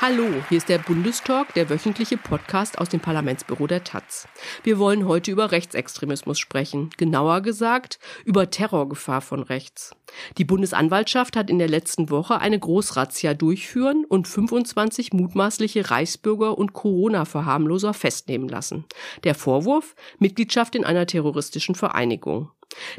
Hallo, 0.00 0.28
hier 0.48 0.58
ist 0.58 0.68
der 0.68 0.78
Bundestalk, 0.78 1.54
der 1.54 1.68
wöchentliche 1.70 2.16
Podcast 2.16 2.78
aus 2.78 2.88
dem 2.88 3.00
Parlamentsbüro 3.00 3.66
der 3.66 3.82
Taz. 3.82 4.28
Wir 4.62 4.78
wollen 4.78 5.08
heute 5.08 5.32
über 5.32 5.50
Rechtsextremismus 5.50 6.38
sprechen, 6.38 6.90
genauer 6.96 7.40
gesagt 7.40 7.98
über 8.24 8.48
Terrorgefahr 8.48 9.20
von 9.20 9.42
rechts. 9.42 9.96
Die 10.38 10.44
Bundesanwaltschaft 10.44 11.34
hat 11.34 11.50
in 11.50 11.58
der 11.58 11.68
letzten 11.68 12.10
Woche 12.10 12.38
eine 12.38 12.60
Großrazzia 12.60 13.34
durchführen 13.34 14.04
und 14.08 14.28
25 14.28 15.14
mutmaßliche 15.14 15.90
Reichsbürger 15.90 16.56
und 16.56 16.74
Corona-Verharmloser 16.74 17.92
festnehmen 17.92 18.48
lassen. 18.48 18.84
Der 19.24 19.34
Vorwurf 19.34 19.96
Mitgliedschaft 20.20 20.76
in 20.76 20.84
einer 20.84 21.06
terroristischen 21.06 21.74
Vereinigung. 21.74 22.52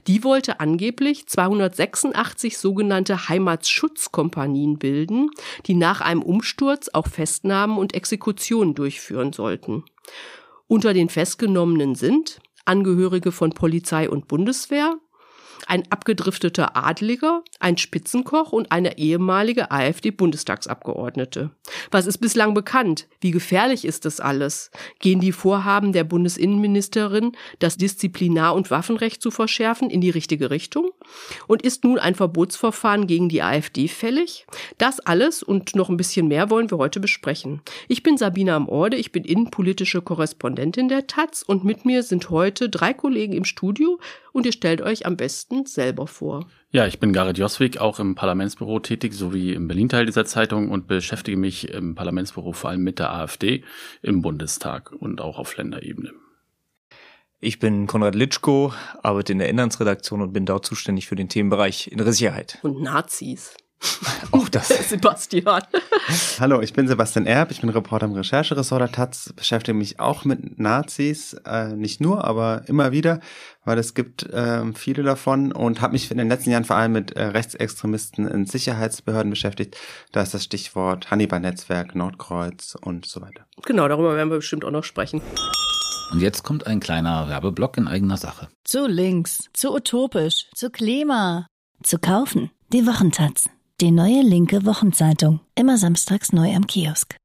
Die 0.07 0.23
wollte 0.23 0.59
angeblich 0.59 1.27
286 1.27 2.57
sogenannte 2.57 3.29
Heimatschutzkompanien 3.29 4.79
bilden, 4.79 5.29
die 5.65 5.75
nach 5.75 6.01
einem 6.01 6.21
Umsturz 6.21 6.89
auch 6.93 7.07
Festnahmen 7.07 7.77
und 7.77 7.93
Exekutionen 7.93 8.75
durchführen 8.75 9.33
sollten. 9.33 9.83
Unter 10.67 10.93
den 10.93 11.09
Festgenommenen 11.09 11.95
sind 11.95 12.39
Angehörige 12.65 13.31
von 13.31 13.51
Polizei 13.51 14.09
und 14.09 14.27
Bundeswehr, 14.27 14.95
ein 15.67 15.83
abgedrifteter 15.91 16.75
Adliger, 16.75 17.43
ein 17.59 17.77
Spitzenkoch 17.77 18.51
und 18.51 18.71
eine 18.71 18.97
ehemalige 18.97 19.71
AfD-Bundestagsabgeordnete. 19.71 21.51
Was 21.91 22.05
ist 22.05 22.19
bislang 22.19 22.53
bekannt? 22.53 23.07
Wie 23.21 23.31
gefährlich 23.31 23.85
ist 23.85 24.05
das 24.05 24.19
alles? 24.19 24.71
Gehen 24.99 25.19
die 25.19 25.31
Vorhaben 25.31 25.93
der 25.93 26.03
Bundesinnenministerin, 26.03 27.33
das 27.59 27.77
Disziplinar- 27.77 28.55
und 28.55 28.71
Waffenrecht 28.71 29.21
zu 29.21 29.31
verschärfen, 29.31 29.89
in 29.89 30.01
die 30.01 30.09
richtige 30.09 30.49
Richtung? 30.49 30.91
Und 31.47 31.61
ist 31.61 31.83
nun 31.83 31.99
ein 31.99 32.15
Verbotsverfahren 32.15 33.07
gegen 33.07 33.29
die 33.29 33.41
AfD 33.41 33.87
fällig? 33.87 34.45
Das 34.77 34.99
alles 34.99 35.43
und 35.43 35.75
noch 35.75 35.89
ein 35.89 35.97
bisschen 35.97 36.27
mehr 36.27 36.49
wollen 36.49 36.71
wir 36.71 36.77
heute 36.77 36.99
besprechen. 36.99 37.61
Ich 37.87 38.03
bin 38.03 38.17
Sabina 38.17 38.55
am 38.55 38.69
Orde, 38.69 38.97
ich 38.97 39.11
bin 39.11 39.23
innenpolitische 39.23 40.01
Korrespondentin 40.01 40.89
der 40.89 41.07
Taz 41.07 41.43
und 41.45 41.63
mit 41.63 41.85
mir 41.85 42.03
sind 42.03 42.29
heute 42.29 42.69
drei 42.69 42.93
Kollegen 42.93 43.33
im 43.33 43.45
Studio 43.45 43.99
und 44.31 44.45
ihr 44.45 44.51
stellt 44.51 44.81
euch 44.81 45.05
am 45.05 45.17
besten 45.17 45.48
selber 45.67 46.07
vor. 46.07 46.47
Ja, 46.71 46.85
ich 46.85 46.99
bin 46.99 47.13
Gareth 47.13 47.37
Joswig, 47.37 47.79
auch 47.79 47.99
im 47.99 48.15
Parlamentsbüro 48.15 48.79
tätig, 48.79 49.13
sowie 49.13 49.53
im 49.53 49.67
Berlin-Teil 49.67 50.05
dieser 50.05 50.25
Zeitung 50.25 50.69
und 50.69 50.87
beschäftige 50.87 51.37
mich 51.37 51.69
im 51.69 51.95
Parlamentsbüro 51.95 52.53
vor 52.53 52.69
allem 52.69 52.83
mit 52.83 52.99
der 52.99 53.11
AfD 53.13 53.63
im 54.01 54.21
Bundestag 54.21 54.91
und 54.91 55.21
auch 55.21 55.39
auf 55.39 55.57
Länderebene. 55.57 56.11
Ich 57.41 57.59
bin 57.59 57.87
Konrad 57.87 58.15
Litschko, 58.15 58.73
arbeite 59.01 59.31
in 59.31 59.39
der 59.39 59.49
Inlandsredaktion 59.49 60.21
und 60.21 60.33
bin 60.33 60.45
dort 60.45 60.65
zuständig 60.65 61.07
für 61.07 61.15
den 61.15 61.29
Themenbereich 61.29 61.87
Innere 61.87 62.11
Sicherheit. 62.11 62.59
Und 62.63 62.81
Nazis. 62.81 63.55
Auch 64.31 64.49
das. 64.49 64.67
Sebastian. 64.89 65.63
Hallo, 66.39 66.61
ich 66.61 66.73
bin 66.73 66.87
Sebastian 66.87 67.25
Erb, 67.25 67.51
ich 67.51 67.61
bin 67.61 67.69
Reporter 67.69 68.05
im 68.05 68.13
Rechercheressort 68.13 68.81
der 68.81 68.91
Taz, 68.91 69.33
beschäftige 69.35 69.77
mich 69.77 69.99
auch 69.99 70.25
mit 70.25 70.59
Nazis, 70.59 71.33
äh, 71.45 71.73
nicht 71.75 72.01
nur, 72.01 72.25
aber 72.25 72.63
immer 72.67 72.91
wieder, 72.91 73.19
weil 73.63 73.77
es 73.77 73.93
gibt 73.93 74.23
äh, 74.23 74.71
viele 74.73 75.03
davon 75.03 75.51
und 75.51 75.81
habe 75.81 75.93
mich 75.93 76.09
in 76.11 76.17
den 76.17 76.29
letzten 76.29 76.51
Jahren 76.51 76.65
vor 76.65 76.75
allem 76.75 76.91
mit 76.91 77.11
äh, 77.11 77.23
Rechtsextremisten 77.23 78.27
in 78.27 78.45
Sicherheitsbehörden 78.45 79.29
beschäftigt. 79.29 79.77
Da 80.11 80.21
ist 80.21 80.33
das 80.33 80.43
Stichwort 80.43 81.11
Hannibal-Netzwerk, 81.11 81.95
Nordkreuz 81.95 82.75
und 82.81 83.05
so 83.05 83.21
weiter. 83.21 83.45
Genau, 83.65 83.87
darüber 83.87 84.15
werden 84.15 84.29
wir 84.29 84.37
bestimmt 84.37 84.65
auch 84.65 84.71
noch 84.71 84.83
sprechen. 84.83 85.21
Und 86.11 86.21
jetzt 86.21 86.43
kommt 86.43 86.65
ein 86.65 86.79
kleiner 86.79 87.29
Werbeblock 87.29 87.77
in 87.77 87.87
eigener 87.87 88.17
Sache. 88.17 88.47
Zu 88.63 88.87
links, 88.87 89.49
zu 89.53 89.73
utopisch, 89.73 90.47
zu 90.55 90.71
Klima. 90.71 91.47
Zu 91.83 91.99
kaufen. 91.99 92.49
Die 92.73 92.85
Wochentaz. 92.85 93.49
Die 93.81 93.91
neue 93.91 94.23
linke 94.23 94.65
Wochenzeitung. 94.65 95.39
Immer 95.55 95.77
samstags 95.77 96.33
neu 96.33 96.53
am 96.53 96.67
Kiosk. 96.67 97.15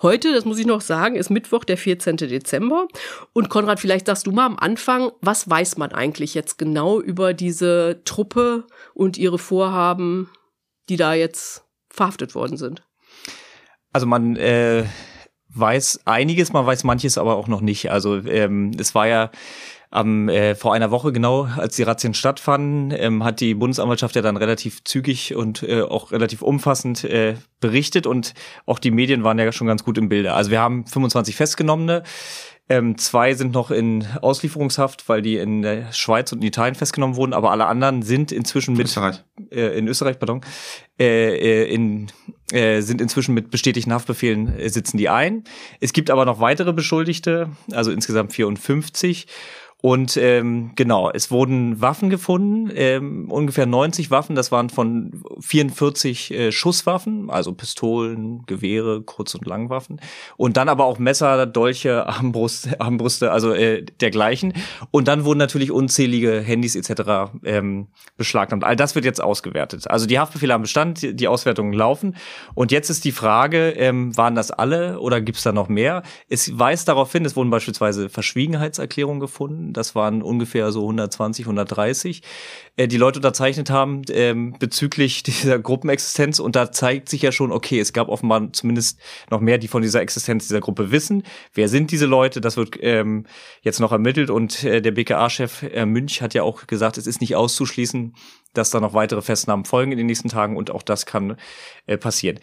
Heute, 0.00 0.32
das 0.32 0.46
muss 0.46 0.58
ich 0.58 0.64
noch 0.64 0.80
sagen, 0.80 1.16
ist 1.16 1.28
Mittwoch, 1.28 1.64
der 1.64 1.76
14. 1.76 2.16
Dezember. 2.16 2.88
Und 3.34 3.50
Konrad, 3.50 3.78
vielleicht 3.78 4.06
sagst 4.06 4.26
du 4.26 4.32
mal 4.32 4.46
am 4.46 4.58
Anfang, 4.58 5.12
was 5.20 5.50
weiß 5.50 5.76
man 5.76 5.92
eigentlich 5.92 6.32
jetzt 6.32 6.56
genau 6.56 6.98
über 6.98 7.34
diese 7.34 8.00
Truppe 8.06 8.64
und 8.94 9.18
ihre 9.18 9.38
Vorhaben, 9.38 10.30
die 10.88 10.96
da 10.96 11.12
jetzt 11.12 11.66
verhaftet 11.90 12.34
worden 12.34 12.56
sind? 12.56 12.82
Also 13.92 14.06
man 14.06 14.36
äh, 14.36 14.86
weiß 15.50 16.06
einiges, 16.06 16.54
man 16.54 16.64
weiß 16.64 16.84
manches 16.84 17.18
aber 17.18 17.36
auch 17.36 17.48
noch 17.48 17.60
nicht. 17.60 17.90
Also 17.90 18.16
ähm, 18.26 18.70
es 18.78 18.94
war 18.94 19.06
ja 19.06 19.30
am, 19.90 20.28
äh, 20.28 20.54
vor 20.54 20.74
einer 20.74 20.90
Woche 20.90 21.12
genau, 21.12 21.44
als 21.44 21.76
die 21.76 21.82
Razzien 21.82 22.14
stattfanden, 22.14 22.92
ähm, 22.96 23.24
hat 23.24 23.40
die 23.40 23.54
Bundesanwaltschaft 23.54 24.16
ja 24.16 24.22
dann 24.22 24.36
relativ 24.36 24.84
zügig 24.84 25.34
und 25.34 25.62
äh, 25.62 25.82
auch 25.82 26.12
relativ 26.12 26.42
umfassend 26.42 27.04
äh, 27.04 27.34
berichtet 27.60 28.06
und 28.06 28.34
auch 28.66 28.78
die 28.78 28.90
Medien 28.90 29.24
waren 29.24 29.38
ja 29.38 29.50
schon 29.52 29.66
ganz 29.66 29.84
gut 29.84 29.98
im 29.98 30.08
Bilde. 30.08 30.34
Also 30.34 30.50
wir 30.50 30.60
haben 30.60 30.86
25 30.86 31.36
Festgenommene. 31.36 32.02
Ähm, 32.68 32.98
zwei 32.98 33.34
sind 33.34 33.52
noch 33.52 33.70
in 33.70 34.04
Auslieferungshaft, 34.22 35.08
weil 35.08 35.22
die 35.22 35.36
in 35.36 35.62
der 35.62 35.92
Schweiz 35.92 36.32
und 36.32 36.40
in 36.40 36.48
Italien 36.48 36.74
festgenommen 36.74 37.14
wurden, 37.14 37.32
aber 37.32 37.52
alle 37.52 37.66
anderen 37.66 38.02
sind 38.02 38.32
inzwischen 38.32 38.74
mit 38.76 38.86
Österreich. 38.86 39.22
Äh, 39.52 39.78
in 39.78 39.86
Österreich, 39.86 40.18
pardon, 40.18 40.40
äh, 40.98 41.62
äh, 41.62 41.72
in, 41.72 42.08
äh, 42.50 42.80
sind 42.80 43.00
inzwischen 43.00 43.34
mit 43.34 43.52
bestätigten 43.52 43.92
Haftbefehlen 43.92 44.58
äh, 44.58 44.68
sitzen 44.68 44.96
die 44.96 45.08
ein. 45.08 45.44
Es 45.78 45.92
gibt 45.92 46.10
aber 46.10 46.24
noch 46.24 46.40
weitere 46.40 46.72
Beschuldigte, 46.72 47.50
also 47.70 47.92
insgesamt 47.92 48.32
54. 48.32 49.28
Und 49.86 50.16
ähm, 50.16 50.72
genau, 50.74 51.12
es 51.12 51.30
wurden 51.30 51.80
Waffen 51.80 52.10
gefunden, 52.10 52.72
ähm, 52.74 53.30
ungefähr 53.30 53.66
90 53.66 54.10
Waffen, 54.10 54.34
das 54.34 54.50
waren 54.50 54.68
von 54.68 55.22
44 55.38 56.32
äh, 56.32 56.50
Schusswaffen, 56.50 57.30
also 57.30 57.52
Pistolen, 57.52 58.42
Gewehre, 58.46 59.02
Kurz- 59.02 59.36
und 59.36 59.46
Langwaffen. 59.46 60.00
Und 60.36 60.56
dann 60.56 60.68
aber 60.68 60.86
auch 60.86 60.98
Messer, 60.98 61.46
Dolche, 61.46 62.04
Armbrust, 62.08 62.80
Armbrüste, 62.80 63.30
also 63.30 63.52
äh, 63.52 63.84
dergleichen. 64.00 64.54
Und 64.90 65.06
dann 65.06 65.24
wurden 65.24 65.38
natürlich 65.38 65.70
unzählige 65.70 66.40
Handys 66.40 66.74
etc. 66.74 67.30
Ähm, 67.44 67.86
beschlagnahmt. 68.16 68.64
All 68.64 68.74
das 68.74 68.96
wird 68.96 69.04
jetzt 69.04 69.22
ausgewertet. 69.22 69.88
Also 69.88 70.06
die 70.06 70.18
Haftbefehle 70.18 70.52
haben 70.52 70.62
Bestand, 70.62 71.00
die, 71.00 71.14
die 71.14 71.28
Auswertungen 71.28 71.72
laufen. 71.72 72.16
Und 72.54 72.72
jetzt 72.72 72.90
ist 72.90 73.04
die 73.04 73.12
Frage, 73.12 73.70
ähm, 73.76 74.16
waren 74.16 74.34
das 74.34 74.50
alle 74.50 74.98
oder 74.98 75.20
gibt 75.20 75.38
es 75.38 75.44
da 75.44 75.52
noch 75.52 75.68
mehr? 75.68 76.02
Es 76.28 76.58
weist 76.58 76.88
darauf 76.88 77.12
hin, 77.12 77.24
es 77.24 77.36
wurden 77.36 77.50
beispielsweise 77.50 78.08
Verschwiegenheitserklärungen 78.08 79.20
gefunden 79.20 79.75
das 79.76 79.94
waren 79.94 80.22
ungefähr 80.22 80.72
so 80.72 80.82
120, 80.82 81.44
130, 81.44 82.22
äh, 82.76 82.88
die 82.88 82.96
Leute 82.96 83.18
unterzeichnet 83.18 83.70
haben 83.70 84.02
ähm, 84.10 84.54
bezüglich 84.58 85.22
dieser 85.24 85.58
Gruppenexistenz. 85.58 86.38
Und 86.38 86.56
da 86.56 86.72
zeigt 86.72 87.08
sich 87.08 87.22
ja 87.22 87.32
schon, 87.32 87.52
okay, 87.52 87.80
es 87.80 87.92
gab 87.92 88.08
offenbar 88.08 88.52
zumindest 88.52 88.98
noch 89.30 89.40
mehr, 89.40 89.58
die 89.58 89.68
von 89.68 89.82
dieser 89.82 90.00
Existenz 90.00 90.46
dieser 90.46 90.60
Gruppe 90.60 90.90
wissen. 90.90 91.22
Wer 91.54 91.68
sind 91.68 91.90
diese 91.90 92.06
Leute? 92.06 92.40
Das 92.40 92.56
wird 92.56 92.76
ähm, 92.80 93.26
jetzt 93.62 93.80
noch 93.80 93.92
ermittelt. 93.92 94.30
Und 94.30 94.64
äh, 94.64 94.80
der 94.80 94.92
BKA-Chef 94.92 95.62
äh, 95.62 95.86
Münch 95.86 96.22
hat 96.22 96.34
ja 96.34 96.42
auch 96.42 96.66
gesagt, 96.66 96.98
es 96.98 97.06
ist 97.06 97.20
nicht 97.20 97.36
auszuschließen, 97.36 98.14
dass 98.54 98.70
da 98.70 98.80
noch 98.80 98.94
weitere 98.94 99.22
Festnahmen 99.22 99.64
folgen 99.64 99.92
in 99.92 99.98
den 99.98 100.06
nächsten 100.06 100.28
Tagen. 100.28 100.56
Und 100.56 100.70
auch 100.70 100.82
das 100.82 101.06
kann 101.06 101.36
äh, 101.86 101.98
passieren. 101.98 102.38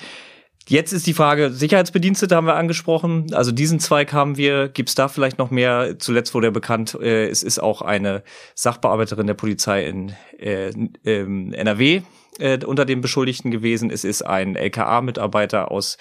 Jetzt 0.67 0.93
ist 0.93 1.05
die 1.07 1.13
Frage, 1.13 1.51
Sicherheitsbedienstete 1.51 2.35
haben 2.35 2.47
wir 2.47 2.55
angesprochen. 2.55 3.33
Also 3.33 3.51
diesen 3.51 3.79
Zweig 3.79 4.13
haben 4.13 4.37
wir. 4.37 4.69
Gibt 4.69 4.89
es 4.89 4.95
da 4.95 5.09
vielleicht 5.09 5.37
noch 5.37 5.51
mehr? 5.51 5.99
Zuletzt 5.99 6.33
wurde 6.33 6.47
ja 6.47 6.51
bekannt, 6.51 6.97
äh, 7.01 7.27
es 7.27 7.43
ist 7.43 7.59
auch 7.59 7.81
eine 7.81 8.23
Sachbearbeiterin 8.55 9.27
der 9.27 9.33
Polizei 9.33 9.85
in 9.85 10.13
äh, 10.39 10.71
ähm, 11.03 11.53
NRW 11.53 12.01
äh, 12.39 12.63
unter 12.65 12.85
den 12.85 13.01
Beschuldigten 13.01 13.51
gewesen. 13.51 13.89
Es 13.89 14.05
ist 14.05 14.21
ein 14.21 14.55
LKA-Mitarbeiter 14.55 15.69
aus 15.69 15.97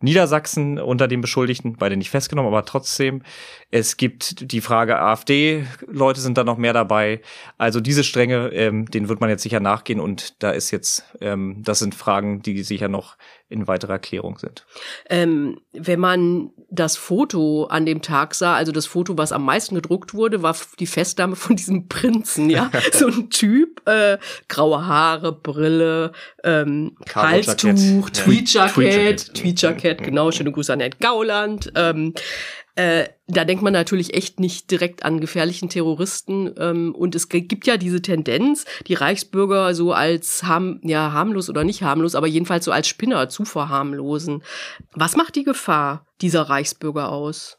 Niedersachsen 0.00 0.78
unter 0.78 1.08
den 1.08 1.22
Beschuldigten, 1.22 1.76
beide 1.78 1.96
nicht 1.96 2.10
festgenommen, 2.10 2.52
aber 2.52 2.64
trotzdem. 2.64 3.22
Es 3.70 3.96
gibt 3.96 4.52
die 4.52 4.60
Frage 4.60 4.98
AfD, 5.00 5.66
Leute 5.88 6.20
sind 6.20 6.38
da 6.38 6.44
noch 6.44 6.56
mehr 6.56 6.72
dabei. 6.72 7.20
Also 7.58 7.80
diese 7.80 8.04
Stränge, 8.04 8.48
ähm, 8.52 8.86
denen 8.86 9.08
wird 9.08 9.20
man 9.20 9.28
jetzt 9.28 9.42
sicher 9.42 9.60
nachgehen 9.60 9.98
und 9.98 10.42
da 10.42 10.50
ist 10.50 10.70
jetzt, 10.70 11.04
ähm, 11.20 11.62
das 11.64 11.80
sind 11.80 11.94
Fragen, 11.94 12.42
die 12.42 12.62
sicher 12.62 12.88
noch 12.88 13.16
in 13.48 13.66
weiterer 13.68 13.94
Erklärung 13.94 14.38
sind. 14.38 14.66
Ähm, 15.08 15.60
wenn 15.72 16.00
man 16.00 16.50
das 16.70 16.96
Foto 16.96 17.64
an 17.64 17.86
dem 17.86 18.02
Tag 18.02 18.34
sah, 18.34 18.54
also 18.54 18.72
das 18.72 18.86
Foto, 18.86 19.18
was 19.18 19.32
am 19.32 19.44
meisten 19.44 19.74
gedruckt 19.74 20.14
wurde, 20.14 20.42
war 20.42 20.56
die 20.78 20.86
Festnahme 20.86 21.36
von 21.36 21.56
diesem 21.56 21.88
Prinzen, 21.88 22.50
ja, 22.50 22.70
so 22.92 23.06
ein 23.06 23.30
Typ, 23.30 23.82
äh, 23.88 24.18
graue 24.48 24.86
Haare, 24.86 25.32
Brille, 25.32 26.12
ähm, 26.42 26.96
Halstuch, 27.14 28.10
Tweetjacket, 28.10 29.34
Tweetjacket, 29.34 30.02
genau, 30.02 30.30
schöne 30.30 30.52
Grüße 30.52 30.72
an 30.72 30.80
Ed 30.80 30.98
Gauland. 31.00 31.72
Ähm, 31.74 32.14
äh, 32.76 33.08
da 33.26 33.44
denkt 33.44 33.62
man 33.62 33.72
natürlich 33.72 34.14
echt 34.14 34.38
nicht 34.38 34.70
direkt 34.70 35.04
an 35.04 35.20
gefährlichen 35.20 35.68
Terroristen. 35.68 36.54
Ähm, 36.58 36.94
und 36.94 37.14
es 37.14 37.28
gibt 37.28 37.66
ja 37.66 37.78
diese 37.78 38.02
Tendenz, 38.02 38.66
die 38.86 38.94
Reichsbürger 38.94 39.74
so 39.74 39.92
als 39.92 40.44
harm, 40.44 40.80
ja, 40.82 41.12
harmlos 41.12 41.48
oder 41.48 41.64
nicht 41.64 41.82
harmlos, 41.82 42.14
aber 42.14 42.26
jedenfalls 42.26 42.66
so 42.66 42.72
als 42.72 42.86
Spinner 42.86 43.28
zu 43.28 43.44
verharmlosen. 43.44 44.42
Was 44.92 45.16
macht 45.16 45.34
die 45.36 45.44
Gefahr 45.44 46.06
dieser 46.20 46.42
Reichsbürger 46.42 47.10
aus? 47.10 47.58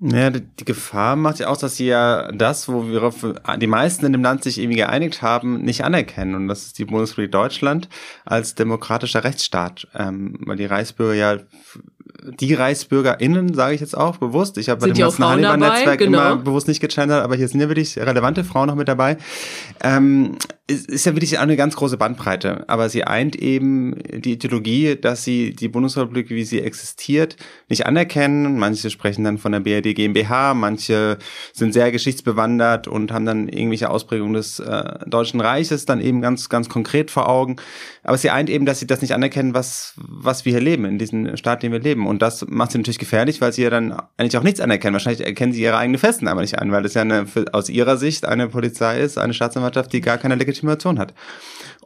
Ja, 0.00 0.30
die, 0.30 0.64
Gefahr 0.64 1.16
macht 1.16 1.40
ja 1.40 1.48
aus, 1.48 1.58
dass 1.58 1.76
sie 1.76 1.86
ja 1.86 2.30
das, 2.30 2.68
wo 2.68 2.86
wir 2.86 3.12
die 3.58 3.66
meisten 3.66 4.06
in 4.06 4.12
dem 4.12 4.22
Land 4.22 4.44
sich 4.44 4.58
irgendwie 4.58 4.76
geeinigt 4.76 5.22
haben, 5.22 5.62
nicht 5.62 5.82
anerkennen. 5.82 6.36
Und 6.36 6.48
das 6.48 6.66
ist 6.66 6.78
die 6.78 6.84
Bundesrepublik 6.84 7.32
Deutschland 7.32 7.88
als 8.24 8.54
demokratischer 8.54 9.24
Rechtsstaat. 9.24 9.88
Ähm, 9.94 10.38
weil 10.46 10.56
die 10.56 10.66
Reichsbürger 10.66 11.14
ja 11.14 11.38
die 12.22 12.54
ReichsbürgerInnen, 12.54 13.54
sage 13.54 13.74
ich 13.74 13.80
jetzt 13.80 13.96
auch 13.96 14.16
bewusst. 14.16 14.58
Ich 14.58 14.68
habe 14.68 14.80
bei 14.80 14.86
dem 14.88 14.96
ganzen 14.96 15.24
Hannibal-Netzwerk 15.24 15.98
genau. 15.98 16.32
immer 16.32 16.36
bewusst 16.36 16.68
nicht 16.68 16.80
gegendert, 16.80 17.22
aber 17.22 17.36
hier 17.36 17.48
sind 17.48 17.60
ja 17.60 17.68
wirklich 17.68 17.98
relevante 17.98 18.44
Frauen 18.44 18.68
noch 18.68 18.74
mit 18.74 18.88
dabei. 18.88 19.16
Ähm, 19.82 20.36
ist, 20.70 20.90
ist 20.90 21.06
ja 21.06 21.14
wirklich 21.14 21.38
eine 21.38 21.56
ganz 21.56 21.76
große 21.76 21.96
Bandbreite, 21.96 22.68
aber 22.68 22.90
sie 22.90 23.04
eint 23.04 23.36
eben 23.36 23.96
die 24.12 24.32
Ideologie, 24.32 24.96
dass 24.96 25.24
sie 25.24 25.54
die 25.54 25.68
Bundesrepublik, 25.68 26.28
wie 26.28 26.44
sie 26.44 26.60
existiert, 26.60 27.36
nicht 27.68 27.86
anerkennen. 27.86 28.58
Manche 28.58 28.90
sprechen 28.90 29.24
dann 29.24 29.38
von 29.38 29.52
der 29.52 29.60
BRD 29.60 29.94
GmbH, 29.94 30.52
manche 30.52 31.18
sind 31.54 31.72
sehr 31.72 31.90
geschichtsbewandert 31.90 32.86
und 32.86 33.10
haben 33.12 33.24
dann 33.24 33.48
irgendwelche 33.48 33.88
Ausprägungen 33.88 34.34
des 34.34 34.60
äh, 34.60 34.98
Deutschen 35.06 35.40
Reiches 35.40 35.86
dann 35.86 36.02
eben 36.02 36.20
ganz, 36.20 36.50
ganz 36.50 36.68
konkret 36.68 37.10
vor 37.10 37.28
Augen. 37.28 37.56
Aber 38.04 38.18
sie 38.18 38.30
eint 38.30 38.50
eben, 38.50 38.66
dass 38.66 38.78
sie 38.78 38.86
das 38.86 39.00
nicht 39.00 39.14
anerkennen, 39.14 39.54
was, 39.54 39.94
was 39.96 40.44
wir 40.44 40.52
hier 40.52 40.60
leben, 40.60 40.84
in 40.84 40.98
diesem 40.98 41.36
Staat, 41.38 41.62
den 41.62 41.72
wir 41.72 41.80
leben. 41.80 42.06
Und 42.06 42.20
das 42.20 42.46
macht 42.46 42.72
sie 42.72 42.78
natürlich 42.78 42.98
gefährlich, 42.98 43.40
weil 43.40 43.52
sie 43.54 43.62
ja 43.62 43.70
dann 43.70 43.94
eigentlich 44.18 44.36
auch 44.36 44.42
nichts 44.42 44.60
anerkennen. 44.60 44.92
Wahrscheinlich 44.92 45.26
erkennen 45.26 45.52
sie 45.52 45.62
ihre 45.62 45.78
eigene 45.78 45.98
Festen 45.98 46.28
aber 46.28 46.42
nicht 46.42 46.58
an, 46.58 46.70
weil 46.72 46.84
es 46.84 46.94
ja 46.94 47.02
eine, 47.02 47.26
aus 47.52 47.70
ihrer 47.70 47.96
Sicht 47.96 48.26
eine 48.26 48.48
Polizei 48.48 49.00
ist, 49.00 49.16
eine 49.16 49.32
Staatsanwaltschaft, 49.32 49.92
die 49.92 50.02
gar 50.02 50.18
keine 50.18 50.36
Legitimation 50.62 50.98
hat. 50.98 51.14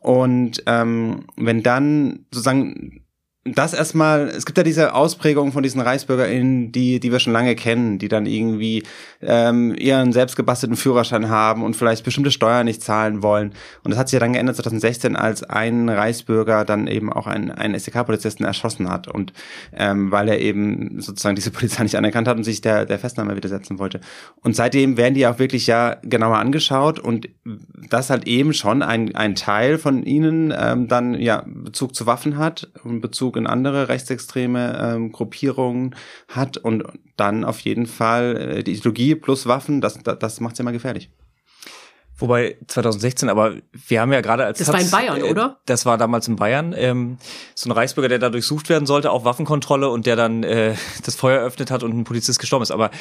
Und 0.01 0.63
ähm, 0.67 1.27
wenn 1.37 1.63
dann 1.63 2.27
sozusagen 2.31 3.01
das 3.44 3.75
erstmal, 3.75 4.29
es 4.29 4.47
gibt 4.47 4.56
ja 4.56 4.62
diese 4.62 4.94
Ausprägung 4.94 5.50
von 5.50 5.65
diesen 5.65 5.81
ReichsbürgerInnen, 5.81 6.71
die, 6.71 7.00
die 7.00 7.11
wir 7.11 7.19
schon 7.19 7.33
lange 7.33 7.56
kennen, 7.56 7.99
die 7.99 8.06
dann 8.06 8.25
irgendwie 8.25 8.85
ähm, 9.21 9.75
ihren 9.75 10.12
selbstgebastelten 10.12 10.77
Führerschein 10.77 11.29
haben 11.29 11.65
und 11.65 11.75
vielleicht 11.75 12.05
bestimmte 12.05 12.31
Steuern 12.31 12.67
nicht 12.67 12.85
zahlen 12.85 13.21
wollen. 13.25 13.53
Und 13.83 13.91
das 13.91 13.99
hat 13.99 14.09
sich 14.09 14.12
ja 14.12 14.21
dann 14.21 14.33
geändert 14.33 14.55
2016, 14.56 15.17
als 15.17 15.43
ein 15.43 15.89
Reichsbürger 15.89 16.65
dann 16.65 16.87
eben 16.87 17.12
auch 17.12 17.27
einen, 17.27 17.50
einen 17.50 17.77
SEK-Polizisten 17.77 18.44
erschossen 18.44 18.89
hat 18.89 19.09
und 19.09 19.33
ähm, 19.73 20.12
weil 20.12 20.29
er 20.29 20.38
eben 20.38 21.00
sozusagen 21.00 21.35
diese 21.35 21.50
Polizei 21.50 21.83
nicht 21.83 21.97
anerkannt 21.97 22.29
hat 22.29 22.37
und 22.37 22.45
sich 22.45 22.61
der, 22.61 22.87
der 22.87 23.00
Festnahme 23.00 23.35
widersetzen 23.35 23.81
wollte. 23.81 24.00
Und 24.43 24.55
seitdem 24.55 24.97
werden 24.97 25.15
die 25.15 25.27
auch 25.27 25.41
wirklich 25.41 25.67
ja 25.67 25.97
genauer 26.03 26.38
angeschaut 26.38 27.00
und 27.00 27.29
das 27.91 28.09
halt 28.09 28.29
eben 28.29 28.55
schon 28.55 28.83
ein, 28.83 29.17
ein 29.17 29.35
Teil 29.35 29.79
von 29.79 30.05
ihnen 30.05 30.55
ähm, 30.56 30.87
dann 30.87 31.15
ja 31.15 31.43
Bezug 31.45 31.97
zu 31.97 32.06
Waffen 32.06 32.38
hat 32.38 32.71
und 32.85 33.00
Bezug 33.00 33.31
Bezug 33.32 33.37
in 33.37 33.46
andere 33.46 33.88
rechtsextreme 33.88 34.79
ähm, 34.81 35.12
Gruppierungen 35.12 35.94
hat 36.29 36.58
und 36.58 36.84
dann 37.17 37.44
auf 37.44 37.61
jeden 37.61 37.87
Fall 37.87 38.37
äh, 38.37 38.62
die 38.62 38.73
Ideologie 38.73 39.14
plus 39.14 39.46
Waffen, 39.46 39.81
das, 39.81 39.99
das, 40.02 40.19
das 40.19 40.40
macht 40.40 40.52
es 40.52 40.58
ja 40.58 40.64
mal 40.64 40.73
gefährlich. 40.73 41.11
Wobei 42.23 42.57
2016, 42.69 43.29
aber 43.29 43.55
wir 43.89 44.01
haben 44.01 44.13
ja 44.13 44.21
gerade 44.21 44.45
als 44.45 44.59
Das 44.59 44.69
Taz, 44.69 44.93
war 44.93 45.01
in 45.03 45.09
Bayern, 45.09 45.21
äh, 45.27 45.31
oder? 45.31 45.59
Das 45.67 45.85
war 45.87 45.99
damals 45.99 46.29
in 46.29 46.37
Bayern. 46.37 46.73
Ähm, 46.77 47.19
so 47.57 47.69
ein 47.69 47.73
Reichsbürger, 47.73 48.09
der 48.09 48.21
da 48.21 48.31
durchsucht 48.31 48.69
werden 48.69 48.87
sollte, 48.87 49.11
auch 49.11 49.25
Waffenkontrolle 49.25 49.89
und 49.89 50.07
der 50.07 50.15
dann 50.15 50.45
äh, 50.45 50.77
das 51.05 51.17
Feuer 51.17 51.41
eröffnet 51.41 51.73
hat 51.73 51.83
und 51.83 51.93
ein 51.93 52.05
Polizist 52.05 52.39
gestorben 52.39 52.63
ist. 52.63 52.71
Aber 52.71 52.93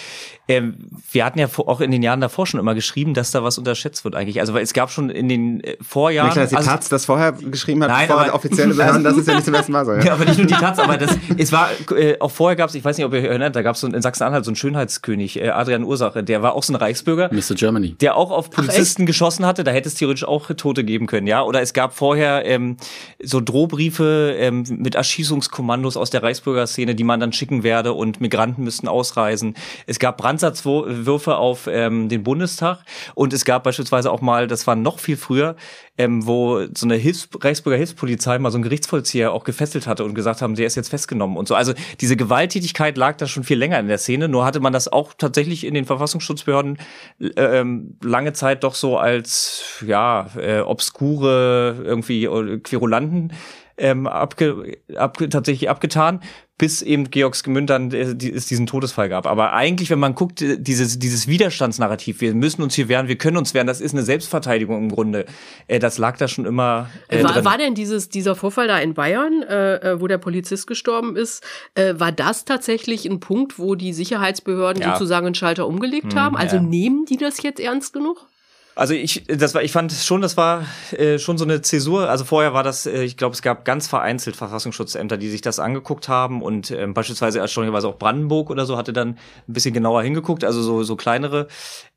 ähm, 0.48 0.90
wir 1.12 1.24
hatten 1.24 1.38
ja 1.38 1.48
auch 1.56 1.82
in 1.82 1.92
den 1.92 2.02
Jahren 2.02 2.20
davor 2.20 2.48
schon 2.48 2.60
immer 2.60 2.74
geschrieben, 2.74 3.14
dass 3.14 3.30
da 3.30 3.44
was 3.44 3.60
unterschätzt 3.60 4.04
wird 4.06 4.16
eigentlich. 4.16 4.40
Also 4.40 4.56
weil 4.56 4.64
es 4.64 4.74
gab 4.74 4.90
schon 4.90 5.12
in 5.12 5.30
den 5.30 5.64
äh, 5.64 5.78
Vorjahren. 5.82 6.30
Nicht, 6.30 6.38
dass 6.38 6.50
die 6.50 6.56
also, 6.56 6.72
Taz 6.72 6.90
das 6.90 7.06
vorher 7.06 7.34
geschrieben 7.34 7.84
hat, 7.84 7.92
nein, 7.92 8.08
bevor 8.08 8.24
aber, 8.24 8.34
offizielle 8.34 8.74
Behörden, 8.74 9.04
das 9.04 9.18
ist 9.18 9.28
ja 9.28 9.36
nicht 9.36 9.46
zum 9.46 9.54
ersten 9.54 9.72
Mal 9.72 9.86
so. 9.86 9.94
Ja, 9.94 10.04
ja 10.04 10.14
aber 10.14 10.26
nicht 10.26 10.40
nur 10.40 10.48
die 10.48 10.56
Taz, 10.56 10.80
aber 10.80 10.98
das, 10.98 11.16
es 11.38 11.52
war 11.52 11.70
äh, 11.96 12.18
auch 12.20 12.32
vorher 12.32 12.56
gab 12.56 12.70
es, 12.70 12.76
ich 12.76 12.84
weiß 12.84 12.98
nicht, 12.98 13.06
ob 13.06 13.14
ihr 13.14 13.24
erinnert, 13.24 13.56
da 13.56 13.62
gab 13.62 13.76
es 13.76 13.82
so 13.82 13.88
in 13.88 14.02
Sachsen-Anhalt 14.02 14.46
so 14.46 14.50
einen 14.50 14.56
Schönheitskönig, 14.56 15.40
äh, 15.40 15.50
Adrian 15.50 15.84
Ursache, 15.84 16.24
der 16.24 16.42
war 16.42 16.56
auch 16.56 16.64
so 16.64 16.74
ein 16.74 16.78
Reichsbürger. 16.78 17.30
Mr. 17.32 17.54
Germany. 17.54 17.94
Der 18.02 18.16
auch 18.16 18.32
auf 18.32 18.50
Polizisten 18.50 19.04
Ach, 19.04 19.11
geschossen 19.12 19.46
hatte. 19.46 19.66
Da 19.66 19.72
hätte 19.72 19.90
es 19.90 19.96
theoretisch 19.96 20.24
auch 20.24 20.50
Tote 20.56 20.86
geben 20.86 21.06
können, 21.06 21.28
ja. 21.28 21.44
Oder 21.44 21.62
es 21.62 21.74
gab 21.74 21.94
vorher 21.94 22.46
ähm, 22.46 22.78
so 23.22 23.42
Drohbriefe 23.42 24.36
ähm, 24.38 24.64
mit 24.70 24.96
Erschießungskommandos 24.96 25.98
aus 25.98 26.10
der 26.10 26.24
Reichsbürgerszene, 26.24 26.96
die 26.96 27.04
man 27.04 27.20
dann 27.20 27.34
schicken 27.34 27.64
werde 27.64 27.94
und 27.94 28.22
Migranten 28.22 28.64
müssten 28.64 28.88
ausreisen. 28.88 29.56
Es 29.86 30.00
gab 30.00 30.18
Brandsatzwürfe 30.18 31.36
auf 31.36 31.68
ähm, 31.68 32.08
den 32.08 32.24
Bundestag 32.24 32.80
und 33.14 33.34
es 33.34 33.44
gab 33.44 33.64
beispielsweise 33.64 34.12
auch 34.12 34.22
mal, 34.22 34.48
das 34.48 34.66
war 34.66 34.76
noch 34.76 35.00
viel 35.00 35.18
früher, 35.18 35.56
ähm, 36.02 36.26
wo 36.26 36.66
so 36.76 36.86
eine 36.86 36.96
Hilfs 36.96 37.30
Reichsbürger 37.40 37.78
Hilfspolizei 37.78 38.40
mal 38.40 38.50
so 38.50 38.58
einen 38.58 38.64
Gerichtsvollzieher 38.64 39.32
auch 39.32 39.44
gefesselt 39.44 39.86
hatte 39.86 40.04
und 40.04 40.16
gesagt 40.16 40.42
haben, 40.42 40.56
der 40.56 40.66
ist 40.66 40.76
jetzt 40.76 40.90
festgenommen 40.90 41.38
und 41.38 41.48
so. 41.48 41.54
Also 41.54 41.74
diese 42.00 42.16
Gewalttätigkeit 42.16 42.98
lag 42.98 43.18
da 43.18 43.28
schon 43.28 43.44
viel 43.44 43.58
länger 43.58 43.80
in 43.80 43.88
der 43.88 44.00
Szene, 44.00 44.28
nur 44.28 44.44
hatte 44.44 44.60
man 44.60 44.74
das 44.74 44.88
auch 44.88 45.14
tatsächlich 45.16 45.64
in 45.64 45.76
den 45.76 45.86
Verfassungsschutzbehörden 45.86 46.80
äh, 47.20 47.28
ähm, 47.36 47.98
lange 48.04 48.34
Zeit 48.34 48.64
doch 48.64 48.74
so 48.74 48.98
als 48.98 49.64
ja 49.86 50.28
äh, 50.38 50.62
obskure 50.62 51.78
irgendwie 51.84 52.26
äh, 52.26 52.58
Querulanten 52.60 53.34
ähm, 53.78 54.08
abge, 54.08 54.78
ab, 54.96 55.18
tatsächlich 55.30 55.70
abgetan, 55.70 56.22
bis 56.62 56.84
eben 56.84 57.10
Georgsgemünd 57.10 57.72
dann 57.72 57.92
äh, 57.92 58.16
die, 58.16 58.32
es 58.32 58.46
diesen 58.46 58.68
Todesfall 58.68 59.10
gab. 59.10 59.26
Aber 59.26 59.54
eigentlich, 59.54 59.90
wenn 59.90 59.98
man 59.98 60.14
guckt, 60.14 60.44
äh, 60.44 60.60
dieses, 60.60 61.00
dieses 61.00 61.28
Widerstandsnarrativ, 61.28 62.22
wir 62.22 62.36
müssen 62.36 62.62
uns 62.62 62.76
hier 62.76 62.88
wehren, 62.88 63.08
wir 63.08 63.18
können 63.18 63.38
uns 63.38 63.56
wehren, 63.56 63.66
das 63.66 63.82
ist 63.82 63.94
eine 63.94 64.04
Selbstverteidigung 64.04 64.78
im 64.78 64.92
Grunde. 64.92 65.26
Äh, 65.68 65.80
das 65.80 65.98
lag 65.98 66.18
da 66.18 66.28
schon 66.28 66.46
immer. 66.46 66.88
Äh, 67.08 67.24
war, 67.24 67.34
drin. 67.34 67.46
war 67.46 67.58
denn 67.58 67.74
dieses, 67.74 68.10
dieser 68.10 68.36
Vorfall 68.36 68.68
da 68.68 68.78
in 68.78 68.94
Bayern, 68.94 69.42
äh, 69.42 70.00
wo 70.00 70.06
der 70.06 70.20
Polizist 70.20 70.68
gestorben 70.68 71.16
ist, 71.16 71.44
äh, 71.74 71.96
war 71.98 72.12
das 72.12 72.46
tatsächlich 72.46 73.08
ein 73.08 73.20
Punkt, 73.20 73.58
wo 73.58 73.74
die 73.74 73.92
Sicherheitsbehörden 73.92 74.84
ja. 74.84 74.94
sozusagen 74.94 75.26
einen 75.26 75.36
Schalter 75.36 75.66
umgelegt 75.66 76.14
hm, 76.14 76.20
haben? 76.20 76.38
Also 76.38 76.58
ja. 76.58 76.62
nehmen 76.62 77.06
die 77.06 77.18
das 77.18 77.42
jetzt 77.42 77.60
ernst 77.60 77.92
genug? 77.92 78.28
Also 78.74 78.94
ich, 78.94 79.26
das 79.28 79.54
war, 79.54 79.64
ich 79.64 79.72
fand 79.72 79.92
schon, 79.92 80.22
das 80.22 80.38
war 80.38 80.66
äh, 80.92 81.20
schon 81.20 81.38
so 81.38 81.44
eine 81.44 81.62
Zäsur. 81.62 82.10
Also 82.10 82.24
vorher 82.24 82.54
war 82.54 82.64
das, 82.64 82.86
äh, 82.86 83.04
ich 83.04 83.18
glaube, 83.18 83.34
es 83.34 83.42
gab 83.42 83.66
ganz 83.66 83.88
vereinzelt 83.88 84.36
Verfassungsschutzämter, 84.38 85.18
die 85.18 85.30
sich 85.30 85.42
das 85.42 85.60
angeguckt 85.60 86.08
haben 86.08 86.42
und 86.42 86.72
ähm, 86.72 86.94
beispielsweise 86.94 87.40
erstaunlicherweise 87.40 87.90
auch 87.90 87.98
Brandenburg 87.98 88.50
oder 88.50 88.66
so 88.66 88.78
hatte 88.78 88.94
dann 88.94 89.10
ein 89.10 89.54
bisschen 89.54 89.74
genauer 89.74 90.04
hingeguckt. 90.04 90.46
Also 90.46 90.62
so 90.62 90.84
so 90.84 90.96
kleinere 90.96 91.48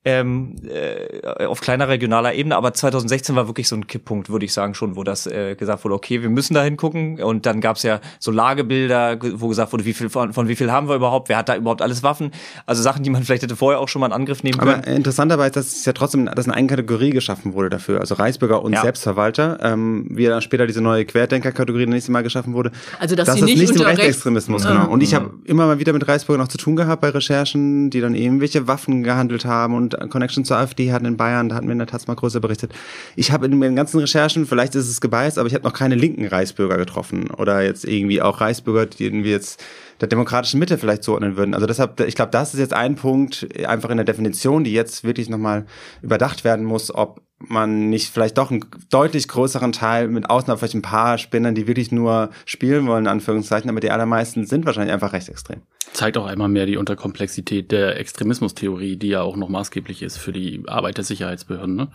ähm, 0.04 0.56
äh, 0.68 1.46
auf 1.46 1.60
kleiner 1.60 1.88
regionaler 1.88 2.34
Ebene. 2.34 2.56
Aber 2.56 2.74
2016 2.74 3.34
war 3.36 3.48
wirklich 3.48 3.68
so 3.68 3.76
ein 3.76 3.86
Kipppunkt, 3.86 4.28
würde 4.28 4.44
ich 4.44 4.52
sagen 4.52 4.74
schon, 4.74 4.96
wo 4.96 5.04
das 5.04 5.26
äh, 5.26 5.54
gesagt 5.54 5.84
wurde, 5.84 5.94
okay, 5.94 6.22
wir 6.22 6.28
müssen 6.28 6.54
da 6.54 6.62
hingucken. 6.62 7.22
Und 7.22 7.46
dann 7.46 7.60
gab 7.60 7.76
es 7.76 7.82
ja 7.84 8.00
so 8.18 8.30
Lagebilder, 8.30 9.18
wo 9.34 9.48
gesagt 9.48 9.72
wurde, 9.72 9.84
wie 9.84 9.94
viel 9.94 10.10
von, 10.10 10.32
von 10.32 10.48
wie 10.48 10.56
viel 10.56 10.70
haben 10.70 10.88
wir 10.88 10.96
überhaupt? 10.96 11.28
Wer 11.28 11.38
hat 11.38 11.48
da 11.48 11.56
überhaupt 11.56 11.80
alles 11.80 12.02
Waffen? 12.02 12.32
Also 12.66 12.82
Sachen, 12.82 13.02
die 13.02 13.10
man 13.10 13.22
vielleicht 13.24 13.42
hätte 13.42 13.56
vorher 13.56 13.80
auch 13.80 13.88
schon 13.88 14.00
mal 14.00 14.06
in 14.06 14.12
Angriff 14.12 14.42
nehmen 14.42 14.58
können. 14.58 14.74
Aber 14.74 14.86
interessant 14.86 15.32
dabei 15.32 15.46
ist, 15.46 15.56
dass 15.56 15.66
es 15.66 15.84
ja 15.86 15.94
trotzdem, 15.94 16.26
dass 16.26 16.46
eine 16.46 16.54
eigene 16.54 16.68
Kategorie 16.68 17.10
geschaffen 17.10 17.54
wurde 17.54 17.70
dafür. 17.70 18.00
Also 18.00 18.14
Reichsbürger 18.14 18.62
und 18.62 18.74
ja. 18.74 18.82
Selbstverwalter. 18.82 19.58
Ähm, 19.62 20.06
wie 20.10 20.26
dann 20.26 20.42
später 20.42 20.66
diese 20.66 20.82
neue 20.82 21.06
Querdenker-Kategorie 21.06 21.86
das 21.86 21.92
nächste 21.92 22.12
Mal 22.12 22.22
geschaffen 22.22 22.52
wurde. 22.52 22.72
Also 22.98 23.16
dass 23.16 23.26
das 23.26 23.36
sie 23.36 23.42
nicht, 23.42 23.58
nicht 23.58 23.76
im 23.76 23.82
Rechtsextremismus, 23.82 24.66
genau. 24.66 24.88
Und 24.88 25.02
ich 25.02 25.14
habe 25.14 25.30
immer 25.44 25.66
mal 25.66 25.78
wieder 25.78 25.92
mit 25.92 26.06
Reichsbürgern 26.06 26.42
noch 26.42 26.48
zu 26.48 26.58
tun 26.58 26.76
gehabt 26.76 27.00
bei 27.00 27.08
Recherchen, 27.08 27.88
die 27.88 28.00
dann 28.00 28.14
eben 28.14 28.40
welche 28.40 28.66
Waffen 28.66 29.02
gehandelt 29.02 29.44
haben 29.44 29.74
und 29.74 29.93
Connection 30.08 30.44
zur 30.44 30.58
AfD 30.58 30.92
hatten 30.92 31.06
in 31.06 31.16
Bayern, 31.16 31.48
da 31.48 31.56
hatten 31.56 31.66
wir 31.66 31.72
in 31.72 31.78
der 31.78 31.86
Taz 31.86 32.06
mal 32.06 32.14
größer 32.14 32.40
berichtet. 32.40 32.72
Ich 33.16 33.32
habe 33.32 33.46
in 33.46 33.60
den 33.60 33.76
ganzen 33.76 34.00
Recherchen, 34.00 34.46
vielleicht 34.46 34.74
ist 34.74 34.88
es 34.88 35.00
gebiased, 35.00 35.38
aber 35.38 35.48
ich 35.48 35.54
habe 35.54 35.64
noch 35.64 35.72
keine 35.72 35.94
linken 35.94 36.26
Reichsbürger 36.26 36.76
getroffen 36.76 37.30
oder 37.30 37.62
jetzt 37.62 37.84
irgendwie 37.84 38.22
auch 38.22 38.40
Reichsbürger, 38.40 38.86
die 38.86 39.24
wir 39.24 39.30
jetzt 39.30 39.62
der 40.00 40.08
demokratischen 40.08 40.58
Mitte 40.58 40.78
vielleicht 40.78 41.02
zuordnen 41.02 41.36
würden. 41.36 41.54
Also 41.54 41.66
deshalb, 41.66 42.00
ich 42.00 42.14
glaube, 42.14 42.30
das 42.30 42.54
ist 42.54 42.60
jetzt 42.60 42.74
ein 42.74 42.96
Punkt 42.96 43.46
einfach 43.66 43.90
in 43.90 43.96
der 43.96 44.04
Definition, 44.04 44.64
die 44.64 44.72
jetzt 44.72 45.04
wirklich 45.04 45.28
nochmal 45.28 45.66
überdacht 46.02 46.44
werden 46.44 46.64
muss, 46.64 46.94
ob 46.94 47.22
man 47.38 47.90
nicht 47.90 48.10
vielleicht 48.10 48.38
doch 48.38 48.50
einen 48.50 48.64
deutlich 48.90 49.28
größeren 49.28 49.72
Teil, 49.72 50.08
mit 50.08 50.30
Ausnahme 50.30 50.58
vielleicht 50.58 50.74
ein 50.74 50.82
paar 50.82 51.18
Spinnern, 51.18 51.54
die 51.54 51.66
wirklich 51.66 51.92
nur 51.92 52.30
spielen 52.46 52.86
wollen, 52.86 53.04
in 53.04 53.10
Anführungszeichen, 53.10 53.68
aber 53.68 53.80
die 53.80 53.90
allermeisten 53.90 54.46
sind 54.46 54.66
wahrscheinlich 54.66 54.92
einfach 54.92 55.12
rechtsextrem. 55.12 55.62
Zeigt 55.92 56.16
auch 56.16 56.26
einmal 56.26 56.48
mehr 56.48 56.66
die 56.66 56.76
Unterkomplexität 56.76 57.70
der 57.70 57.98
Extremismustheorie, 57.98 58.96
die 58.96 59.08
ja 59.08 59.22
auch 59.22 59.36
noch 59.36 59.48
maßgeblich 59.48 60.02
ist 60.02 60.16
für 60.16 60.32
die 60.32 60.62
Arbeit 60.66 60.96
der 60.96 61.04
Sicherheitsbehörden. 61.04 61.76
Ne? 61.76 61.88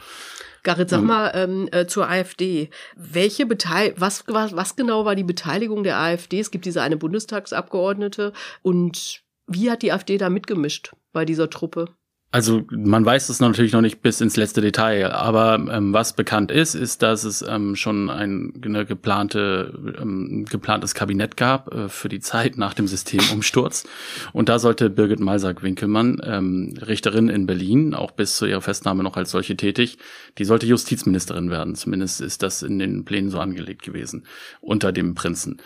Garrett, 0.69 0.91
sag 0.91 1.01
mal 1.01 1.31
ähm, 1.33 1.67
äh, 1.71 1.87
zur 1.87 2.07
AfD. 2.07 2.69
Welche 2.95 3.47
Beteil 3.47 3.95
was, 3.97 4.23
was, 4.27 4.55
was 4.55 4.75
genau 4.75 5.03
war 5.03 5.15
die 5.15 5.23
Beteiligung 5.23 5.81
der 5.83 5.97
AfD? 5.97 6.39
Es 6.39 6.51
gibt 6.51 6.65
diese 6.65 6.83
eine 6.83 6.95
Bundestagsabgeordnete 6.95 8.33
und 8.61 9.23
wie 9.47 9.71
hat 9.71 9.81
die 9.81 9.91
AfD 9.91 10.19
da 10.19 10.29
mitgemischt 10.29 10.91
bei 11.11 11.25
dieser 11.25 11.49
Truppe? 11.49 11.87
Also 12.31 12.61
man 12.69 13.03
weiß 13.03 13.29
es 13.29 13.39
natürlich 13.39 13.73
noch 13.73 13.81
nicht 13.81 14.03
bis 14.03 14.21
ins 14.21 14.37
letzte 14.37 14.61
Detail, 14.61 15.11
aber 15.11 15.55
ähm, 15.71 15.93
was 15.93 16.13
bekannt 16.13 16.51
ist, 16.51 16.75
ist, 16.75 17.01
dass 17.01 17.23
es 17.23 17.41
ähm, 17.41 17.75
schon 17.75 18.11
ein 18.11 18.53
eine 18.63 18.85
geplante 18.85 19.97
ähm, 19.99 20.45
geplantes 20.47 20.93
Kabinett 20.93 21.37
gab 21.37 21.73
äh, 21.73 21.89
für 21.89 22.07
die 22.07 22.19
Zeit 22.19 22.55
nach 22.55 22.75
dem 22.75 22.87
Systemumsturz 22.87 23.87
und 24.31 24.47
da 24.47 24.59
sollte 24.59 24.91
Birgit 24.91 25.19
Malsack-Winkelmann, 25.19 26.21
ähm, 26.23 26.75
Richterin 26.85 27.29
in 27.29 27.47
Berlin, 27.47 27.95
auch 27.95 28.11
bis 28.11 28.37
zu 28.37 28.45
ihrer 28.45 28.61
Festnahme 28.61 29.01
noch 29.01 29.17
als 29.17 29.31
solche 29.31 29.57
tätig, 29.57 29.97
die 30.37 30.45
sollte 30.45 30.67
Justizministerin 30.67 31.49
werden. 31.49 31.73
Zumindest 31.73 32.21
ist 32.21 32.43
das 32.43 32.61
in 32.61 32.77
den 32.77 33.05
Plänen 33.05 33.31
so 33.31 33.39
angelegt 33.39 33.81
gewesen 33.81 34.25
unter 34.61 34.91
dem 34.91 35.15
Prinzen. 35.15 35.57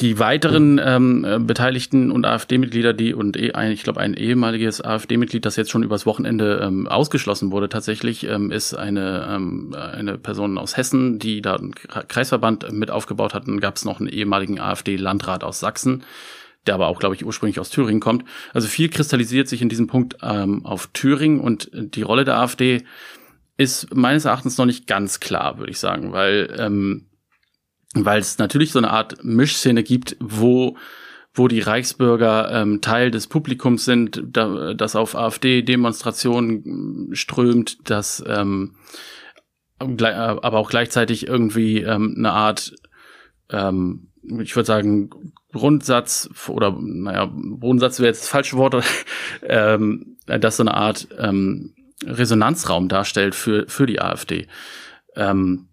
Die 0.00 0.18
weiteren 0.18 0.80
ähm, 0.82 1.24
äh, 1.24 1.38
Beteiligten 1.38 2.10
und 2.10 2.26
AfD-Mitglieder, 2.26 2.92
die 2.92 3.14
und 3.14 3.36
eh, 3.36 3.52
ein, 3.52 3.70
ich 3.70 3.84
glaube 3.84 4.00
ein 4.00 4.14
ehemaliges 4.14 4.84
AfD-Mitglied, 4.84 5.46
das 5.46 5.54
jetzt 5.54 5.70
schon 5.70 5.84
übers 5.84 6.07
Wochenende 6.08 6.60
ähm, 6.60 6.88
ausgeschlossen 6.88 7.52
wurde 7.52 7.68
tatsächlich, 7.68 8.24
ähm, 8.24 8.50
ist 8.50 8.74
eine, 8.74 9.28
ähm, 9.30 9.72
eine 9.74 10.18
Person 10.18 10.58
aus 10.58 10.76
Hessen, 10.76 11.20
die 11.20 11.40
da 11.40 11.54
einen 11.54 11.72
Kreisverband 11.74 12.72
mit 12.72 12.90
aufgebaut 12.90 13.34
hat. 13.34 13.46
Dann 13.46 13.60
gab 13.60 13.76
es 13.76 13.84
noch 13.84 14.00
einen 14.00 14.08
ehemaligen 14.08 14.58
AfD-Landrat 14.58 15.44
aus 15.44 15.60
Sachsen, 15.60 16.02
der 16.66 16.74
aber 16.74 16.88
auch, 16.88 16.98
glaube 16.98 17.14
ich, 17.14 17.24
ursprünglich 17.24 17.60
aus 17.60 17.70
Thüringen 17.70 18.00
kommt. 18.00 18.24
Also 18.52 18.66
viel 18.66 18.88
kristallisiert 18.88 19.46
sich 19.46 19.62
in 19.62 19.68
diesem 19.68 19.86
Punkt 19.86 20.16
ähm, 20.22 20.66
auf 20.66 20.88
Thüringen 20.88 21.38
und 21.38 21.70
die 21.72 22.02
Rolle 22.02 22.24
der 22.24 22.38
AfD 22.38 22.82
ist 23.56 23.94
meines 23.94 24.24
Erachtens 24.24 24.58
noch 24.58 24.66
nicht 24.66 24.88
ganz 24.88 25.20
klar, 25.20 25.58
würde 25.58 25.70
ich 25.70 25.78
sagen, 25.78 26.12
weil 26.12 26.52
ähm, 26.58 27.04
weil 27.94 28.20
es 28.20 28.38
natürlich 28.38 28.72
so 28.72 28.78
eine 28.78 28.90
Art 28.90 29.24
Mischszene 29.24 29.82
gibt, 29.82 30.16
wo 30.20 30.76
wo 31.38 31.48
die 31.48 31.60
Reichsbürger 31.60 32.50
ähm, 32.52 32.80
Teil 32.80 33.10
des 33.10 33.26
Publikums 33.26 33.84
sind, 33.84 34.22
da, 34.26 34.74
das 34.74 34.96
auf 34.96 35.14
AfD-Demonstrationen 35.14 37.10
strömt, 37.14 37.88
das 37.88 38.22
ähm, 38.26 38.74
aber 39.78 40.58
auch 40.58 40.70
gleichzeitig 40.70 41.28
irgendwie 41.28 41.82
ähm, 41.82 42.14
eine 42.18 42.32
Art, 42.32 42.74
ähm, 43.50 44.08
ich 44.40 44.56
würde 44.56 44.66
sagen, 44.66 45.10
Grundsatz 45.52 46.28
oder 46.48 46.76
naja, 46.78 47.30
Grundsatz 47.60 48.00
wäre 48.00 48.08
jetzt 48.08 48.22
das 48.22 48.28
falsche 48.28 48.56
Wort, 48.56 48.82
ähm, 49.42 50.16
das 50.26 50.56
so 50.56 50.64
eine 50.64 50.74
Art 50.74 51.08
ähm, 51.18 51.74
Resonanzraum 52.04 52.88
darstellt 52.88 53.34
für, 53.34 53.66
für 53.68 53.86
die 53.86 54.00
AfD. 54.00 54.46
Ähm, 55.14 55.67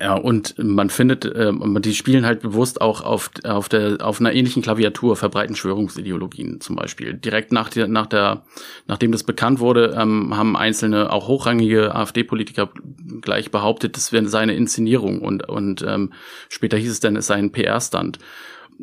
ja, 0.00 0.14
und 0.14 0.56
man 0.58 0.90
findet, 0.90 1.24
äh, 1.24 1.52
die 1.80 1.94
spielen 1.94 2.26
halt 2.26 2.40
bewusst 2.40 2.80
auch 2.80 3.00
auf, 3.00 3.30
auf, 3.44 3.68
der, 3.68 3.98
auf 4.00 4.20
einer 4.20 4.32
ähnlichen 4.32 4.62
Klaviatur, 4.62 5.16
verbreiten 5.16 5.54
Schwörungsideologien 5.54 6.60
zum 6.60 6.74
Beispiel. 6.74 7.14
Direkt 7.14 7.52
nach 7.52 7.68
der, 7.68 7.86
nach 7.86 8.06
der, 8.06 8.42
nachdem 8.86 9.12
das 9.12 9.22
bekannt 9.22 9.60
wurde, 9.60 9.96
ähm, 9.96 10.36
haben 10.36 10.56
einzelne, 10.56 11.12
auch 11.12 11.28
hochrangige 11.28 11.94
AfD-Politiker 11.94 12.70
gleich 13.20 13.50
behauptet, 13.50 13.96
das 13.96 14.12
wäre 14.12 14.26
seine 14.28 14.54
Inszenierung 14.54 15.20
und, 15.20 15.48
und 15.48 15.84
ähm, 15.86 16.12
später 16.48 16.76
hieß 16.76 16.90
es 16.90 17.00
dann, 17.00 17.16
es 17.16 17.28
sei 17.28 17.36
ein 17.36 17.52
PR-Stand. 17.52 18.18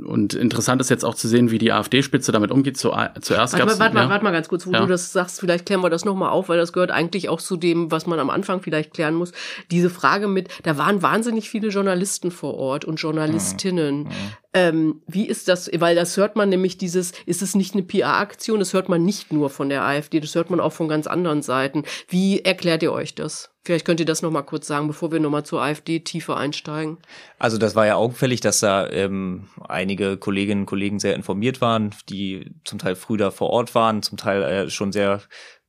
Und 0.03 0.33
interessant 0.33 0.81
ist 0.81 0.89
jetzt 0.89 1.05
auch 1.05 1.15
zu 1.15 1.27
sehen, 1.27 1.51
wie 1.51 1.57
die 1.57 1.71
AfD-Spitze 1.71 2.31
damit 2.31 2.51
umgeht. 2.51 2.77
Zu, 2.77 2.89
zuerst 3.21 3.53
warte, 3.53 3.65
gab's, 3.65 3.79
warte, 3.79 3.95
ja. 3.95 4.03
mal, 4.03 4.09
warte 4.09 4.23
mal 4.25 4.31
ganz 4.31 4.49
kurz, 4.49 4.67
wo 4.67 4.71
Ja. 4.71 4.81
du 4.81 4.87
das 4.87 5.13
sagst, 5.13 5.39
vielleicht 5.39 5.65
klären 5.65 5.81
wir 5.81 5.89
das 5.89 6.03
nochmal 6.03 6.29
auf, 6.31 6.49
weil 6.49 6.57
das 6.57 6.73
gehört 6.73 6.91
eigentlich 6.91 7.29
auch 7.29 7.39
zu 7.39 7.55
dem, 7.55 7.91
was 7.91 8.05
man 8.05 8.19
am 8.19 8.29
Anfang 8.29 8.61
vielleicht 8.61 8.93
klären 8.93 9.15
muss. 9.15 9.31
Diese 9.71 9.89
Frage 9.89 10.27
mit, 10.27 10.49
da 10.63 10.77
waren 10.77 11.01
wahnsinnig 11.01 11.49
viele 11.49 11.69
Journalisten 11.69 12.31
vor 12.31 12.55
Ort 12.55 12.83
und 12.83 12.97
Journalistinnen. 12.97 14.09
Ähm, 14.55 15.01
wie 15.05 15.27
ist 15.27 15.49
das, 15.49 15.69
weil 15.75 15.97
das 15.97 16.15
hört 16.15 16.37
man 16.37 16.47
nämlich 16.47 16.77
dieses, 16.77 17.11
ist 17.25 17.41
es 17.41 17.55
nicht 17.55 17.73
eine 17.73 17.83
PR-Aktion, 17.83 18.59
das 18.59 18.71
hört 18.71 18.87
man 18.87 19.03
nicht 19.03 19.33
nur 19.33 19.49
von 19.49 19.67
der 19.67 19.83
AfD, 19.83 20.21
das 20.21 20.33
hört 20.33 20.49
man 20.49 20.61
auch 20.61 20.71
von 20.71 20.87
ganz 20.87 21.07
anderen 21.07 21.41
Seiten. 21.41 21.83
Wie 22.07 22.39
erklärt 22.39 22.81
ihr 22.81 22.93
euch 22.93 23.15
das? 23.15 23.51
Vielleicht 23.65 23.83
könnt 23.83 23.99
ihr 23.99 24.05
das 24.05 24.21
nochmal 24.21 24.45
kurz 24.45 24.65
sagen, 24.65 24.87
bevor 24.87 25.11
wir 25.11 25.19
nochmal 25.19 25.43
zur 25.45 25.61
AfD 25.61 25.99
tiefer 25.99 26.37
einsteigen. 26.37 26.99
Also 27.37 27.57
das 27.57 27.75
war 27.75 27.85
ja 27.85 27.95
augenfällig, 27.95 28.39
dass 28.39 28.61
da 28.61 28.89
ähm, 28.89 29.49
einige 29.67 30.15
Kolleginnen 30.15 30.61
und 30.61 30.67
Kollegen 30.67 30.99
sehr 30.99 31.15
informiert 31.15 31.59
waren, 31.59 31.93
die 32.07 32.53
zum 32.63 32.79
Teil 32.79 32.95
früh 32.95 33.17
da 33.17 33.31
vor 33.31 33.49
Ort 33.49 33.75
waren, 33.75 34.03
zum 34.03 34.17
Teil 34.17 34.41
äh, 34.41 34.69
schon 34.69 34.93
sehr 34.93 35.21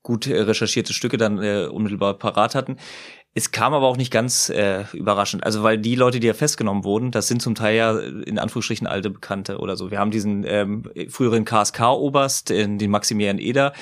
gut 0.04 0.28
recherchierte 0.28 0.92
Stücke 0.92 1.16
dann 1.16 1.42
äh, 1.42 1.66
unmittelbar 1.66 2.14
parat 2.14 2.54
hatten. 2.54 2.76
Es 3.38 3.50
kam 3.50 3.74
aber 3.74 3.86
auch 3.86 3.98
nicht 3.98 4.10
ganz 4.10 4.48
äh, 4.48 4.84
überraschend. 4.94 5.44
Also 5.44 5.62
weil 5.62 5.76
die 5.76 5.94
Leute, 5.94 6.20
die 6.20 6.26
ja 6.26 6.32
festgenommen 6.32 6.84
wurden, 6.84 7.10
das 7.10 7.28
sind 7.28 7.42
zum 7.42 7.54
Teil 7.54 7.76
ja 7.76 7.98
in 7.98 8.38
Anführungsstrichen 8.38 8.86
alte 8.86 9.10
Bekannte 9.10 9.58
oder 9.58 9.76
so. 9.76 9.90
Wir 9.90 9.98
haben 9.98 10.10
diesen 10.10 10.42
ähm, 10.48 10.84
früheren 11.10 11.44
KSK-Oberst, 11.44 12.50
äh, 12.50 12.66
den 12.66 12.90
Maximilian 12.90 13.38
Eder, 13.38 13.74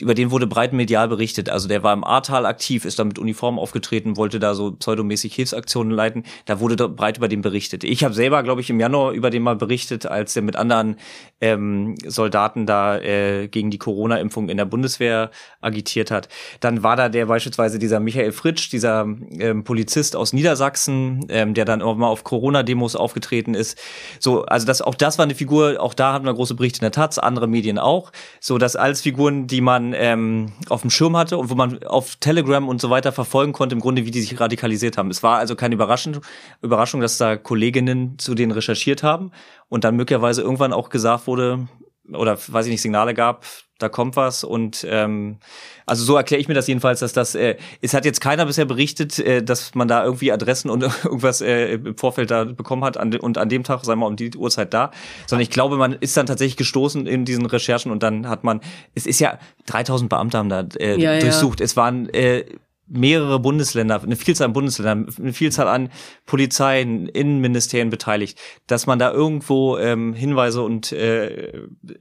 über 0.00 0.14
den 0.14 0.30
wurde 0.30 0.46
breit 0.46 0.72
medial 0.72 1.08
berichtet. 1.08 1.50
Also 1.50 1.68
der 1.68 1.82
war 1.82 1.92
im 1.92 2.04
Ahrtal 2.04 2.46
aktiv, 2.46 2.84
ist 2.84 2.98
da 2.98 3.04
mit 3.04 3.18
Uniform 3.18 3.58
aufgetreten, 3.58 4.16
wollte 4.16 4.40
da 4.40 4.54
so 4.54 4.72
pseudomäßig 4.72 5.34
Hilfsaktionen 5.34 5.92
leiten. 5.92 6.24
Da 6.46 6.60
wurde 6.60 6.76
da 6.76 6.86
breit 6.86 7.18
über 7.18 7.28
den 7.28 7.42
berichtet. 7.42 7.84
Ich 7.84 8.04
habe 8.04 8.14
selber, 8.14 8.42
glaube 8.42 8.60
ich, 8.60 8.70
im 8.70 8.80
Januar 8.80 9.12
über 9.12 9.30
den 9.30 9.42
mal 9.42 9.56
berichtet, 9.56 10.06
als 10.06 10.34
der 10.34 10.42
mit 10.42 10.56
anderen 10.56 10.96
ähm, 11.40 11.94
Soldaten 12.06 12.66
da 12.66 12.98
äh, 12.98 13.48
gegen 13.48 13.70
die 13.70 13.78
Corona-Impfung 13.78 14.48
in 14.48 14.56
der 14.56 14.64
Bundeswehr 14.64 15.30
agitiert 15.60 16.10
hat. 16.10 16.28
Dann 16.60 16.82
war 16.82 16.96
da 16.96 17.08
der 17.08 17.26
beispielsweise 17.26 17.78
dieser 17.78 18.00
Michael 18.00 18.32
Fritsch, 18.32 18.70
dieser 18.72 19.02
ähm, 19.02 19.64
Polizist 19.64 20.16
aus 20.16 20.32
Niedersachsen, 20.32 21.26
ähm, 21.28 21.54
der 21.54 21.64
dann 21.64 21.82
auch 21.82 21.96
mal 21.96 22.08
auf 22.08 22.24
Corona-Demos 22.24 22.96
aufgetreten 22.96 23.54
ist. 23.54 23.78
So, 24.18 24.44
also 24.44 24.66
das, 24.66 24.82
auch 24.82 24.94
das 24.94 25.18
war 25.18 25.24
eine 25.24 25.34
Figur, 25.34 25.80
auch 25.80 25.94
da 25.94 26.12
hatten 26.12 26.24
wir 26.24 26.34
große 26.34 26.54
Berichte 26.54 26.78
in 26.78 26.84
der 26.84 26.92
Taz, 26.92 27.18
andere 27.18 27.46
Medien 27.46 27.78
auch. 27.78 28.12
So, 28.40 28.58
dass 28.58 28.76
als 28.76 29.00
Figuren, 29.02 29.46
die 29.46 29.60
man 29.60 29.89
ähm, 29.96 30.52
auf 30.68 30.82
dem 30.82 30.90
Schirm 30.90 31.16
hatte 31.16 31.38
und 31.38 31.50
wo 31.50 31.54
man 31.54 31.82
auf 31.84 32.16
Telegram 32.16 32.68
und 32.68 32.80
so 32.80 32.90
weiter 32.90 33.12
verfolgen 33.12 33.52
konnte, 33.52 33.74
im 33.74 33.80
Grunde, 33.80 34.06
wie 34.06 34.10
die 34.10 34.20
sich 34.20 34.38
radikalisiert 34.38 34.98
haben. 34.98 35.10
Es 35.10 35.22
war 35.22 35.38
also 35.38 35.56
keine 35.56 35.74
Überraschung, 35.74 36.18
Überraschung, 36.62 37.00
dass 37.00 37.18
da 37.18 37.36
Kolleginnen 37.36 38.18
zu 38.18 38.34
denen 38.34 38.52
recherchiert 38.52 39.02
haben 39.02 39.32
und 39.68 39.84
dann 39.84 39.96
möglicherweise 39.96 40.42
irgendwann 40.42 40.72
auch 40.72 40.88
gesagt 40.88 41.26
wurde, 41.26 41.68
oder 42.14 42.38
weiß 42.46 42.66
ich 42.66 42.72
nicht, 42.72 42.82
Signale 42.82 43.14
gab, 43.14 43.44
da 43.78 43.88
kommt 43.88 44.16
was 44.16 44.44
und 44.44 44.86
ähm, 44.88 45.38
also 45.86 46.04
so 46.04 46.16
erkläre 46.16 46.40
ich 46.40 46.48
mir 46.48 46.54
das 46.54 46.66
jedenfalls, 46.66 47.00
dass 47.00 47.12
das 47.12 47.34
äh, 47.34 47.56
es 47.80 47.94
hat 47.94 48.04
jetzt 48.04 48.20
keiner 48.20 48.46
bisher 48.46 48.64
berichtet, 48.64 49.18
äh, 49.18 49.42
dass 49.42 49.74
man 49.74 49.88
da 49.88 50.04
irgendwie 50.04 50.30
Adressen 50.30 50.70
und 50.70 50.82
irgendwas 51.04 51.40
äh, 51.40 51.74
im 51.74 51.96
Vorfeld 51.96 52.30
da 52.30 52.44
bekommen 52.44 52.84
hat 52.84 52.96
an, 52.96 53.14
und 53.16 53.38
an 53.38 53.48
dem 53.48 53.64
Tag, 53.64 53.84
sagen 53.84 54.00
wir 54.00 54.04
mal, 54.04 54.06
um 54.06 54.16
die 54.16 54.34
Uhrzeit 54.36 54.72
da, 54.74 54.90
sondern 55.26 55.42
ich 55.42 55.50
glaube, 55.50 55.76
man 55.76 55.94
ist 55.94 56.16
dann 56.16 56.26
tatsächlich 56.26 56.56
gestoßen 56.56 57.06
in 57.06 57.24
diesen 57.24 57.46
Recherchen 57.46 57.90
und 57.90 58.02
dann 58.02 58.28
hat 58.28 58.44
man, 58.44 58.60
es 58.94 59.06
ist 59.06 59.20
ja 59.20 59.38
3000 59.66 60.10
Beamte 60.10 60.38
haben 60.38 60.48
da 60.48 60.66
äh, 60.78 61.00
Ja, 61.00 61.14
ja. 61.14 61.20
durchsucht, 61.20 61.60
es 61.60 61.76
waren 61.76 62.08
äh, 62.10 62.44
mehrere 62.92 63.38
Bundesländer, 63.38 64.02
eine 64.02 64.16
Vielzahl 64.16 64.46
an 64.48 64.52
Bundesländern, 64.52 65.06
eine 65.18 65.32
Vielzahl 65.32 65.68
an 65.68 65.90
Polizeien, 66.26 67.06
Innenministerien 67.08 67.90
beteiligt, 67.90 68.38
dass 68.66 68.86
man 68.86 68.98
da 68.98 69.12
irgendwo 69.12 69.78
ähm, 69.78 70.12
Hinweise 70.14 70.62
und 70.62 70.92
äh, 70.92 71.52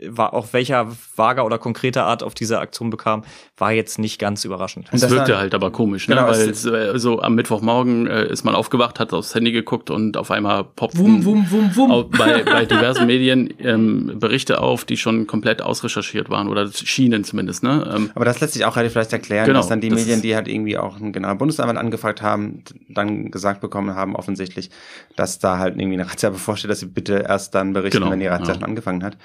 war 0.08 0.34
auch 0.34 0.48
welcher 0.52 0.88
vager 1.16 1.46
oder 1.46 1.58
konkreter 1.58 2.06
Art 2.06 2.24
auf 2.24 2.34
diese 2.34 2.60
Aktion 2.60 2.90
bekam, 2.90 3.24
war 3.58 3.72
jetzt 3.72 4.00
nicht 4.00 4.20
ganz 4.20 4.46
überraschend. 4.46 4.88
Es 4.92 5.10
wirkte 5.10 5.38
halt 5.38 5.54
aber 5.56 5.72
komisch, 5.72 6.08
ne? 6.08 6.16
Genau, 6.16 6.28
weil 6.28 6.50
es- 6.50 6.66
es, 6.66 6.66
äh, 6.66 6.98
so 7.00 7.22
am 7.22 7.36
Mittwochmorgen 7.36 8.08
äh, 8.08 8.28
ist 8.28 8.44
man 8.44 8.56
aufgewacht, 8.56 9.00
hat 9.00 9.14
aufs 9.14 9.36
Handy 9.36 9.52
geguckt 9.52 9.90
und 9.90 10.18
auf 10.18 10.32
einmal 10.32 10.64
poppten 10.64 11.00
Wum, 11.00 11.26
wum, 11.26 11.46
wum, 11.52 11.76
wum. 11.76 11.92
Auf, 11.92 12.10
bei, 12.10 12.44
bei 12.44 12.66
diversen 12.66 13.06
Medien 13.08 13.54
ähm, 13.60 14.14
Berichte 14.20 14.62
auf, 14.62 14.86
die 14.86 14.98
schon 14.98 15.28
komplett 15.28 15.62
ausrecherchiert 15.62 16.30
waren 16.30 16.48
oder 16.48 16.70
schienen 16.72 17.24
zumindest. 17.24 17.64
Ne? 17.64 17.92
Ähm, 17.96 18.12
Aber 18.16 18.26
das 18.26 18.40
lässt 18.40 18.54
sich 18.54 18.66
auch 18.66 18.76
relativ 18.76 18.96
leicht 18.96 19.14
erklären, 19.14 19.46
Genau, 19.46 19.60
dass 19.60 19.68
dann 19.68 19.82
die 19.82 19.90
das 19.90 20.00
Medien, 20.00 20.22
die 20.22 20.36
halt 20.36 20.48
irgendwie 20.48 20.78
auch 20.84 20.98
einen 20.98 21.14
Generalbundesanwalt 21.14 21.78
angefragt 21.78 22.22
haben, 22.22 22.64
dann 22.90 23.32
gesagt 23.32 23.62
bekommen 23.62 23.96
haben, 23.96 24.16
offensichtlich, 24.16 24.70
dass 25.16 25.40
da 25.40 25.58
halt 25.58 25.76
irgendwie 25.76 26.00
eine 26.00 26.10
Razzia 26.10 26.30
bevorsteht, 26.32 26.72
dass 26.72 26.80
sie 26.80 26.88
bitte 26.88 27.26
erst 27.28 27.56
dann 27.56 27.74
berichten, 27.74 28.00
Genau, 28.00 28.12
wenn 28.12 28.20
die 28.20 28.28
Razzia 28.28 28.50
ja. 28.50 28.54
schon 28.56 28.64
angefangen 28.64 29.04
hat. 29.04 29.18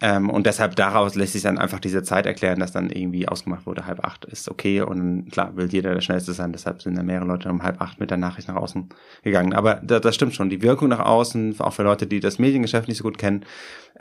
Ähm, 0.00 0.30
und 0.30 0.46
deshalb 0.46 0.74
daraus 0.74 1.14
lässt 1.14 1.34
sich 1.34 1.42
dann 1.42 1.58
einfach 1.58 1.78
diese 1.78 2.02
Zeit 2.02 2.26
erklären, 2.26 2.58
dass 2.58 2.72
dann 2.72 2.90
irgendwie 2.90 3.28
ausgemacht 3.28 3.66
wurde, 3.66 3.86
halb 3.86 4.04
acht 4.04 4.24
ist 4.24 4.50
okay 4.50 4.80
und 4.80 5.30
klar 5.30 5.56
will 5.56 5.66
jeder 5.66 5.94
der 5.94 6.00
Schnellste 6.00 6.32
sein, 6.32 6.52
deshalb 6.52 6.82
sind 6.82 6.96
dann 6.96 7.06
mehrere 7.06 7.26
Leute 7.26 7.48
um 7.48 7.62
halb 7.62 7.80
acht 7.80 8.00
mit 8.00 8.10
der 8.10 8.18
Nachricht 8.18 8.48
nach 8.48 8.56
außen 8.56 8.88
gegangen. 9.22 9.52
Aber 9.52 9.76
da, 9.76 10.00
das 10.00 10.16
stimmt 10.16 10.34
schon, 10.34 10.50
die 10.50 10.60
Wirkung 10.60 10.88
nach 10.88 10.98
außen, 10.98 11.60
auch 11.60 11.72
für 11.72 11.84
Leute, 11.84 12.08
die 12.08 12.18
das 12.18 12.40
Mediengeschäft 12.40 12.88
nicht 12.88 12.98
so 12.98 13.04
gut 13.04 13.16
kennen, 13.16 13.44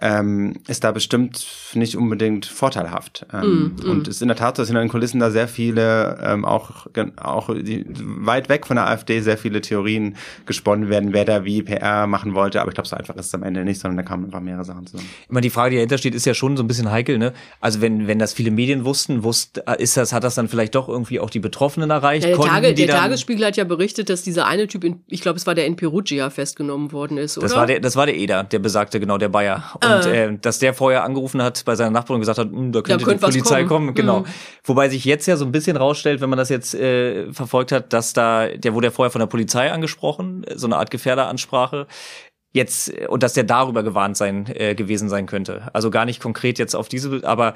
ähm, 0.02 0.56
ist 0.68 0.84
da 0.84 0.92
bestimmt 0.92 1.46
nicht 1.74 1.96
unbedingt 1.96 2.46
vorteilhaft. 2.46 3.26
Ähm, 3.34 3.56
Mm, 3.56 3.76
mm. 3.76 3.90
Und 3.90 4.08
es 4.08 4.18
ist 4.18 4.22
in 4.22 4.28
der 4.28 4.38
Tat 4.38 4.58
so, 4.58 4.62
dass 4.62 4.70
hinter 4.70 4.82
den 4.82 4.90
Kulissen 4.90 5.20
da 5.20 5.32
sehr 5.32 5.48
viele, 5.48 6.18
ähm, 6.22 6.46
auch, 6.46 6.88
auch 7.18 7.50
die, 7.54 7.86
weit 7.88 8.50
weg 8.50 8.68
von 8.68 8.76
der 8.76 8.88
AfD, 8.88 9.22
sehr 9.22 9.38
viele 9.38 9.62
Theorien 9.62 10.16
gesponnen 10.46 10.90
werden, 10.90 11.14
wer 11.14 11.26
da 11.26 11.46
wie 11.46 11.64
PR 11.64 12.08
machen 12.08 12.34
wollte. 12.34 12.62
Aber 12.62 12.70
ich 12.70 12.76
glaube, 12.76 12.88
so 12.88 12.96
einfach 12.96 13.16
ist 13.16 13.28
es 13.28 13.34
am 13.34 13.44
Ende 13.44 13.64
nicht, 13.64 13.80
sondern 13.80 13.98
da 13.98 14.04
kamen 14.04 14.26
einfach 14.26 14.42
mehrere 14.42 14.66
Sachen 14.66 14.86
zusammen. 14.86 15.10
Immer 15.30 15.42
die 15.42 15.50
Frage, 15.50 15.72
die 15.72 15.76
dahinter 15.78 15.98
steht, 15.98 16.16
ist 16.16 16.26
ja 16.26 16.34
schon 16.34 16.58
so 16.58 16.64
ein 16.64 16.68
bisschen 16.68 16.92
heikel, 16.92 17.18
ne? 17.18 17.34
Also 17.62 17.82
wenn, 17.82 18.08
wenn 18.08 18.20
das 18.20 18.34
viele 18.34 18.52
Medien 18.52 18.86
wussten, 18.86 19.24
wusste, 19.24 19.64
ist 19.78 19.98
das, 19.98 20.14
hat 20.14 20.24
das 20.24 20.36
dann 20.36 20.48
vielleicht 20.48 20.76
doch 20.76 20.90
irgendwie 20.90 21.20
auch 21.20 21.30
die 21.30 21.40
Betroffenen 21.40 21.90
erreicht? 21.90 22.24
Ja, 22.24 22.30
der, 22.30 22.38
Konnten 22.38 22.54
Tage, 22.54 22.74
der 22.74 22.88
Tagesspiegel 22.88 23.46
hat 23.46 23.58
ja 23.58 23.64
berichtet, 23.64 24.10
dass 24.10 24.24
dieser 24.24 24.48
eine 24.48 24.68
Typ, 24.68 24.84
in, 24.84 25.02
ich 25.08 25.22
glaube, 25.22 25.38
es 25.38 25.48
war 25.48 25.56
der 25.56 25.66
in 25.66 25.76
Perugia, 25.76 26.30
festgenommen 26.30 26.92
worden 26.92 27.18
ist, 27.18 27.38
oder? 27.38 27.48
Das 27.48 27.56
war 27.56 27.68
der, 27.68 27.80
das 27.80 27.96
war 27.96 28.06
der 28.06 28.16
Eder, 28.16 28.44
der 28.44 28.60
besagte, 28.60 29.00
genau, 29.00 29.18
der 29.18 29.30
Bayer. 29.30 29.64
Und 29.86 30.06
Äh. 30.06 30.26
äh, 30.26 30.38
dass 30.40 30.60
der 30.60 30.74
vorher 30.74 31.04
angerufen 31.04 31.42
hat 31.42 31.64
bei 31.66 31.76
seiner 31.76 31.92
Nachbarin 31.92 32.16
und 32.16 32.22
gesagt 32.22 32.40
hat, 32.40 32.50
"Hm, 32.52 32.72
da 32.72 32.82
könnte 32.82 32.98
die 32.98 33.04
könnte 33.06 33.22
was 33.24 33.30
Polizei 33.32 33.64
kommen." 33.64 33.88
kommen. 33.88 33.94
Genau. 33.96 34.20
Mhm. 34.22 34.26
Wobei 34.64 34.90
sich 34.90 35.06
jetzt 35.06 35.26
ja 35.28 35.38
so 35.38 35.46
ein 35.46 35.52
bisschen 35.52 35.78
rausstellt, 35.78 36.22
wenn 36.22 36.30
man 36.30 36.38
das 36.38 36.50
jetzt 36.50 36.74
äh, 36.76 37.32
verfolgt 37.34 37.72
hat, 37.72 37.94
dass 37.94 38.14
da, 38.14 38.48
der 38.48 38.74
wurde 38.74 38.88
ja 38.88 38.92
vorher 38.92 39.12
von 39.12 39.20
der 39.20 39.28
Polizei 39.28 39.72
angesprochen, 39.72 40.46
so 40.56 40.68
eine 40.68 40.78
Art 40.78 40.92
Gefährderansprache. 40.92 41.88
Jetzt, 42.54 42.90
äh, 42.94 43.08
und 43.08 43.22
dass 43.24 43.34
der 43.34 43.44
darüber 43.44 43.84
gewarnt 43.84 44.16
sein 44.18 44.46
äh, 44.48 44.76
gewesen 44.76 45.10
sein 45.10 45.26
könnte. 45.26 45.70
Also 45.74 45.92
gar 45.92 46.06
nicht 46.06 46.22
konkret 46.22 46.58
jetzt 46.60 46.76
auf 46.76 46.88
diese, 46.88 47.22
aber 47.24 47.54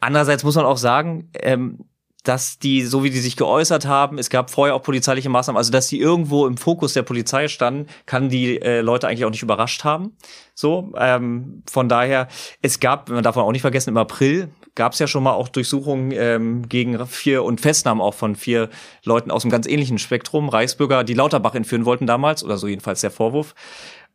andererseits 0.00 0.42
muss 0.44 0.56
man 0.56 0.64
auch 0.64 0.78
sagen, 0.78 1.30
ähm, 1.34 1.84
dass 2.24 2.58
die, 2.58 2.82
so 2.82 3.04
wie 3.04 3.10
die 3.10 3.20
sich 3.20 3.36
geäußert 3.36 3.86
haben, 3.86 4.18
es 4.18 4.28
gab 4.28 4.50
vorher 4.50 4.74
auch 4.74 4.82
polizeiliche 4.82 5.28
Maßnahmen, 5.28 5.56
also 5.56 5.70
dass 5.70 5.88
die 5.88 6.00
irgendwo 6.00 6.46
im 6.46 6.56
Fokus 6.56 6.92
der 6.92 7.02
Polizei 7.02 7.48
standen, 7.48 7.86
kann 8.06 8.28
die 8.28 8.60
äh, 8.60 8.80
Leute 8.80 9.08
eigentlich 9.08 9.24
auch 9.24 9.30
nicht 9.30 9.42
überrascht 9.42 9.84
haben. 9.84 10.16
So, 10.54 10.92
ähm, 10.96 11.62
von 11.70 11.88
daher, 11.88 12.28
es 12.60 12.80
gab, 12.80 13.08
man 13.08 13.22
darf 13.22 13.36
auch 13.36 13.52
nicht 13.52 13.62
vergessen, 13.62 13.90
im 13.90 13.96
April 13.96 14.50
gab 14.74 14.92
es 14.92 14.98
ja 14.98 15.06
schon 15.06 15.22
mal 15.22 15.32
auch 15.32 15.48
Durchsuchungen 15.48 16.12
ähm, 16.12 16.68
gegen 16.68 17.04
vier 17.06 17.44
und 17.44 17.60
Festnahmen 17.60 18.00
auch 18.00 18.14
von 18.14 18.36
vier 18.36 18.68
Leuten 19.04 19.30
aus 19.30 19.44
einem 19.44 19.50
ganz 19.50 19.66
ähnlichen 19.66 19.98
Spektrum, 19.98 20.48
Reichsbürger, 20.48 21.04
die 21.04 21.14
Lauterbach 21.14 21.54
entführen 21.54 21.84
wollten 21.84 22.06
damals, 22.06 22.44
oder 22.44 22.58
so 22.58 22.66
jedenfalls 22.66 23.00
der 23.00 23.10
Vorwurf. 23.10 23.54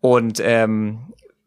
Und 0.02 0.42
ähm, 0.44 1.00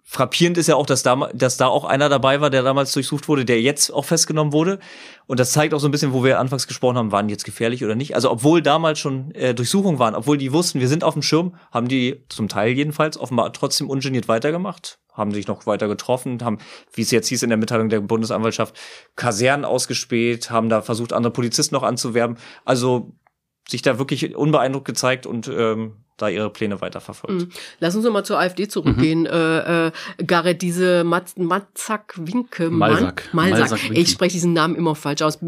frappierend 0.08 0.56
ist 0.56 0.68
ja 0.68 0.76
auch, 0.76 0.86
dass 0.86 1.02
da, 1.02 1.28
dass 1.34 1.56
da 1.56 1.66
auch 1.66 1.84
einer 1.84 2.08
dabei 2.08 2.40
war, 2.40 2.48
der 2.48 2.62
damals 2.62 2.92
durchsucht 2.92 3.26
wurde, 3.26 3.44
der 3.44 3.60
jetzt 3.60 3.90
auch 3.90 4.04
festgenommen 4.04 4.52
wurde. 4.52 4.78
Und 5.26 5.40
das 5.40 5.50
zeigt 5.50 5.74
auch 5.74 5.80
so 5.80 5.88
ein 5.88 5.90
bisschen, 5.90 6.12
wo 6.12 6.22
wir 6.22 6.38
anfangs 6.38 6.68
gesprochen 6.68 6.96
haben, 6.96 7.10
waren 7.10 7.26
die 7.26 7.32
jetzt 7.32 7.44
gefährlich 7.44 7.84
oder 7.84 7.96
nicht. 7.96 8.14
Also 8.14 8.30
obwohl 8.30 8.62
damals 8.62 9.00
schon 9.00 9.32
äh, 9.32 9.52
Durchsuchungen 9.52 9.98
waren, 9.98 10.14
obwohl 10.14 10.38
die 10.38 10.52
wussten, 10.52 10.78
wir 10.78 10.86
sind 10.86 11.02
auf 11.02 11.14
dem 11.14 11.22
Schirm, 11.22 11.56
haben 11.72 11.88
die 11.88 12.24
zum 12.28 12.48
Teil 12.48 12.72
jedenfalls 12.72 13.18
offenbar 13.18 13.52
trotzdem 13.52 13.90
ungeniert 13.90 14.28
weitergemacht, 14.28 15.00
haben 15.12 15.32
sich 15.32 15.48
noch 15.48 15.66
weiter 15.66 15.88
getroffen, 15.88 16.38
haben, 16.44 16.58
wie 16.94 17.02
es 17.02 17.10
jetzt 17.10 17.26
hieß 17.26 17.42
in 17.42 17.48
der 17.48 17.58
Mitteilung 17.58 17.88
der 17.88 18.00
Bundesanwaltschaft, 18.00 18.78
Kasernen 19.16 19.64
ausgespäht, 19.64 20.50
haben 20.50 20.68
da 20.68 20.82
versucht, 20.82 21.12
andere 21.12 21.32
Polizisten 21.32 21.74
noch 21.74 21.82
anzuwerben. 21.82 22.38
Also 22.64 23.12
sich 23.68 23.82
da 23.82 23.98
wirklich 23.98 24.36
unbeeindruckt 24.36 24.86
gezeigt 24.86 25.26
und 25.26 25.48
ähm, 25.48 26.04
da 26.16 26.28
ihre 26.28 26.50
Pläne 26.50 26.80
weiterverfolgt. 26.80 27.42
Mhm. 27.42 27.50
Lass 27.80 27.94
uns 27.94 28.04
noch 28.04 28.12
mal 28.12 28.24
zur 28.24 28.38
AfD 28.38 28.68
zurückgehen. 28.68 29.20
Mhm. 29.20 29.26
Äh, 29.26 29.86
äh, 29.88 29.90
Gareth, 30.26 30.62
diese 30.62 31.04
Mat 31.04 31.36
Matzak 31.36 32.14
Winkemann. 32.16 32.78
Malsack. 32.78 33.28
Malsack. 33.32 33.70
Malsack 33.70 33.90
ich 33.90 34.10
spreche 34.10 34.32
diesen 34.32 34.52
Namen 34.52 34.74
immer 34.76 34.94
falsch 34.94 35.22
aus. 35.22 35.38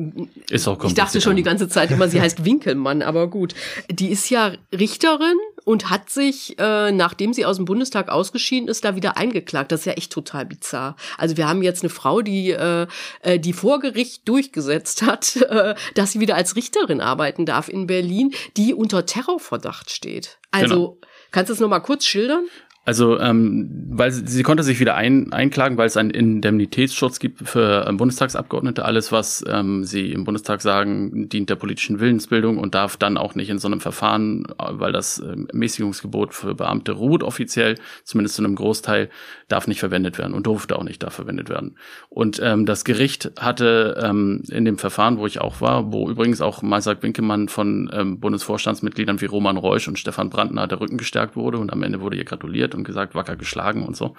Ist 0.51 0.69
auch 0.69 0.75
Ich 0.75 0.79
dachte 0.79 0.79
kompliziert. 0.79 1.23
schon 1.23 1.37
die 1.37 1.43
ganze 1.43 1.69
Zeit 1.69 1.91
immer, 1.91 2.09
sie 2.09 2.21
heißt 2.21 2.45
Winkelmann, 2.45 3.03
aber 3.03 3.29
gut. 3.29 3.55
Die 3.91 4.09
ist 4.09 4.29
ja 4.31 4.53
Richterin 4.73 5.37
und 5.69 5.91
hat 5.91 6.09
sich, 6.09 6.59
äh, 6.59 6.91
nachdem 6.93 7.35
sie 7.35 7.45
aus 7.45 7.57
dem 7.57 7.67
Bundestag 7.67 8.09
ausgeschieden 8.09 8.71
ist, 8.71 8.87
da 8.87 8.97
wieder 8.97 9.19
eingeklagt. 9.19 9.71
Das 9.71 9.81
ist 9.81 9.85
ja 9.87 9.93
echt 9.93 10.11
total 10.11 10.47
bizarr. 10.47 10.97
Also 11.19 11.37
wir 11.37 11.47
haben 11.47 11.63
jetzt 11.63 11.83
eine 11.83 11.91
Frau, 11.91 12.23
die, 12.23 12.53
äh, 12.53 12.87
äh, 13.21 13.39
die 13.39 13.53
vor 13.53 13.79
Gericht 13.79 14.27
durchgesetzt 14.27 15.03
hat, 15.03 15.37
äh, 15.43 15.75
dass 15.95 16.13
sie 16.13 16.21
wieder 16.21 16.37
als 16.37 16.57
Richterin 16.57 17.03
arbeiten 17.03 17.45
darf 17.45 17.69
in 17.69 17.87
Berlin, 17.87 18.33
die 18.57 18.73
unter 18.73 19.05
Terrorverdacht 19.05 19.91
steht. 19.91 20.39
Also, 20.53 20.75
Genau. 20.75 20.99
kannst 21.33 21.51
du 21.51 21.53
es 21.53 21.61
noch 21.61 21.69
mal 21.69 21.81
kurz 21.81 22.07
schildern? 22.07 22.47
Also, 22.89 23.21
ähm, 23.21 23.69
weil 23.91 24.11
sie, 24.11 24.27
sie 24.27 24.43
konnte 24.43 24.63
sich 24.63 24.81
wieder 24.81 24.95
ein, 24.95 25.31
einklagen, 25.31 25.77
weil 25.77 25.89
es 25.89 25.99
einen 25.99 26.09
Indemnitätsschutz 26.09 27.19
gibt 27.19 27.47
für 27.47 27.85
ähm, 27.87 27.99
Bundestagsabgeordnete. 27.99 28.83
Alles, 28.83 29.13
was 29.13 29.45
ähm, 29.47 29.85
sie 29.85 30.11
im 30.11 30.25
Bundestag 30.25 30.63
sagen, 30.63 31.29
dient 31.29 31.51
der 31.51 31.57
politischen 31.57 32.01
Willensbildung 32.01 32.57
und 32.57 32.75
darf 32.75 32.97
dann 32.97 33.19
auch 33.19 33.35
nicht 33.35 33.51
in 33.51 33.59
so 33.59 33.69
einem 33.69 33.83
Verfahren, 33.83 34.47
äh, 34.59 34.69
weil 34.71 34.93
das 34.93 35.19
ähm, 35.19 35.49
Mäßigungsgebot 35.53 36.33
für 36.33 36.55
Beamte 36.55 36.93
ruht 36.93 37.23
offiziell, 37.23 37.75
zumindest 38.05 38.37
zu 38.37 38.43
einem 38.43 38.55
Großteil, 38.55 39.11
darf 39.49 39.67
nicht 39.67 39.81
verwendet 39.81 40.17
werden 40.17 40.33
und 40.33 40.47
durfte 40.47 40.75
auch 40.79 40.85
nicht 40.85 41.03
da 41.03 41.11
verwendet 41.11 41.51
werden. 41.51 41.77
Und 42.09 42.41
ähm, 42.43 42.65
das 42.65 42.87
Gericht 42.87 43.33
hatte 43.39 44.03
ähm, 44.03 44.41
in 44.49 44.65
dem 44.65 44.79
Verfahren, 44.79 45.19
wo 45.19 45.27
ich 45.27 45.43
auch 45.43 45.61
war, 45.61 45.93
wo 45.93 46.09
übrigens 46.09 46.41
auch 46.41 46.63
Maisak 46.63 47.03
Winkemann 47.03 47.49
von 47.49 47.91
ähm, 47.93 48.19
Bundesvorstandsmitgliedern 48.19 49.21
wie 49.21 49.27
Roman 49.27 49.59
Reusch 49.59 49.89
und 49.89 49.99
Stefan 49.99 50.31
Brandner 50.31 50.67
der 50.67 50.81
Rücken 50.81 50.97
gestärkt 50.97 51.37
wurde 51.37 51.59
und 51.59 51.71
am 51.71 51.83
Ende 51.83 52.01
wurde 52.01 52.17
ihr 52.17 52.25
gratuliert 52.25 52.78
und 52.79 52.85
gesagt, 52.85 53.15
wacker 53.15 53.37
geschlagen 53.37 53.85
und 53.87 53.97
so. 53.97 54.15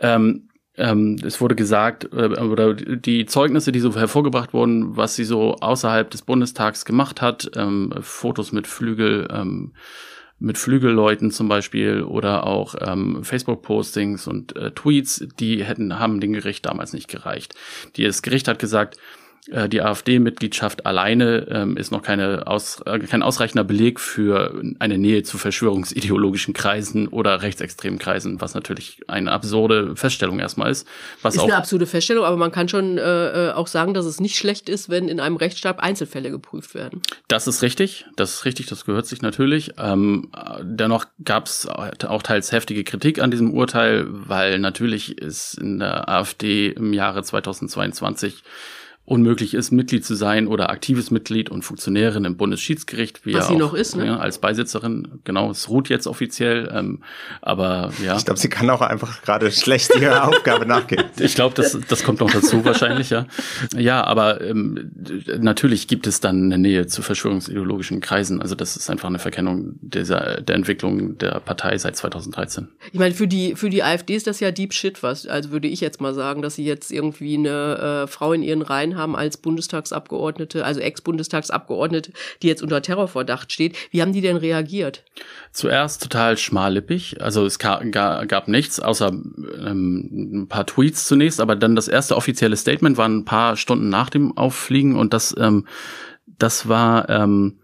Ähm, 0.00 0.48
ähm, 0.76 1.16
es 1.24 1.40
wurde 1.40 1.54
gesagt, 1.54 2.04
äh, 2.12 2.40
oder 2.40 2.74
die 2.74 3.26
Zeugnisse, 3.26 3.70
die 3.70 3.80
so 3.80 3.94
hervorgebracht 3.94 4.52
wurden, 4.52 4.96
was 4.96 5.14
sie 5.14 5.24
so 5.24 5.54
außerhalb 5.54 6.10
des 6.10 6.22
Bundestags 6.22 6.84
gemacht 6.84 7.22
hat, 7.22 7.50
ähm, 7.54 7.94
Fotos 8.00 8.50
mit 8.50 8.66
Flügel, 8.66 9.28
ähm, 9.30 9.74
mit 10.40 10.58
Flügelleuten 10.58 11.30
zum 11.30 11.48
Beispiel 11.48 12.02
oder 12.02 12.44
auch 12.44 12.74
ähm, 12.80 13.22
Facebook-Postings 13.22 14.26
und 14.26 14.56
äh, 14.56 14.72
Tweets, 14.72 15.26
die 15.38 15.64
hätten, 15.64 16.00
haben 16.00 16.20
dem 16.20 16.32
Gericht 16.32 16.66
damals 16.66 16.92
nicht 16.92 17.08
gereicht. 17.08 17.54
Die, 17.96 18.02
das 18.02 18.22
Gericht 18.22 18.48
hat 18.48 18.58
gesagt, 18.58 18.98
die 19.68 19.82
AfD-Mitgliedschaft 19.82 20.86
alleine 20.86 21.46
ähm, 21.50 21.76
ist 21.76 21.92
noch 21.92 22.02
keine 22.02 22.46
aus, 22.46 22.80
äh, 22.86 22.98
kein 23.00 23.22
ausreichender 23.22 23.64
Beleg 23.64 24.00
für 24.00 24.62
eine 24.78 24.96
Nähe 24.96 25.22
zu 25.22 25.36
verschwörungsideologischen 25.36 26.54
Kreisen 26.54 27.08
oder 27.08 27.42
rechtsextremen 27.42 27.98
Kreisen, 27.98 28.40
was 28.40 28.54
natürlich 28.54 29.00
eine 29.06 29.32
absurde 29.32 29.96
Feststellung 29.96 30.38
erstmal 30.38 30.70
ist. 30.70 30.88
Was 31.20 31.34
ist 31.34 31.40
auch 31.40 31.44
eine 31.44 31.56
absurde 31.56 31.86
Feststellung, 31.86 32.24
aber 32.24 32.38
man 32.38 32.52
kann 32.52 32.68
schon 32.68 32.96
äh, 32.96 33.48
äh, 33.48 33.52
auch 33.52 33.66
sagen, 33.66 33.92
dass 33.92 34.06
es 34.06 34.18
nicht 34.18 34.36
schlecht 34.36 34.68
ist, 34.70 34.88
wenn 34.88 35.08
in 35.08 35.20
einem 35.20 35.36
Rechtsstaat 35.36 35.78
Einzelfälle 35.80 36.30
geprüft 36.30 36.74
werden. 36.74 37.02
Das 37.28 37.46
ist 37.46 37.62
richtig, 37.62 38.06
das 38.16 38.34
ist 38.34 38.44
richtig, 38.46 38.66
das 38.66 38.86
gehört 38.86 39.06
sich 39.06 39.20
natürlich. 39.20 39.72
Ähm, 39.78 40.30
äh, 40.34 40.60
dennoch 40.62 41.04
gab 41.22 41.46
es 41.46 41.68
auch 41.68 42.22
teils 42.22 42.50
heftige 42.50 42.82
Kritik 42.82 43.20
an 43.20 43.30
diesem 43.30 43.52
Urteil, 43.52 44.06
weil 44.08 44.58
natürlich 44.58 45.18
ist 45.18 45.58
in 45.58 45.80
der 45.80 46.08
AfD 46.08 46.68
im 46.68 46.94
Jahre 46.94 47.22
2022 47.22 48.42
unmöglich 49.06 49.52
ist, 49.52 49.70
Mitglied 49.70 50.02
zu 50.02 50.14
sein 50.14 50.46
oder 50.46 50.70
aktives 50.70 51.10
Mitglied 51.10 51.50
und 51.50 51.62
Funktionärin 51.62 52.24
im 52.24 52.38
Bundesschiedsgericht. 52.38 53.26
Wie 53.26 53.34
Was 53.34 53.44
ja 53.44 53.48
sie 53.48 53.54
auch, 53.54 53.58
noch 53.58 53.74
ist, 53.74 53.96
ne? 53.96 54.06
Ja, 54.06 54.16
als 54.16 54.38
Beisitzerin, 54.38 55.20
genau, 55.24 55.50
es 55.50 55.68
ruht 55.68 55.90
jetzt 55.90 56.06
offiziell, 56.06 56.72
ähm, 56.74 57.00
aber 57.42 57.92
ja. 58.02 58.16
Ich 58.16 58.24
glaube, 58.24 58.40
sie 58.40 58.48
kann 58.48 58.70
auch 58.70 58.80
einfach 58.80 59.20
gerade 59.20 59.50
schlecht 59.52 59.94
ihrer 60.00 60.28
Aufgabe 60.28 60.64
nachgehen. 60.64 61.04
Ich 61.18 61.34
glaube, 61.34 61.54
das, 61.54 61.78
das 61.86 62.02
kommt 62.02 62.20
noch 62.20 62.30
dazu 62.30 62.64
wahrscheinlich, 62.64 63.10
ja. 63.10 63.26
Ja, 63.76 64.04
aber 64.04 64.40
ähm, 64.40 64.90
natürlich 65.38 65.86
gibt 65.86 66.06
es 66.06 66.20
dann 66.20 66.44
eine 66.44 66.56
Nähe 66.56 66.86
zu 66.86 67.02
verschwörungsideologischen 67.02 68.00
Kreisen. 68.00 68.40
Also 68.40 68.54
das 68.54 68.74
ist 68.74 68.88
einfach 68.88 69.10
eine 69.10 69.18
Verkennung 69.18 69.74
dieser, 69.82 70.40
der 70.40 70.56
Entwicklung 70.56 71.18
der 71.18 71.40
Partei 71.40 71.76
seit 71.76 71.96
2013. 71.96 72.68
Ich 72.90 72.98
meine, 72.98 73.14
für 73.14 73.28
die, 73.28 73.54
für 73.54 73.68
die 73.68 73.82
AfD 73.82 74.14
ist 74.14 74.26
das 74.26 74.40
ja 74.40 74.50
Deep 74.50 74.72
Shit, 74.72 75.02
was, 75.02 75.26
also 75.26 75.50
würde 75.50 75.68
ich 75.68 75.82
jetzt 75.82 76.00
mal 76.00 76.14
sagen, 76.14 76.40
dass 76.40 76.54
sie 76.54 76.64
jetzt 76.64 76.90
irgendwie 76.90 77.36
eine 77.36 78.04
äh, 78.04 78.06
Frau 78.06 78.32
in 78.32 78.42
ihren 78.42 78.62
Reihen 78.62 78.93
haben 78.96 79.16
als 79.16 79.36
Bundestagsabgeordnete, 79.36 80.64
also 80.64 80.80
Ex-Bundestagsabgeordnete, 80.80 82.12
die 82.42 82.46
jetzt 82.46 82.62
unter 82.62 82.82
Terrorverdacht 82.82 83.52
steht. 83.52 83.76
Wie 83.90 84.02
haben 84.02 84.12
die 84.12 84.20
denn 84.20 84.36
reagiert? 84.36 85.04
Zuerst 85.52 86.02
total 86.02 86.36
schmallippig, 86.36 87.20
also 87.20 87.44
es 87.46 87.58
ga, 87.58 87.82
ga, 87.84 88.24
gab 88.24 88.48
nichts, 88.48 88.80
außer 88.80 89.08
ähm, 89.08 90.42
ein 90.42 90.48
paar 90.48 90.66
Tweets 90.66 91.06
zunächst, 91.06 91.40
aber 91.40 91.56
dann 91.56 91.76
das 91.76 91.88
erste 91.88 92.16
offizielle 92.16 92.56
Statement 92.56 92.96
war 92.96 93.08
ein 93.08 93.24
paar 93.24 93.56
Stunden 93.56 93.88
nach 93.88 94.10
dem 94.10 94.36
Auffliegen 94.36 94.96
und 94.96 95.12
das, 95.12 95.34
ähm, 95.38 95.66
das 96.38 96.68
war, 96.68 97.08
ähm, 97.08 97.58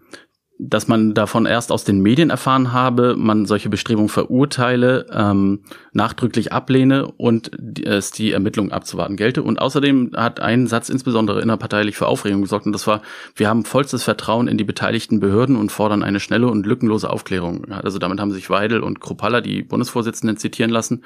dass 0.63 0.87
man 0.87 1.15
davon 1.15 1.47
erst 1.47 1.71
aus 1.71 1.85
den 1.85 2.01
Medien 2.01 2.29
erfahren 2.29 2.71
habe, 2.71 3.15
man 3.17 3.47
solche 3.47 3.67
Bestrebungen 3.67 4.09
verurteile, 4.09 5.07
ähm, 5.11 5.63
nachdrücklich 5.91 6.53
ablehne 6.53 7.07
und 7.07 7.51
es 7.83 8.11
die 8.11 8.31
Ermittlung 8.31 8.71
abzuwarten 8.71 9.15
gelte. 9.15 9.41
Und 9.41 9.59
außerdem 9.59 10.11
hat 10.15 10.39
ein 10.39 10.67
Satz 10.67 10.89
insbesondere 10.89 11.41
innerparteilich 11.41 11.97
für 11.97 12.07
Aufregung 12.07 12.43
gesorgt 12.43 12.67
und 12.67 12.73
das 12.73 12.85
war, 12.85 13.01
wir 13.35 13.49
haben 13.49 13.65
vollstes 13.65 14.03
Vertrauen 14.03 14.47
in 14.47 14.59
die 14.59 14.63
beteiligten 14.63 15.19
Behörden 15.19 15.55
und 15.55 15.71
fordern 15.71 16.03
eine 16.03 16.19
schnelle 16.19 16.47
und 16.47 16.67
lückenlose 16.67 17.09
Aufklärung. 17.09 17.65
Also 17.71 17.97
damit 17.97 18.19
haben 18.19 18.31
sich 18.31 18.51
Weidel 18.51 18.81
und 18.81 19.01
Kropalla, 19.01 19.41
die 19.41 19.63
Bundesvorsitzenden, 19.63 20.37
zitieren 20.37 20.69
lassen. 20.69 21.03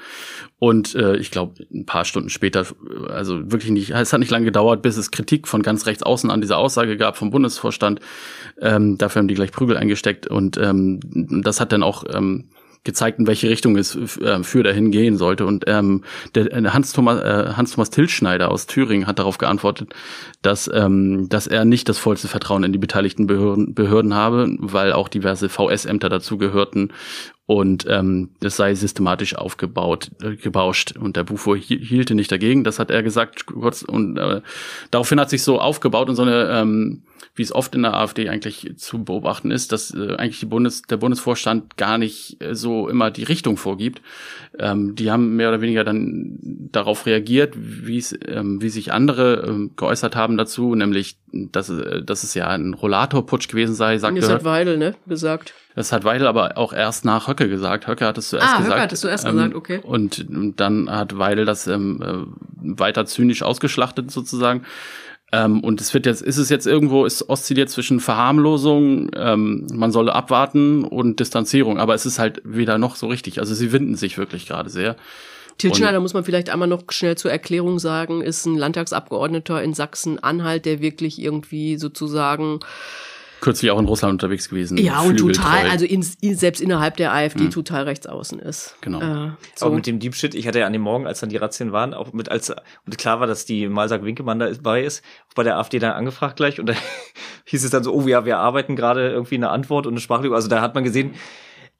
Und 0.58 0.94
äh, 0.94 1.16
ich 1.16 1.30
glaube, 1.30 1.54
ein 1.72 1.86
paar 1.86 2.04
Stunden 2.04 2.28
später, 2.28 2.66
also 3.08 3.50
wirklich 3.50 3.70
nicht, 3.70 3.90
es 3.90 4.12
hat 4.12 4.20
nicht 4.20 4.30
lange 4.30 4.44
gedauert, 4.44 4.82
bis 4.82 4.98
es 4.98 5.10
Kritik 5.10 5.48
von 5.48 5.62
ganz 5.62 5.86
rechts 5.86 6.02
außen 6.02 6.30
an 6.30 6.42
dieser 6.42 6.58
Aussage 6.58 6.98
gab 6.98 7.16
vom 7.16 7.30
Bundesvorstand. 7.30 8.00
Ähm, 8.60 8.98
dafür 8.98 9.20
haben 9.20 9.28
die 9.28 9.34
gleich 9.34 9.45
Prügel 9.52 9.76
eingesteckt 9.76 10.26
und 10.26 10.56
ähm, 10.58 11.00
das 11.42 11.60
hat 11.60 11.72
dann 11.72 11.82
auch 11.82 12.04
ähm, 12.12 12.50
gezeigt, 12.86 13.18
in 13.18 13.26
welche 13.26 13.50
Richtung 13.50 13.76
es 13.76 13.94
äh, 13.96 14.42
für 14.42 14.62
dahin 14.62 14.90
gehen 14.90 15.18
sollte. 15.18 15.44
Und 15.44 15.64
ähm, 15.66 16.04
der 16.34 16.50
äh, 16.52 16.70
Hans 16.70 16.92
Thomas 16.92 17.20
äh, 17.20 17.52
Hans 17.54 17.72
Thomas 17.72 17.90
Tilschneider 17.90 18.50
aus 18.50 18.66
Thüringen 18.66 19.06
hat 19.06 19.18
darauf 19.18 19.36
geantwortet, 19.36 19.94
dass 20.40 20.70
ähm, 20.72 21.28
dass 21.28 21.46
er 21.46 21.66
nicht 21.66 21.90
das 21.90 21.98
vollste 21.98 22.28
Vertrauen 22.28 22.64
in 22.64 22.72
die 22.72 22.78
beteiligten 22.78 23.26
Behörden, 23.26 23.74
Behörden 23.74 24.14
habe, 24.14 24.56
weil 24.58 24.92
auch 24.92 25.08
diverse 25.08 25.50
VS-Ämter 25.50 26.08
dazu 26.08 26.38
gehörten 26.38 26.92
und 27.46 27.86
ähm, 27.88 28.30
das 28.40 28.56
sei 28.56 28.74
systematisch 28.74 29.36
aufgebaut, 29.36 30.10
äh, 30.22 30.34
gebauscht. 30.34 30.96
Und 30.96 31.16
der 31.16 31.22
Bufo 31.24 31.54
hielte 31.54 32.16
nicht 32.16 32.32
dagegen, 32.32 32.64
das 32.64 32.80
hat 32.80 32.90
er 32.90 33.04
gesagt 33.04 33.46
kurz. 33.46 33.82
Und 33.82 34.18
äh, 34.18 34.40
daraufhin 34.90 35.20
hat 35.20 35.30
sich 35.30 35.44
so 35.44 35.60
aufgebaut 35.60 36.08
und 36.08 36.16
so 36.16 36.22
eine 36.22 36.48
ähm, 36.50 37.02
wie 37.36 37.42
es 37.42 37.52
oft 37.52 37.74
in 37.74 37.82
der 37.82 37.94
AfD 37.94 38.28
eigentlich 38.28 38.72
zu 38.76 39.04
beobachten 39.04 39.50
ist, 39.50 39.70
dass 39.70 39.94
äh, 39.94 40.16
eigentlich 40.16 40.40
die 40.40 40.46
Bundes, 40.46 40.82
der 40.82 40.96
Bundesvorstand 40.96 41.76
gar 41.76 41.98
nicht 41.98 42.42
äh, 42.42 42.54
so 42.54 42.88
immer 42.88 43.10
die 43.10 43.24
Richtung 43.24 43.58
vorgibt. 43.58 44.00
Ähm, 44.58 44.94
die 44.94 45.10
haben 45.10 45.36
mehr 45.36 45.50
oder 45.50 45.60
weniger 45.60 45.84
dann 45.84 46.38
darauf 46.72 47.04
reagiert, 47.04 47.54
wie 47.56 47.98
es, 47.98 48.18
ähm, 48.26 48.62
wie 48.62 48.70
sich 48.70 48.92
andere 48.92 49.44
ähm, 49.46 49.72
geäußert 49.76 50.16
haben 50.16 50.38
dazu, 50.38 50.74
nämlich, 50.74 51.18
dass, 51.30 51.68
äh, 51.68 52.02
dass 52.02 52.22
es 52.22 52.32
ja 52.32 52.48
ein 52.48 52.72
Rollatorputsch 52.72 53.48
gewesen 53.48 53.74
sei, 53.74 53.98
sagte 53.98 54.20
Das 54.20 54.30
hat 54.30 54.44
Weidel, 54.44 54.78
ne, 54.78 54.94
gesagt. 55.06 55.52
Das 55.74 55.92
hat 55.92 56.04
Weidel 56.04 56.26
aber 56.26 56.56
auch 56.56 56.72
erst 56.72 57.04
nach 57.04 57.28
Höcke 57.28 57.50
gesagt. 57.50 57.86
Höcke 57.86 58.06
hat 58.06 58.16
es 58.16 58.30
zuerst 58.30 58.46
ah, 58.48 58.56
gesagt. 58.56 58.72
Höcke 58.72 58.82
hat 58.82 58.92
es 58.94 59.00
zuerst 59.00 59.26
ähm, 59.26 59.32
gesagt, 59.32 59.54
okay. 59.54 59.80
Und, 59.82 60.26
und 60.30 60.58
dann 60.58 60.90
hat 60.90 61.18
Weidel 61.18 61.44
das 61.44 61.66
ähm, 61.66 62.00
äh, 62.02 62.78
weiter 62.78 63.04
zynisch 63.04 63.42
ausgeschlachtet 63.42 64.10
sozusagen. 64.10 64.62
Ähm, 65.32 65.60
und 65.60 65.80
es 65.80 65.92
wird 65.92 66.06
jetzt, 66.06 66.22
ist 66.22 66.36
es 66.36 66.48
jetzt 66.50 66.66
irgendwo, 66.66 67.04
es 67.04 67.28
oszilliert 67.28 67.68
zwischen 67.68 67.98
Verharmlosung, 67.98 69.10
ähm, 69.16 69.66
man 69.72 69.90
solle 69.90 70.14
abwarten 70.14 70.84
und 70.84 71.18
Distanzierung, 71.18 71.78
aber 71.78 71.94
es 71.94 72.06
ist 72.06 72.18
halt 72.18 72.40
weder 72.44 72.78
noch 72.78 72.96
so 72.96 73.08
richtig. 73.08 73.40
Also 73.40 73.54
sie 73.54 73.72
winden 73.72 73.96
sich 73.96 74.18
wirklich 74.18 74.46
gerade 74.46 74.70
sehr. 74.70 74.96
Tilschneider 75.58 76.00
muss 76.00 76.14
man 76.14 76.22
vielleicht 76.22 76.50
einmal 76.50 76.68
noch 76.68 76.82
schnell 76.90 77.16
zur 77.16 77.30
Erklärung 77.30 77.78
sagen, 77.78 78.20
ist 78.20 78.44
ein 78.44 78.56
Landtagsabgeordneter 78.56 79.62
in 79.62 79.72
Sachsen-Anhalt, 79.72 80.66
der 80.66 80.80
wirklich 80.80 81.20
irgendwie 81.20 81.76
sozusagen 81.78 82.60
kürzlich 83.46 83.70
auch 83.70 83.78
in 83.78 83.84
Russland 83.84 84.10
unterwegs 84.10 84.48
gewesen. 84.48 84.76
Ja, 84.76 85.02
und 85.02 85.18
total, 85.18 85.70
also 85.70 85.84
in, 85.84 86.02
selbst 86.02 86.60
innerhalb 86.60 86.96
der 86.96 87.12
AfD 87.12 87.44
hm. 87.44 87.50
total 87.50 87.84
rechtsaußen 87.84 88.40
ist. 88.40 88.74
Genau. 88.80 89.00
Äh, 89.00 89.30
so. 89.54 89.66
Aber 89.66 89.76
mit 89.76 89.86
dem 89.86 90.00
Deep 90.00 90.16
Shit, 90.16 90.34
ich 90.34 90.48
hatte 90.48 90.58
ja 90.58 90.66
an 90.66 90.72
dem 90.72 90.82
Morgen, 90.82 91.06
als 91.06 91.20
dann 91.20 91.28
die 91.28 91.36
Razzien 91.36 91.70
waren, 91.70 91.94
auch 91.94 92.12
mit 92.12 92.28
als 92.28 92.50
und 92.50 92.98
klar 92.98 93.20
war, 93.20 93.28
dass 93.28 93.44
die 93.44 93.68
Malsack 93.68 94.02
Winkemann 94.02 94.40
dabei 94.40 94.82
ist, 94.82 95.04
auch 95.30 95.34
bei 95.36 95.44
der 95.44 95.58
AfD 95.58 95.78
dann 95.78 95.92
angefragt 95.92 96.34
gleich 96.34 96.58
und 96.58 96.66
da 96.66 96.74
hieß 97.44 97.62
es 97.62 97.70
dann 97.70 97.84
so, 97.84 97.94
oh 97.94 98.08
ja, 98.08 98.24
wir 98.24 98.38
arbeiten 98.38 98.74
gerade 98.74 99.10
irgendwie 99.10 99.36
eine 99.36 99.50
Antwort 99.50 99.86
und 99.86 99.92
eine 99.92 100.00
Sprachlüge. 100.00 100.34
Also 100.34 100.48
da 100.48 100.60
hat 100.60 100.74
man 100.74 100.82
gesehen, 100.82 101.14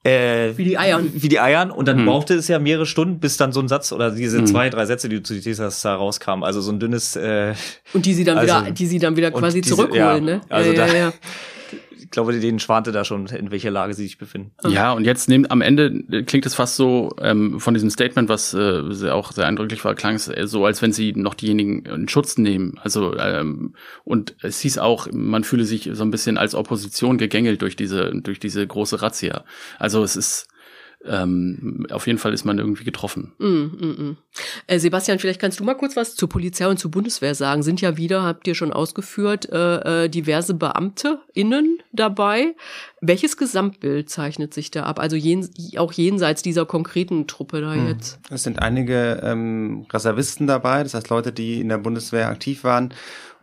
äh, 0.05 0.57
wie 0.57 0.63
die 0.63 0.77
Eiern. 0.77 1.11
Wie 1.13 1.27
die 1.27 1.41
Eiern. 1.41 1.69
Und 1.69 1.89
dann 1.89 1.97
hm. 1.97 2.05
brauchte 2.05 2.35
es 2.35 2.47
ja 2.47 2.59
mehrere 2.59 2.85
Stunden, 2.85 3.19
bis 3.19 3.35
dann 3.35 3.51
so 3.51 3.59
ein 3.59 3.67
Satz 3.67 3.91
oder 3.91 4.11
diese 4.11 4.37
hm. 4.37 4.47
zwei, 4.47 4.69
drei 4.69 4.85
Sätze, 4.85 5.09
die 5.09 5.21
zu 5.21 5.37
Tesas 5.37 5.81
da 5.81 5.95
rauskamen. 5.95 6.45
Also 6.45 6.61
so 6.61 6.71
ein 6.71 6.79
dünnes. 6.79 7.17
Äh, 7.17 7.55
und 7.91 8.05
die 8.05 8.13
sie 8.13 8.23
dann 8.23 8.37
also, 8.37 8.61
wieder, 8.61 8.71
die 8.71 8.85
sie 8.85 8.99
dann 8.99 9.17
wieder 9.17 9.31
quasi 9.31 9.59
diese, 9.59 9.75
zurückholen, 9.75 10.27
ja, 10.27 10.35
ne? 10.35 10.41
Also 10.47 10.71
ja, 10.71 10.87
da, 10.87 10.95
ja, 10.95 11.13
ich 12.07 12.11
glaube, 12.11 12.39
denen 12.39 12.59
schwante 12.59 12.93
da 12.93 13.03
schon, 13.03 13.27
in 13.27 13.51
welcher 13.51 13.69
Lage 13.69 13.93
sie 13.93 14.03
sich 14.03 14.17
befinden. 14.17 14.51
Ja, 14.65 14.93
und 14.93 15.03
jetzt 15.03 15.27
nehmt 15.27 15.51
am 15.51 15.59
Ende 15.59 16.23
klingt 16.23 16.45
es 16.45 16.55
fast 16.55 16.77
so 16.77 17.13
ähm, 17.21 17.59
von 17.59 17.73
diesem 17.73 17.89
Statement, 17.89 18.29
was 18.29 18.53
äh, 18.53 18.81
sehr, 18.91 19.13
auch 19.13 19.33
sehr 19.33 19.45
eindrücklich 19.45 19.83
war, 19.83 19.93
klang 19.93 20.15
es 20.15 20.25
so, 20.25 20.65
als 20.65 20.81
wenn 20.81 20.93
sie 20.93 21.11
noch 21.11 21.33
diejenigen 21.33 21.85
in 21.85 22.07
Schutz 22.07 22.37
nehmen. 22.37 22.79
Also 22.81 23.17
ähm, 23.17 23.73
und 24.05 24.35
es 24.41 24.61
hieß 24.61 24.77
auch, 24.77 25.09
man 25.11 25.43
fühle 25.43 25.65
sich 25.65 25.89
so 25.91 26.03
ein 26.03 26.11
bisschen 26.11 26.37
als 26.37 26.55
Opposition 26.55 27.17
gegängelt 27.17 27.61
durch 27.61 27.75
diese 27.75 28.13
durch 28.21 28.39
diese 28.39 28.65
große 28.65 29.01
Razzia. 29.01 29.43
Also 29.77 30.01
es 30.01 30.15
ist 30.15 30.47
ähm, 31.09 31.87
auf 31.91 32.07
jeden 32.07 32.19
Fall 32.19 32.33
ist 32.33 32.45
man 32.45 32.59
irgendwie 32.59 32.83
getroffen. 32.83 33.33
Mm, 33.37 33.45
mm, 33.45 34.09
mm. 34.09 34.17
Äh, 34.67 34.79
Sebastian, 34.79 35.19
vielleicht 35.19 35.41
kannst 35.41 35.59
du 35.59 35.63
mal 35.63 35.75
kurz 35.75 35.95
was 35.95 36.15
zur 36.15 36.29
Polizei 36.29 36.67
und 36.67 36.77
zur 36.77 36.91
Bundeswehr 36.91 37.35
sagen. 37.35 37.63
Sind 37.63 37.81
ja 37.81 37.97
wieder, 37.97 38.23
habt 38.23 38.47
ihr 38.47 38.55
schon 38.55 38.73
ausgeführt, 38.73 39.49
äh, 39.51 40.05
äh, 40.05 40.09
diverse 40.09 40.53
Beamte 40.53 41.19
innen 41.33 41.79
dabei. 41.91 42.55
Welches 43.01 43.37
Gesamtbild 43.37 44.09
zeichnet 44.09 44.53
sich 44.53 44.71
da 44.71 44.83
ab? 44.83 44.99
Also 44.99 45.15
jen, 45.15 45.49
auch 45.77 45.93
jenseits 45.93 46.41
dieser 46.41 46.65
konkreten 46.65 47.27
Truppe 47.27 47.61
da 47.61 47.73
hm. 47.73 47.87
jetzt. 47.87 48.19
Es 48.29 48.43
sind 48.43 48.61
einige 48.61 49.21
ähm, 49.23 49.85
Reservisten 49.91 50.47
dabei, 50.47 50.83
das 50.83 50.93
heißt 50.93 51.09
Leute, 51.09 51.31
die 51.31 51.59
in 51.59 51.69
der 51.69 51.77
Bundeswehr 51.77 52.27
aktiv 52.27 52.63
waren 52.63 52.93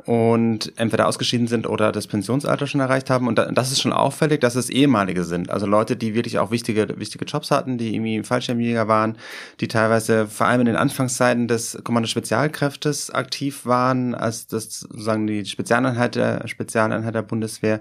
und 0.06 0.72
entweder 0.76 1.08
ausgeschieden 1.08 1.46
sind 1.46 1.66
oder 1.66 1.90
das 1.90 2.06
Pensionsalter 2.06 2.66
schon 2.66 2.80
erreicht 2.80 3.08
haben. 3.08 3.26
Und 3.26 3.36
das 3.36 3.72
ist 3.72 3.80
schon 3.80 3.92
auffällig, 3.92 4.40
dass 4.40 4.54
es 4.54 4.68
ehemalige 4.68 5.24
sind. 5.24 5.50
Also 5.50 5.66
Leute, 5.66 5.96
die 5.96 6.14
wirklich 6.14 6.38
auch 6.38 6.50
wichtige, 6.50 6.98
wichtige 6.98 7.24
Jobs 7.24 7.50
hatten, 7.50 7.78
die 7.78 7.94
irgendwie 7.94 8.22
Fallschirmjäger 8.22 8.86
waren, 8.86 9.16
die 9.60 9.68
teilweise 9.68 10.26
vor 10.26 10.46
allem 10.46 10.60
in 10.60 10.66
den 10.66 10.76
Anfangszeiten 10.76 11.48
des 11.48 11.78
Kommando 11.84 12.06
Spezialkräftes 12.06 13.10
aktiv 13.10 13.64
waren, 13.64 14.14
als 14.14 14.46
das 14.46 14.80
sozusagen 14.80 15.26
die 15.26 15.46
Spezialeinheit 15.46 16.16
der, 16.16 16.46
Spezialeinheit 16.48 17.14
der 17.14 17.22
Bundeswehr, 17.22 17.80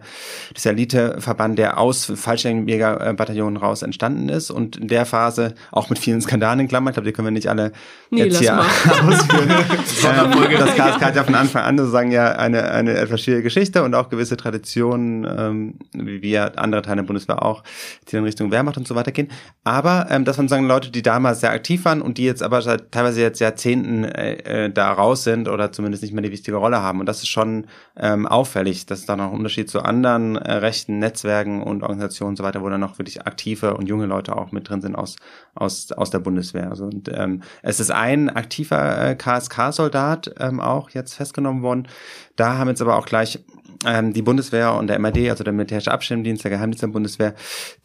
das 0.54 0.65
Eliteverband, 0.65 1.60
der 1.60 1.78
aus 1.78 2.06
Fallschirmjägerbataillonen 2.15 3.58
raus 3.58 3.82
entstanden 3.82 4.30
ist 4.30 4.49
und 4.49 4.78
in 4.78 4.88
der 4.88 5.06
Phase 5.06 5.56
auch 5.71 5.89
mit 5.89 5.99
vielen 5.99 6.21
Skandalen 6.21 6.62
in 6.62 6.67
Klammern, 6.69 6.91
ich 6.91 6.95
glaube, 6.95 7.08
die 7.08 7.12
können 7.12 7.28
wir 7.28 7.32
nicht 7.32 7.49
alle 7.49 7.73
nee, 8.12 8.23
jetzt 8.23 8.39
hier 8.39 8.60
ausführen. 8.60 9.49
das 10.58 10.76
KSK 10.76 11.02
hat 11.02 11.15
ja 11.17 11.23
von 11.26 11.36
Anfang 11.36 11.63
an 11.63 11.78
sozusagen 11.78 12.02
ja 12.11 12.33
eine, 12.33 12.71
eine 12.71 12.93
etwas 12.93 13.21
schwierige 13.21 13.43
Geschichte 13.43 13.83
und 13.83 13.95
auch 13.95 14.09
gewisse 14.09 14.37
Traditionen, 14.37 15.25
ähm, 15.25 15.73
wie 15.93 16.21
wir 16.21 16.57
andere 16.59 16.81
Teile 16.81 16.97
der 16.97 17.03
Bundeswehr 17.03 17.43
auch, 17.43 17.63
die 18.09 18.15
in 18.15 18.23
Richtung 18.23 18.51
Wehrmacht 18.51 18.77
und 18.77 18.87
so 18.87 18.95
weiter 18.95 19.11
gehen. 19.11 19.29
Aber 19.63 20.07
ähm, 20.09 20.25
das 20.25 20.37
waren 20.37 20.47
sagen 20.47 20.67
Leute, 20.67 20.91
die 20.91 21.01
damals 21.01 21.41
sehr 21.41 21.51
aktiv 21.51 21.85
waren 21.85 22.01
und 22.01 22.17
die 22.17 22.25
jetzt 22.25 22.43
aber 22.43 22.61
seit 22.61 22.91
teilweise 22.91 23.21
jetzt 23.21 23.39
Jahrzehnten 23.39 24.03
äh, 24.03 24.65
äh, 24.65 24.69
da 24.71 24.91
raus 24.91 25.23
sind 25.23 25.47
oder 25.47 25.71
zumindest 25.71 26.03
nicht 26.03 26.13
mehr 26.13 26.23
die 26.23 26.31
wichtige 26.31 26.57
Rolle 26.57 26.81
haben. 26.81 26.99
Und 26.99 27.05
das 27.05 27.19
ist 27.19 27.29
schon 27.29 27.67
ähm, 27.97 28.27
auffällig, 28.27 28.85
dass 28.85 29.05
da 29.05 29.15
noch 29.15 29.31
ein 29.31 29.37
Unterschied 29.37 29.69
zu 29.69 29.81
anderen 29.81 30.35
äh, 30.35 30.53
rechten 30.53 30.99
Netzwerken 30.99 31.61
und 31.61 31.83
Organisationen 31.83 32.31
und 32.31 32.37
so 32.37 32.43
weiter, 32.43 32.61
wo 32.61 32.69
dann 32.69 32.81
noch 32.81 32.97
wirklich 32.97 33.25
aktive 33.25 33.75
und 33.75 33.87
junge 33.87 34.05
Leute 34.05 34.35
auch 34.35 34.51
mit 34.51 34.69
drin 34.69 34.81
sind 34.81 34.95
aus, 34.95 35.15
aus, 35.55 35.91
aus 35.91 36.09
der 36.09 36.19
Bundeswehr. 36.19 36.69
Also 36.69 36.85
und, 36.85 37.09
ähm, 37.13 37.41
es 37.61 37.79
ist 37.79 37.91
ein 37.91 38.29
aktiver 38.29 39.09
äh, 39.09 39.15
KSK-Soldat 39.15 40.35
ähm, 40.39 40.59
auch 40.59 40.89
jetzt 40.91 41.13
festgenommen 41.13 41.61
worden, 41.63 41.87
da 42.36 42.58
haben 42.58 42.69
jetzt 42.69 42.82
aber 42.82 42.97
auch 42.97 43.06
gleich 43.06 43.39
ähm, 43.85 44.13
die 44.13 44.21
Bundeswehr 44.21 44.73
und 44.73 44.87
der 44.87 44.99
MRD, 44.99 45.29
also 45.29 45.43
der 45.43 45.53
militärische 45.53 45.91
Abschirmdienst, 45.91 46.43
der 46.43 46.51
Geheimdienst 46.51 46.81
der 46.81 46.87
Bundeswehr, 46.87 47.35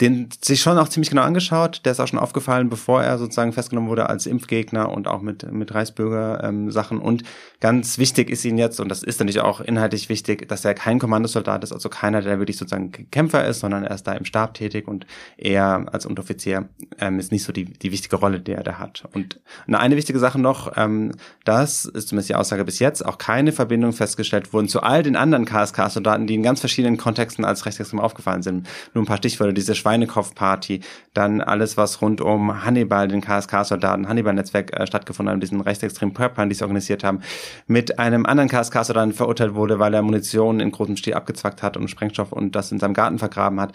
den 0.01 0.29
sich 0.43 0.61
schon 0.61 0.79
auch 0.79 0.89
ziemlich 0.89 1.11
genau 1.11 1.23
angeschaut. 1.23 1.83
Der 1.85 1.93
ist 1.93 2.01
auch 2.01 2.09
schon 2.09 2.19
aufgefallen, 2.19 2.69
bevor 2.69 3.03
er 3.03 3.19
sozusagen 3.19 3.53
festgenommen 3.53 3.91
wurde 3.91 4.09
als 4.09 4.27
Impfgegner 4.27 4.91
und 4.91 5.09
auch 5.09 5.23
mit, 5.23 5.51
mit 5.51 5.75
Reichsbürger-Sachen. 5.75 6.99
Ähm, 6.99 7.03
und 7.03 7.23
ganz 7.61 7.99
wichtig 7.99 8.31
ist 8.31 8.45
ihn 8.45 8.59
jetzt, 8.59 8.81
und 8.81 8.89
das 8.89 9.03
ist 9.03 9.21
natürlich 9.21 9.41
auch 9.41 9.61
inhaltlich 9.61 10.09
wichtig, 10.09 10.49
dass 10.49 10.65
er 10.65 10.75
kein 10.75 10.99
Kommandosoldat 10.99 11.65
ist, 11.65 11.73
also 11.73 11.89
keiner, 11.89 12.23
der 12.23 12.39
wirklich 12.39 12.57
sozusagen 12.57 12.93
Kämpfer 13.11 13.47
ist, 13.47 13.61
sondern 13.61 13.85
er 13.85 13.95
ist 13.95 14.07
da 14.07 14.13
im 14.13 14.25
Stab 14.25 14.55
tätig 14.55 14.89
und 14.89 15.07
er 15.37 15.87
als 15.93 16.07
Unteroffizier 16.07 16.69
ähm, 16.99 17.19
ist 17.19 17.33
nicht 17.33 17.45
so 17.45 17.53
die, 17.53 17.65
die 17.65 17.93
wichtige 17.93 18.17
Rolle, 18.17 18.41
die 18.41 18.53
er 18.53 18.63
da 18.63 18.79
hat. 18.79 19.05
Und 19.13 19.41
eine 19.67 19.97
wichtige 19.97 20.19
Sache 20.19 20.41
noch, 20.41 20.73
ähm, 20.77 21.13
das 21.45 21.85
ist 21.85 22.09
zumindest 22.09 22.29
die 22.31 22.35
Aussage 22.35 22.65
bis 22.65 22.79
jetzt, 22.79 23.05
auch 23.05 23.19
keine 23.19 23.53
Verbindung 23.53 23.93
festgestellt 23.93 24.53
wurden 24.53 24.69
zu 24.69 24.83
all 24.83 25.03
den 25.03 25.17
anderen 25.17 25.45
KSK-Soldaten, 25.89 26.27
die 26.27 26.35
in 26.35 26.43
ganz 26.43 26.61
verschiedenen 26.61 26.97
Kontexten 26.97 27.45
als 27.45 27.67
rechtsextrem 27.67 28.01
aufgefallen 28.01 28.43
sind. 28.43 28.67
Nur 28.95 29.03
ein 29.03 29.07
paar 29.07 29.17
Stichworte, 29.17 29.55
diese 29.55 29.75
Schweinekopf-Party, 29.75 30.81
dann 31.15 31.41
alles, 31.41 31.77
was 31.77 32.01
rund 32.03 32.21
um 32.21 32.65
Hannibal, 32.65 33.09
den 33.09 33.21
KSK-Soldaten, 33.21 34.09
Hannibal-Netzwerk 34.09 34.79
äh, 34.79 34.87
stattgefunden 34.87 35.35
hat, 35.35 35.43
diesen 35.43 35.61
rechtsextremen 35.61 36.15
Prepern, 36.15 36.49
die 36.49 36.55
sie 36.55 36.63
organisiert 36.63 37.05
haben, 37.05 37.21
mit 37.67 37.99
einem 37.99 38.27
anderen 38.27 38.49
KSK-Soldaten 38.49 39.13
verurteilt 39.13 39.55
wurde, 39.55 39.79
weil 39.79 39.95
er 39.95 40.03
Munition 40.03 40.61
in 40.61 40.71
großem 40.71 40.97
Stil 40.97 41.15
abgezwackt 41.15 41.63
hat 41.63 41.77
und 41.77 41.89
Sprengstoff 41.89 42.33
und 42.33 42.55
das 42.55 42.73
in 42.73 42.79
seinem 42.79 42.95
Garten 42.95 43.19
vergraben 43.19 43.61
hat. 43.61 43.73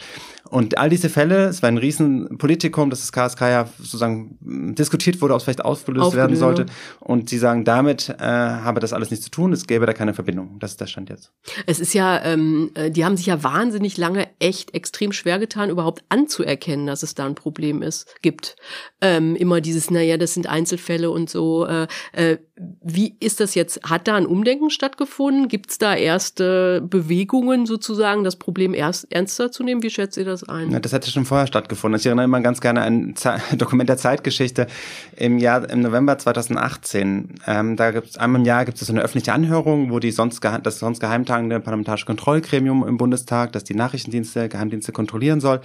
Und 0.49 0.77
all 0.77 0.89
diese 0.89 1.09
Fälle, 1.09 1.45
es 1.45 1.61
war 1.61 1.69
ein 1.69 1.77
Riesenpolitikum, 1.77 2.89
dass 2.89 3.01
das 3.01 3.11
KSK 3.11 3.41
ja 3.41 3.67
sozusagen 3.77 4.75
diskutiert 4.75 5.21
wurde, 5.21 5.33
ob 5.33 5.39
es 5.39 5.45
vielleicht 5.45 5.65
aufgelöst, 5.65 6.07
aufgelöst 6.07 6.15
werden 6.15 6.35
sollte. 6.35 6.65
Und 6.99 7.29
sie 7.29 7.37
sagen, 7.37 7.65
damit 7.65 8.09
äh, 8.09 8.23
habe 8.23 8.79
das 8.79 8.93
alles 8.93 9.09
nichts 9.09 9.25
zu 9.25 9.31
tun, 9.31 9.51
es 9.53 9.65
gäbe 9.65 9.85
da 9.85 9.93
keine 9.93 10.13
Verbindung. 10.13 10.57
Das 10.59 10.71
ist 10.71 10.81
der 10.81 10.87
Stand 10.87 11.09
jetzt. 11.09 11.31
Es 11.65 11.79
ist 11.79 11.92
ja, 11.93 12.23
ähm, 12.23 12.71
äh, 12.75 12.91
die 12.91 13.05
haben 13.05 13.17
sich 13.17 13.25
ja 13.25 13.43
wahnsinnig 13.43 13.97
lange 13.97 14.27
echt 14.39 14.73
extrem 14.73 15.11
schwer 15.11 15.39
getan, 15.39 15.69
überhaupt 15.69 16.03
anzuerkennen, 16.09 16.87
dass 16.87 17.03
es 17.03 17.15
da 17.15 17.25
ein 17.25 17.35
Problem 17.35 17.81
ist, 17.81 18.21
gibt. 18.21 18.55
Ähm, 19.01 19.35
immer 19.35 19.61
dieses, 19.61 19.89
naja, 19.89 20.17
das 20.17 20.33
sind 20.33 20.47
Einzelfälle 20.47 21.11
und 21.11 21.29
so. 21.29 21.65
Äh, 21.65 21.87
äh, 22.13 22.37
wie 22.83 23.15
ist 23.19 23.39
das 23.39 23.55
jetzt? 23.55 23.81
Hat 23.83 24.07
da 24.07 24.15
ein 24.15 24.27
Umdenken 24.27 24.69
stattgefunden? 24.69 25.47
Gibt 25.47 25.71
es 25.71 25.77
da 25.79 25.95
erste 25.95 26.81
Bewegungen 26.81 27.65
sozusagen, 27.65 28.23
das 28.23 28.35
Problem 28.35 28.73
erst 28.73 29.11
ernster 29.11 29.51
zu 29.51 29.63
nehmen? 29.63 29.81
Wie 29.81 29.89
schätzt 29.89 30.17
ihr 30.17 30.25
das 30.25 30.47
ein? 30.47 30.71
Ja, 30.71 30.79
das 30.79 30.93
hätte 30.93 31.09
schon 31.09 31.25
vorher 31.25 31.47
stattgefunden. 31.47 31.99
Ich 31.99 32.05
erinnere 32.05 32.25
immer 32.25 32.41
ganz 32.41 32.61
gerne 32.61 32.83
an 32.83 33.15
ein 33.23 33.57
Dokument 33.57 33.89
der 33.89 33.97
Zeitgeschichte 33.97 34.67
im 35.15 35.39
Jahr, 35.39 35.67
im 35.69 35.81
November 35.81 36.17
2018. 36.17 37.35
Ähm, 37.47 37.75
da 37.75 37.91
gibt 37.91 38.09
es 38.09 38.17
einmal 38.17 38.41
im 38.41 38.45
Jahr 38.45 38.65
gibt 38.65 38.79
es 38.79 38.87
so 38.87 38.93
eine 38.93 39.01
öffentliche 39.01 39.33
Anhörung, 39.33 39.91
wo 39.91 39.99
die 39.99 40.11
sonst 40.11 40.43
das 40.63 40.79
sonst 40.79 40.99
geheimtagende 40.99 41.59
parlamentarische 41.83 42.05
Kontrollgremium 42.05 42.87
im 42.87 42.97
Bundestag, 42.97 43.51
das 43.51 43.63
die 43.63 43.75
Nachrichtendienste, 43.75 44.49
Geheimdienste 44.49 44.91
kontrollieren 44.91 45.41
soll, 45.41 45.61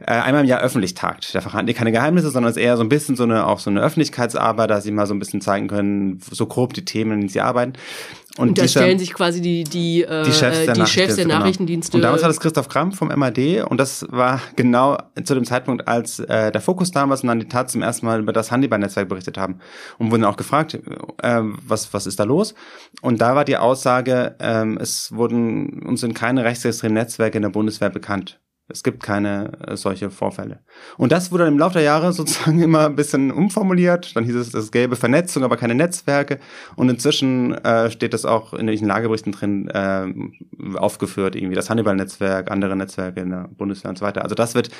äh, 0.00 0.12
einmal 0.12 0.42
im 0.42 0.48
Jahr 0.48 0.60
öffentlich 0.60 0.94
tagt. 0.94 1.34
Da 1.34 1.40
verraten 1.40 1.66
die 1.66 1.74
keine 1.74 1.92
Geheimnisse, 1.92 2.30
sondern 2.30 2.50
es 2.50 2.56
ist 2.56 2.62
eher 2.62 2.76
so 2.76 2.82
ein 2.82 2.88
bisschen 2.88 3.16
so 3.16 3.24
eine 3.24 3.46
auch 3.46 3.58
so 3.58 3.70
eine 3.70 3.80
Öffentlichkeitsarbeit, 3.80 4.70
dass 4.70 4.84
sie 4.84 4.90
mal 4.90 5.06
so 5.06 5.14
ein 5.14 5.18
bisschen 5.18 5.40
zeigen 5.40 5.68
können, 5.68 6.20
so 6.30 6.46
grob 6.46 6.74
die 6.74 6.84
Themen, 6.84 7.12
in 7.12 7.20
denen 7.20 7.28
sie 7.28 7.40
arbeiten. 7.40 7.74
Und, 8.40 8.48
Und 8.50 8.58
da 8.58 8.62
dieser- 8.62 8.80
stellen 8.80 8.98
sich 8.98 9.12
quasi 9.12 9.42
die, 9.42 9.64
die, 9.64 10.02
äh, 10.02 10.24
die 10.24 10.32
Chefs 10.32 10.64
der, 10.64 10.72
die 10.72 10.86
Chefs 10.86 11.16
der 11.16 11.26
genau. 11.26 11.40
Nachrichtendienste. 11.40 11.96
Und 11.96 12.02
damals 12.02 12.22
war 12.22 12.28
das 12.28 12.40
Christoph 12.40 12.68
Kramm 12.68 12.92
vom 12.92 13.08
MAD 13.08 13.62
und 13.68 13.76
das 13.78 14.06
war 14.08 14.40
genau 14.56 14.96
zu 15.22 15.34
dem 15.34 15.44
Zeitpunkt, 15.44 15.86
als 15.86 16.20
äh, 16.20 16.50
der 16.50 16.60
Fokus 16.62 16.90
damals 16.90 17.22
und 17.22 17.28
dann 17.28 17.38
die 17.38 17.48
Tat 17.48 17.70
zum 17.70 17.82
ersten 17.82 18.06
Mal 18.06 18.20
über 18.20 18.32
das 18.32 18.50
Hannibal-Netzwerk 18.50 19.10
berichtet 19.10 19.36
haben 19.36 19.58
und 19.98 20.10
wurden 20.10 20.24
auch 20.24 20.36
gefragt, 20.38 20.74
äh, 21.22 21.40
was, 21.66 21.92
was 21.92 22.06
ist 22.06 22.18
da 22.18 22.24
los? 22.24 22.54
Und 23.02 23.20
da 23.20 23.36
war 23.36 23.44
die 23.44 23.58
Aussage, 23.58 24.36
ähm, 24.40 24.78
es 24.80 25.12
wurden 25.12 25.82
uns 25.86 26.00
sind 26.00 26.14
keine 26.14 26.42
rechtsextremen 26.44 26.94
Netzwerke 26.94 27.36
in 27.36 27.42
der 27.42 27.50
Bundeswehr 27.50 27.90
bekannt. 27.90 28.40
Es 28.70 28.82
gibt 28.82 29.02
keine 29.02 29.52
äh, 29.66 29.76
solche 29.76 30.10
Vorfälle. 30.10 30.60
Und 30.96 31.12
das 31.12 31.32
wurde 31.32 31.46
im 31.46 31.58
Laufe 31.58 31.74
der 31.74 31.82
Jahre 31.82 32.12
sozusagen 32.14 32.60
immer 32.60 32.86
ein 32.86 32.96
bisschen 32.96 33.30
umformuliert. 33.30 34.14
Dann 34.16 34.24
hieß 34.24 34.34
es, 34.36 34.54
es 34.54 34.70
gäbe 34.70 34.96
Vernetzung, 34.96 35.44
aber 35.44 35.56
keine 35.56 35.74
Netzwerke. 35.74 36.38
Und 36.76 36.88
inzwischen 36.88 37.54
äh, 37.64 37.90
steht 37.90 38.14
das 38.14 38.24
auch 38.24 38.54
in 38.54 38.66
den 38.66 38.84
Lageberichten 38.84 39.32
drin 39.32 39.68
äh, 39.68 40.06
aufgeführt, 40.76 41.36
irgendwie 41.36 41.56
das 41.56 41.70
Hannibal-Netzwerk, 41.70 42.50
andere 42.50 42.76
Netzwerke 42.76 43.20
in 43.20 43.30
der 43.30 43.48
Bundeswehr 43.48 43.90
und 43.90 43.98
so 43.98 44.04
weiter. 44.04 44.22
Also 44.22 44.34
das 44.34 44.54
wird 44.54 44.70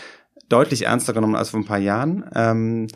deutlich 0.48 0.86
ernster 0.86 1.12
genommen 1.12 1.36
als 1.36 1.50
vor 1.50 1.60
ein 1.60 1.66
paar 1.66 1.78
Jahren. 1.78 2.24
Ähm, 2.34 2.88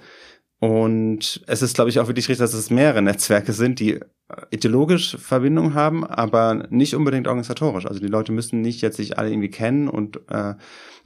und 0.60 1.42
es 1.46 1.62
ist, 1.62 1.74
glaube 1.74 1.90
ich, 1.90 2.00
auch 2.00 2.06
wirklich 2.06 2.28
richtig, 2.28 2.38
dass 2.38 2.54
es 2.54 2.70
mehrere 2.70 3.02
Netzwerke 3.02 3.52
sind, 3.52 3.80
die 3.80 4.00
ideologisch 4.50 5.16
Verbindung 5.18 5.74
haben, 5.74 6.04
aber 6.04 6.66
nicht 6.70 6.94
unbedingt 6.94 7.28
organisatorisch. 7.28 7.86
Also 7.86 8.00
die 8.00 8.06
Leute 8.06 8.32
müssen 8.32 8.62
nicht 8.62 8.80
jetzt 8.80 8.96
sich 8.96 9.18
alle 9.18 9.30
irgendwie 9.30 9.50
kennen 9.50 9.86
und 9.86 10.18
äh, 10.30 10.54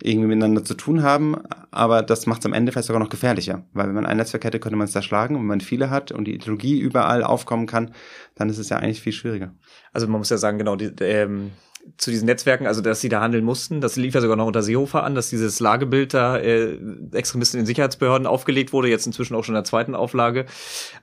irgendwie 0.01 0.29
miteinander 0.29 0.65
zu 0.65 0.75
tun 0.75 1.03
haben, 1.03 1.37
aber 1.73 2.03
das 2.03 2.27
macht 2.27 2.41
es 2.41 2.47
am 2.47 2.53
Ende 2.53 2.71
vielleicht 2.71 2.87
sogar 2.87 3.03
noch 3.03 3.09
gefährlicher, 3.09 3.65
weil 3.73 3.89
wenn 3.89 3.95
man 3.95 4.07
ein 4.07 4.19
Netzwerk 4.19 4.45
hätte, 4.45 4.61
könnte 4.61 4.77
man 4.77 4.85
es 4.85 4.93
zerschlagen 4.93 5.35
und 5.35 5.43
wenn 5.43 5.49
man 5.49 5.61
viele 5.61 5.91
hat 5.91 6.13
und 6.13 6.27
die 6.27 6.35
Ideologie 6.35 6.79
überall 6.79 7.25
aufkommen 7.25 7.67
kann, 7.67 7.93
dann 8.37 8.49
ist 8.51 8.59
es 8.59 8.69
ja 8.69 8.77
eigentlich 8.77 9.03
viel 9.03 9.13
schwieriger. 9.13 9.53
Also 9.93 10.07
man 10.07 10.21
muss 10.21 10.31
ja 10.31 10.39
sagen, 10.39 10.59
genau, 10.59 10.77
die, 10.77 10.93
ähm, 11.01 11.51
zu 11.97 12.11
diesen 12.11 12.27
Netzwerken, 12.27 12.67
also 12.67 12.81
dass 12.81 13.01
sie 13.01 13.09
da 13.09 13.21
handeln 13.21 13.45
mussten, 13.45 13.81
das 13.81 13.97
lief 13.97 14.15
ja 14.15 14.21
sogar 14.21 14.37
noch 14.37 14.47
unter 14.47 14.63
Seehofer 14.63 15.05
an, 15.05 15.15
dass 15.15 15.31
dieses 15.31 15.61
Lagebild 15.61 16.15
da 16.15 16.37
äh, 16.37 16.79
Extremisten 17.13 17.61
in 17.61 17.67
Sicherheitsbehörden 17.67 18.27
aufgelegt 18.27 18.73
wurde, 18.73 18.89
jetzt 18.89 19.07
inzwischen 19.07 19.35
auch 19.35 19.45
schon 19.45 19.55
in 19.55 19.59
der 19.59 19.65
zweiten 19.65 19.95
Auflage. 19.95 20.47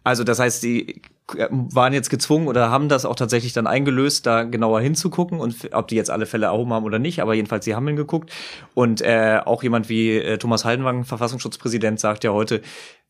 Also 0.04 0.24
das 0.24 0.40
heißt, 0.40 0.64
die 0.64 1.02
äh, 1.36 1.48
waren 1.50 1.94
jetzt 1.94 2.10
gezwungen 2.10 2.48
oder 2.48 2.70
haben 2.70 2.90
das 2.90 3.06
auch 3.06 3.16
tatsächlich 3.16 3.54
dann 3.54 3.68
eingelöst, 3.68 4.26
da 4.26 4.44
genauer 4.44 4.82
hinzugucken 4.82 5.40
und 5.40 5.74
ob 5.74 5.88
die 5.88 5.96
jetzt 5.96 6.12
alle 6.12 6.26
Fälle 6.26 6.48
erhoben 6.48 6.74
haben 6.74 6.86
oder 6.86 7.00
nicht, 7.00 7.22
aber 7.22 7.34
jedenfalls 7.34 7.66
sie 7.66 7.76
haben 7.76 7.88
hingeguckt. 7.88 8.32
Und 8.74 9.02
äh, 9.02 9.40
auch 9.44 9.64
jemand 9.64 9.90
wie 9.90 10.18
äh, 10.18 10.38
Thomas 10.38 10.66
Haldenwang, 10.66 11.04
Verfassungsschutzpräsident, 11.04 12.00
sagt 12.00 12.24
ja 12.24 12.32
heute, 12.32 12.62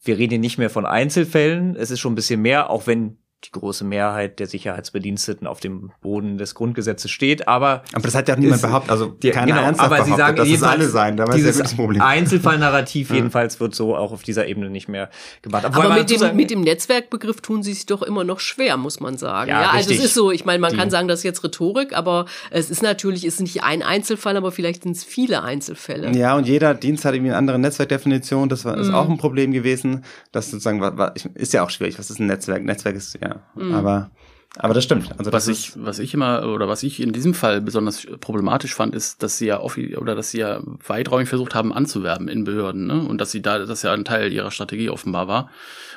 wir 0.04 0.17
reden 0.17 0.32
hier 0.32 0.39
nicht 0.39 0.58
mehr 0.58 0.69
von 0.69 0.86
Einzelfällen, 0.86 1.75
es 1.75 1.91
ist 1.91 1.99
schon 1.99 2.13
ein 2.13 2.15
bisschen 2.15 2.41
mehr, 2.41 2.69
auch 2.69 2.88
wenn 2.88 3.17
die 3.46 3.52
große 3.52 3.84
Mehrheit 3.86 4.40
der 4.40 4.48
Sicherheitsbediensteten 4.48 5.48
auf 5.48 5.60
dem 5.60 5.92
Boden 6.02 6.38
des 6.38 6.56
Grundgesetzes 6.56 7.12
steht, 7.12 7.48
aber 7.48 7.84
Aber 7.94 8.04
das 8.04 8.16
hat 8.16 8.28
ja 8.28 8.36
auch 8.36 8.40
niemand 8.40 8.58
ist- 8.58 8.62
behauptet, 8.64 8.92
also 8.92 9.08
die- 9.08 9.30
keiner 9.32 9.48
genau, 9.48 9.62
ernsthaft 9.64 9.92
aber 9.92 10.04
sie 10.04 10.12
behauptet, 10.12 10.26
sagen 10.26 10.36
dass 10.38 10.48
es 10.50 10.64
alle 10.64 10.88
sein, 10.90 11.18
da 11.18 11.24
es 11.26 11.30
ja 11.30 11.36
dieses 11.36 11.58
das 11.60 11.74
Problem. 11.76 12.02
Einzelfallnarrativ 12.02 13.10
Ja. 13.10 13.16
jedenfalls 13.16 13.60
wird 13.60 13.76
so 13.76 13.96
auch 13.96 14.12
auf 14.12 14.24
dieser 14.24 14.48
Ebene 14.48 14.70
nicht 14.70 14.88
mehr 14.88 15.10
gemacht. 15.42 15.66
Aber 15.66 15.88
man 15.90 16.00
mit 16.00 16.10
dem, 16.10 16.18
sagen- 16.18 16.36
mit 16.36 16.52
dem 16.52 16.62
Netzwerkbegriff 16.62 17.42
tun 17.42 17.64
sie 17.64 17.74
sich 17.74 17.86
doch 17.86 18.02
immer 18.02 18.24
noch 18.24 18.40
schwer, 18.40 18.78
muss 18.78 19.00
man 19.00 19.18
sagen. 19.18 19.50
Ja, 19.50 19.62
Ja, 19.62 19.70
also 19.72 19.92
es 19.94 20.04
ist 20.04 20.14
so, 20.14 20.32
ich 20.32 20.46
meine, 20.46 20.60
man 20.60 20.72
Die- 20.72 20.78
kann 20.78 20.90
sagen, 20.90 21.08
das 21.08 21.20
ist 21.20 21.24
jetzt 21.24 21.44
Rhetorik, 21.44 21.96
aber 21.96 22.26
es 22.52 22.70
ist 22.70 22.82
natürlich, 22.82 23.24
es 23.26 23.36
ist 23.36 23.42
nicht 23.42 23.64
ein 23.64 23.84
Einzelfall, 23.84 24.38
aber 24.38 24.52
vielleicht 24.52 24.84
sind 24.84 24.96
es 24.96 25.04
viele 25.04 25.44
Einzelfälle. 25.44 26.12
Ja, 26.18 26.36
und 26.36 26.48
jeder 26.48 26.74
Dienst 26.74 27.06
hat 27.06 27.14
irgendwie 27.14 27.32
eine 27.32 27.38
andere 27.38 27.60
Netzwerkdefinition. 27.60 28.50
Das 28.50 28.66
war 28.66 28.78
ist 28.78 28.88
Mhm. 28.90 28.96
auch 28.96 29.10
ein 29.10 29.18
Problem 29.18 29.52
gewesen. 29.52 30.04
Das 30.32 30.52
sozusagen 30.52 30.82
war, 30.82 30.98
war, 30.98 31.14
ist 31.36 31.54
ja 31.54 31.64
auch 31.64 31.70
schwierig. 31.70 31.98
Was 32.00 32.10
ist 32.10 32.20
ein 32.20 32.28
Netzwerk? 32.28 32.64
Netzwerk 32.64 32.96
ist 32.96 33.18
ja, 33.22 33.35
Mhm. 33.56 33.74
aber 33.74 34.12
aber 34.58 34.74
das 34.74 34.86
stimmt. 34.86 35.12
Also 35.17 35.34
was 35.34 35.48
ich, 35.48 35.74
was 35.76 36.00
ich 36.00 36.13
immer 36.13 36.48
oder 36.48 36.67
was 36.69 36.84
ich 36.84 37.02
in 37.02 37.12
diesem 37.12 37.34
Fall 37.34 37.60
besonders 37.60 38.08
problematisch 38.21 38.74
fand, 38.74 38.95
ist, 38.95 39.21
dass 39.21 39.38
sie 39.38 39.48
ja 39.48 39.60
offi 39.60 39.98
oder 39.98 40.15
dass 40.15 40.32
sie 40.32 40.39
ja 40.39 40.62
weiträumig 40.88 41.28
versucht 41.28 41.56
haben 41.56 41.74
anzuwerben 41.74 42.30
in 42.30 42.45
Behörden, 42.45 42.88
ne? 42.88 43.02
Und 43.02 43.19
dass 43.19 43.32
sie 43.32 43.41
da, 43.41 43.60
das 43.60 43.82
ja 43.82 43.91
ein 43.91 44.06
Teil 44.06 44.32
ihrer 44.32 44.52
Strategie 44.52 44.89
offenbar 44.89 45.28
war 45.28 45.50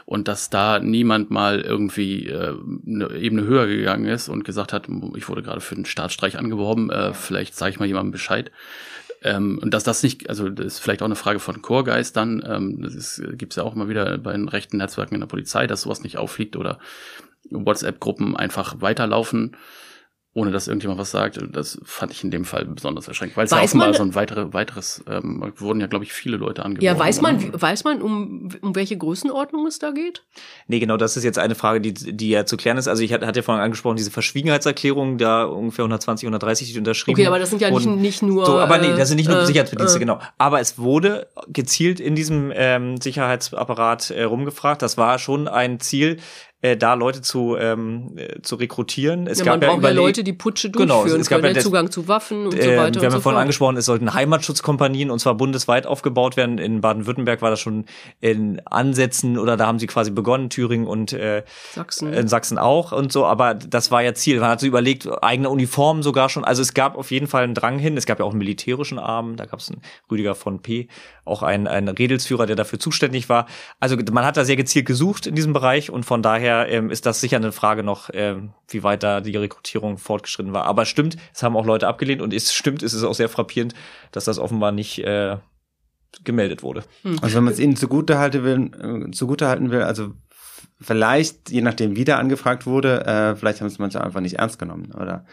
und 0.07 0.27
dass 0.27 0.51
da 0.51 0.81
niemand 0.81 1.31
mal 1.31 1.61
irgendwie 1.61 2.27
äh, 2.27 2.55
eine 2.87 3.11
Ebene 3.15 3.45
höher 3.45 3.67
gegangen 3.67 4.07
ist 4.07 4.29
und 4.29 4.45
gesagt 4.45 4.73
hat, 4.73 4.89
ich 5.15 5.29
wurde 5.29 5.43
gerade 5.43 5.61
für 5.61 5.77
einen 5.77 5.85
Staatsstreich 5.85 6.37
angeworben, 6.37 6.91
äh, 6.91 7.15
vielleicht 7.15 7.55
sage 7.55 7.71
ich 7.71 7.79
mal 7.79 7.87
jemandem 7.87 8.13
Bescheid. 8.13 8.51
Ähm, 9.23 9.59
und 9.63 9.75
dass 9.75 9.85
das 9.85 10.03
nicht, 10.03 10.29
also 10.29 10.49
das 10.49 10.67
ist 10.67 10.79
vielleicht 10.79 11.03
auch 11.03 11.07
eine 11.07 11.17
Frage 11.17 11.41
von 11.41 11.61
Chorgeist 11.61 12.17
dann, 12.17 12.43
ähm, 12.47 12.83
das 12.83 12.95
ist, 12.95 13.23
gibt's 13.33 13.57
ja 13.57 13.65
auch 13.65 13.75
immer 13.75 13.89
wieder 13.89 14.17
bei 14.19 14.33
den 14.33 14.49
rechten 14.49 14.79
Netzwerken 14.79 15.15
in 15.15 15.21
der 15.21 15.27
Polizei, 15.27 15.67
dass 15.67 15.83
sowas 15.83 16.03
nicht 16.03 16.19
auffliegt 16.19 16.57
oder 16.57 16.79
WhatsApp-Gruppen 17.51 18.37
einfach 18.37 18.81
weiterlaufen, 18.81 19.57
ohne 20.35 20.53
dass 20.53 20.69
irgendjemand 20.69 21.01
was 21.01 21.11
sagt. 21.11 21.41
Das 21.53 21.81
fand 21.83 22.13
ich 22.13 22.23
in 22.23 22.31
dem 22.31 22.45
Fall 22.45 22.65
besonders 22.67 23.09
erschreckend, 23.09 23.37
weil 23.37 23.47
es 23.47 23.51
ja 23.51 23.61
offenbar 23.61 23.89
man- 23.89 23.97
so 23.97 24.03
ein 24.05 24.15
weitere, 24.15 24.53
weiteres, 24.53 25.03
ähm, 25.11 25.53
wurden 25.57 25.81
ja, 25.81 25.89
glaube 25.89 26.05
ich, 26.05 26.13
viele 26.13 26.37
Leute 26.37 26.65
angeworben. 26.65 26.85
Ja, 26.85 26.97
weiß 26.97 27.23
man, 27.23 27.43
oder? 27.49 27.61
weiß 27.61 27.83
man, 27.83 28.01
um, 28.03 28.51
um 28.61 28.77
welche 28.77 28.97
Größenordnung 28.97 29.67
es 29.67 29.81
da 29.81 29.91
geht? 29.91 30.25
Nee, 30.69 30.79
genau, 30.79 30.97
das 30.97 31.17
ist 31.17 31.25
jetzt 31.25 31.41
eine 31.41 31.57
Frage, 31.57 31.81
die, 31.81 31.93
die 31.93 32.29
ja 32.29 32.45
zu 32.47 32.57
klären 32.57 32.77
ist. 32.77 32.87
Also 32.87 33.03
ich 33.03 33.13
hatte, 33.13 33.27
hatte 33.27 33.41
ja 33.41 33.43
vorhin 33.43 33.65
angesprochen, 33.65 33.97
diese 33.97 34.13
Verschwiegenheitserklärung, 34.13 35.19
da 35.19 35.43
ungefähr 35.45 35.85
120, 35.85 36.27
130 36.27 36.73
die 36.73 36.79
unterschrieben. 36.79 37.19
Okay, 37.19 37.27
aber 37.27 37.41
das 37.41 37.51
sind 37.51 37.61
ja 37.61 37.71
nicht, 37.73 37.87
nicht 37.87 38.23
nur. 38.23 38.47
So, 38.47 38.59
aber 38.61 38.79
nee, 38.79 38.95
das 38.97 39.09
sind 39.09 39.17
nicht 39.17 39.31
nur 39.31 39.41
äh, 39.41 39.47
Sicherheitsbedienste, 39.47 39.97
äh, 39.97 40.01
genau. 40.01 40.21
Aber 40.37 40.61
es 40.61 40.79
wurde 40.79 41.27
gezielt 41.49 41.99
in 41.99 42.15
diesem 42.15 42.53
ähm, 42.55 43.01
Sicherheitsapparat 43.01 44.11
äh, 44.11 44.23
rumgefragt. 44.23 44.83
Das 44.83 44.97
war 44.99 45.19
schon 45.19 45.49
ein 45.49 45.81
Ziel, 45.81 46.19
äh, 46.61 46.77
da 46.77 46.95
Leute 46.95 47.23
zu, 47.23 47.57
ähm, 47.57 48.15
äh, 48.17 48.43
zu 48.43 48.57
rekrutieren. 48.57 49.29
Es 49.29 49.39
Ja, 49.39 49.45
gab 49.45 49.61
man 49.61 49.71
braucht 49.71 49.85
ja 49.85 49.91
Leute, 49.91 50.25
die 50.25 50.33
Putsche 50.33 50.71
Genau, 50.71 51.03
durchführen 51.03 51.21
es 51.21 51.29
gab 51.29 51.41
können, 51.41 51.55
ja 51.55 51.59
ja 51.61 51.65
Zugang 51.65 51.91
zu 51.93 52.09
Waffen 52.09 52.47
und 52.47 52.53
so 52.53 52.59
ähm, 52.59 52.77
weiter 52.77 53.01
wir 53.01 53.03
haben 53.03 53.03
ja 53.03 53.11
so 53.13 53.21
vorhin 53.21 53.41
angesprochen, 53.41 53.77
es 53.77 53.85
sollten 53.85 54.13
Heimatschutzkompanien 54.13 55.11
und 55.13 55.21
zwar 55.21 55.37
bundesweit 55.37 55.87
aufgebaut 55.87 56.37
werden. 56.37 56.59
In 56.59 56.81
Baden-Württemberg 56.81 57.43
war 57.43 57.51
das 57.51 57.61
schon 57.61 57.85
in 58.21 58.61
Ansätzen 58.65 59.39
oder 59.39 59.57
da 59.57 59.69
haben 59.69 59.79
sie 59.79 59.87
quasi 59.87 60.11
begonnen, 60.11 60.51
Thüringen 60.51 60.89
und 60.89 61.13
äh, 61.13 61.45
Sachsen. 61.75 62.13
in 62.13 62.27
Sachsen 62.27 62.59
auch 62.59 62.91
und 62.91 63.13
so, 63.13 63.25
aber 63.25 63.55
das 63.55 63.93
war 63.93 64.03
ja 64.03 64.15
Ziel. 64.15 64.41
Man 64.41 64.51
hat 64.51 64.59
so 64.59 64.67
überlegt, 64.67 65.09
eigene 65.23 65.51
Uniformen 65.51 66.03
sogar 66.03 66.29
schon. 66.29 66.45
Also 66.45 66.63
es 66.63 66.75
gab 66.75 66.99
auf 66.99 67.13
jeden 67.13 67.29
Fall 67.29 67.45
einen 67.45 67.55
Drang 67.55 67.79
hin. 67.79 67.97
Es 67.97 68.05
gab 68.05 68.19
ja 68.19 68.25
auch 68.25 68.31
einen 68.31 68.39
militärischen 68.39 68.99
Arm, 68.99 69.37
da 69.37 69.47
gab 69.47 69.61
es 69.61 69.71
einen 69.71 69.81
Rüdiger 70.11 70.35
von 70.35 70.61
P., 70.61 70.89
auch 71.25 71.43
einen, 71.43 71.67
einen 71.69 71.89
Redelsführer, 71.89 72.47
der 72.47 72.57
dafür 72.57 72.81
zuständig 72.81 73.29
war. 73.29 73.47
Also 73.79 73.97
man 74.11 74.25
hat 74.25 74.37
da 74.37 74.45
sehr 74.45 74.57
gezielt 74.57 74.87
gesucht 74.87 75.27
in 75.27 75.35
diesem 75.35 75.53
Bereich 75.53 75.91
und 75.91 76.05
von 76.05 76.23
daher 76.23 76.48
ähm, 76.49 76.91
ist 76.91 77.07
das 77.07 77.21
sicher 77.21 77.37
eine 77.37 77.53
Frage 77.53 77.83
noch, 77.83 78.11
ähm, 78.13 78.53
wie 78.69 78.83
weit 78.83 79.03
da 79.03 79.21
die 79.21 79.37
Rekrutierung 79.37 79.99
fortgeschritten 79.99 80.53
war. 80.53 80.65
Aber 80.65 80.85
stimmt, 80.85 81.17
es 81.35 81.43
haben 81.43 81.57
auch 81.57 81.67
Leute 81.67 81.89
abgelehnt 81.89 82.23
und 82.23 82.33
es 82.33 82.53
stimmt, 82.53 82.83
es 82.83 82.95
ist 82.95 83.05
auch 83.05 83.15
sehr 83.15 83.29
frappierend, 83.29 83.75
dass 84.13 84.25
das 84.25 84.39
offenbar 84.39 84.73
nicht 84.73 84.99
äh, 84.99 85.37
gemeldet 86.25 86.63
wurde. 86.63 86.85
Also 87.23 87.37
wenn 87.37 87.45
man 87.45 87.53
es 87.53 87.61
ihnen 87.61 87.77
zugute 87.77 88.19
halten 88.19 88.45
will, 88.45 89.07
äh, 89.09 89.11
zugute 89.11 89.49
halten 89.49 89.71
will, 89.71 89.83
also 89.83 90.13
vielleicht, 90.81 91.51
je 91.51 91.63
nachdem, 91.63 91.97
wie 91.97 92.05
der 92.05 92.19
angefragt 92.19 92.67
wurde, 92.67 93.05
äh, 93.07 93.37
vielleicht 93.37 93.61
haben 93.61 93.67
es 93.67 93.79
manche 93.79 94.03
einfach 94.03 94.21
nicht 94.21 94.39
ernst 94.39 94.59
genommen. 94.59 94.93
Oder 94.93 95.25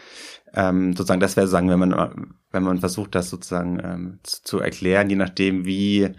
ähm, 0.54 0.92
sozusagen, 0.96 1.20
das 1.20 1.36
wäre 1.36 1.46
sozusagen, 1.46 1.68
wenn 1.68 1.78
man, 1.78 2.34
wenn 2.50 2.62
man 2.62 2.78
versucht, 2.78 3.14
das 3.14 3.30
sozusagen 3.30 3.80
ähm, 3.82 4.18
zu, 4.22 4.42
zu 4.42 4.58
erklären, 4.60 5.10
je 5.10 5.16
nachdem, 5.16 5.66
wie 5.66 6.14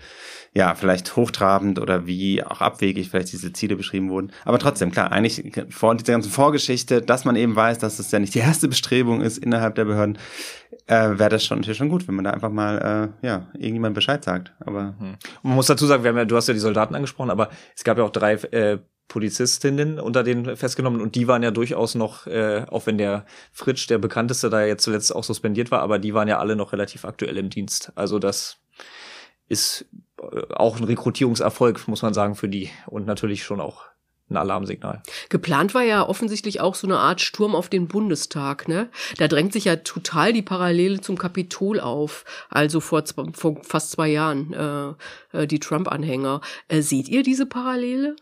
ja, 0.53 0.73
vielleicht 0.73 1.15
hochtrabend 1.15 1.79
oder 1.79 2.07
wie 2.07 2.43
auch 2.43 2.61
abwegig 2.61 3.09
vielleicht 3.09 3.31
diese 3.31 3.53
Ziele 3.53 3.75
beschrieben 3.75 4.09
wurden. 4.09 4.31
Aber 4.43 4.57
trotzdem, 4.57 4.91
klar, 4.91 5.11
eigentlich 5.11 5.53
vor 5.69 5.93
dieser 5.95 6.13
ganzen 6.13 6.31
Vorgeschichte, 6.31 7.01
dass 7.01 7.25
man 7.25 7.35
eben 7.35 7.55
weiß, 7.55 7.77
dass 7.77 7.99
es 7.99 8.11
ja 8.11 8.19
nicht 8.19 8.33
die 8.33 8.39
erste 8.39 8.67
Bestrebung 8.67 9.21
ist 9.21 9.37
innerhalb 9.37 9.75
der 9.75 9.85
Behörden, 9.85 10.17
äh, 10.87 11.19
wäre 11.19 11.29
das 11.29 11.45
schon 11.45 11.59
natürlich 11.59 11.77
schon 11.77 11.89
gut, 11.89 12.07
wenn 12.07 12.15
man 12.15 12.25
da 12.25 12.31
einfach 12.31 12.49
mal 12.49 13.11
äh, 13.21 13.27
ja 13.27 13.47
irgendjemand 13.53 13.93
Bescheid 13.93 14.23
sagt. 14.23 14.53
Aber 14.59 14.95
Und 14.99 15.17
man 15.43 15.55
muss 15.55 15.67
dazu 15.67 15.85
sagen, 15.85 16.03
wir 16.03 16.09
haben 16.09 16.17
ja, 16.17 16.25
du 16.25 16.35
hast 16.35 16.47
ja 16.47 16.53
die 16.53 16.59
Soldaten 16.59 16.95
angesprochen, 16.95 17.29
aber 17.29 17.49
es 17.75 17.83
gab 17.83 17.97
ja 17.97 18.03
auch 18.03 18.09
drei 18.09 18.33
äh, 18.33 18.79
Polizistinnen 19.07 19.99
unter 19.99 20.23
denen 20.23 20.57
festgenommen 20.57 21.01
und 21.01 21.15
die 21.15 21.27
waren 21.27 21.43
ja 21.43 21.51
durchaus 21.51 21.95
noch, 21.95 22.27
äh, 22.27 22.65
auch 22.69 22.85
wenn 22.87 22.97
der 22.97 23.25
Fritsch, 23.53 23.89
der 23.89 23.97
bekannteste, 23.97 24.49
da 24.49 24.65
jetzt 24.65 24.83
zuletzt 24.83 25.15
auch 25.15 25.23
suspendiert 25.23 25.71
war, 25.71 25.81
aber 25.81 25.97
die 25.99 26.13
waren 26.13 26.27
ja 26.27 26.39
alle 26.39 26.55
noch 26.55 26.73
relativ 26.73 27.05
aktuell 27.05 27.37
im 27.37 27.49
Dienst. 27.49 27.91
Also 27.95 28.19
das 28.19 28.57
ist 29.47 29.85
äh, 30.21 30.53
auch 30.53 30.77
ein 30.77 30.83
Rekrutierungserfolg, 30.83 31.87
muss 31.87 32.01
man 32.01 32.13
sagen, 32.13 32.35
für 32.35 32.49
die 32.49 32.69
und 32.85 33.05
natürlich 33.05 33.43
schon 33.43 33.61
auch 33.61 33.85
ein 34.29 34.37
Alarmsignal. 34.37 35.01
Geplant 35.29 35.73
war 35.73 35.83
ja 35.83 36.07
offensichtlich 36.07 36.59
auch 36.59 36.75
so 36.75 36.85
eine 36.85 36.99
Art 36.99 37.21
Sturm 37.21 37.55
auf 37.55 37.69
den 37.69 37.87
Bundestag, 37.87 38.67
ne? 38.67 38.89
Da 39.17 39.27
drängt 39.27 39.53
sich 39.53 39.65
ja 39.65 39.77
total 39.77 40.33
die 40.33 40.41
Parallele 40.41 40.99
zum 40.99 41.17
Kapitol 41.17 41.79
auf, 41.79 42.25
also 42.49 42.81
vor, 42.81 43.05
zwei, 43.05 43.23
vor 43.33 43.63
fast 43.63 43.91
zwei 43.91 44.09
Jahren, 44.09 44.53
äh, 44.53 45.43
äh, 45.43 45.47
die 45.47 45.59
Trump-Anhänger. 45.59 46.41
Äh, 46.67 46.81
seht 46.81 47.07
ihr 47.07 47.23
diese 47.23 47.45
Parallele? 47.45 48.17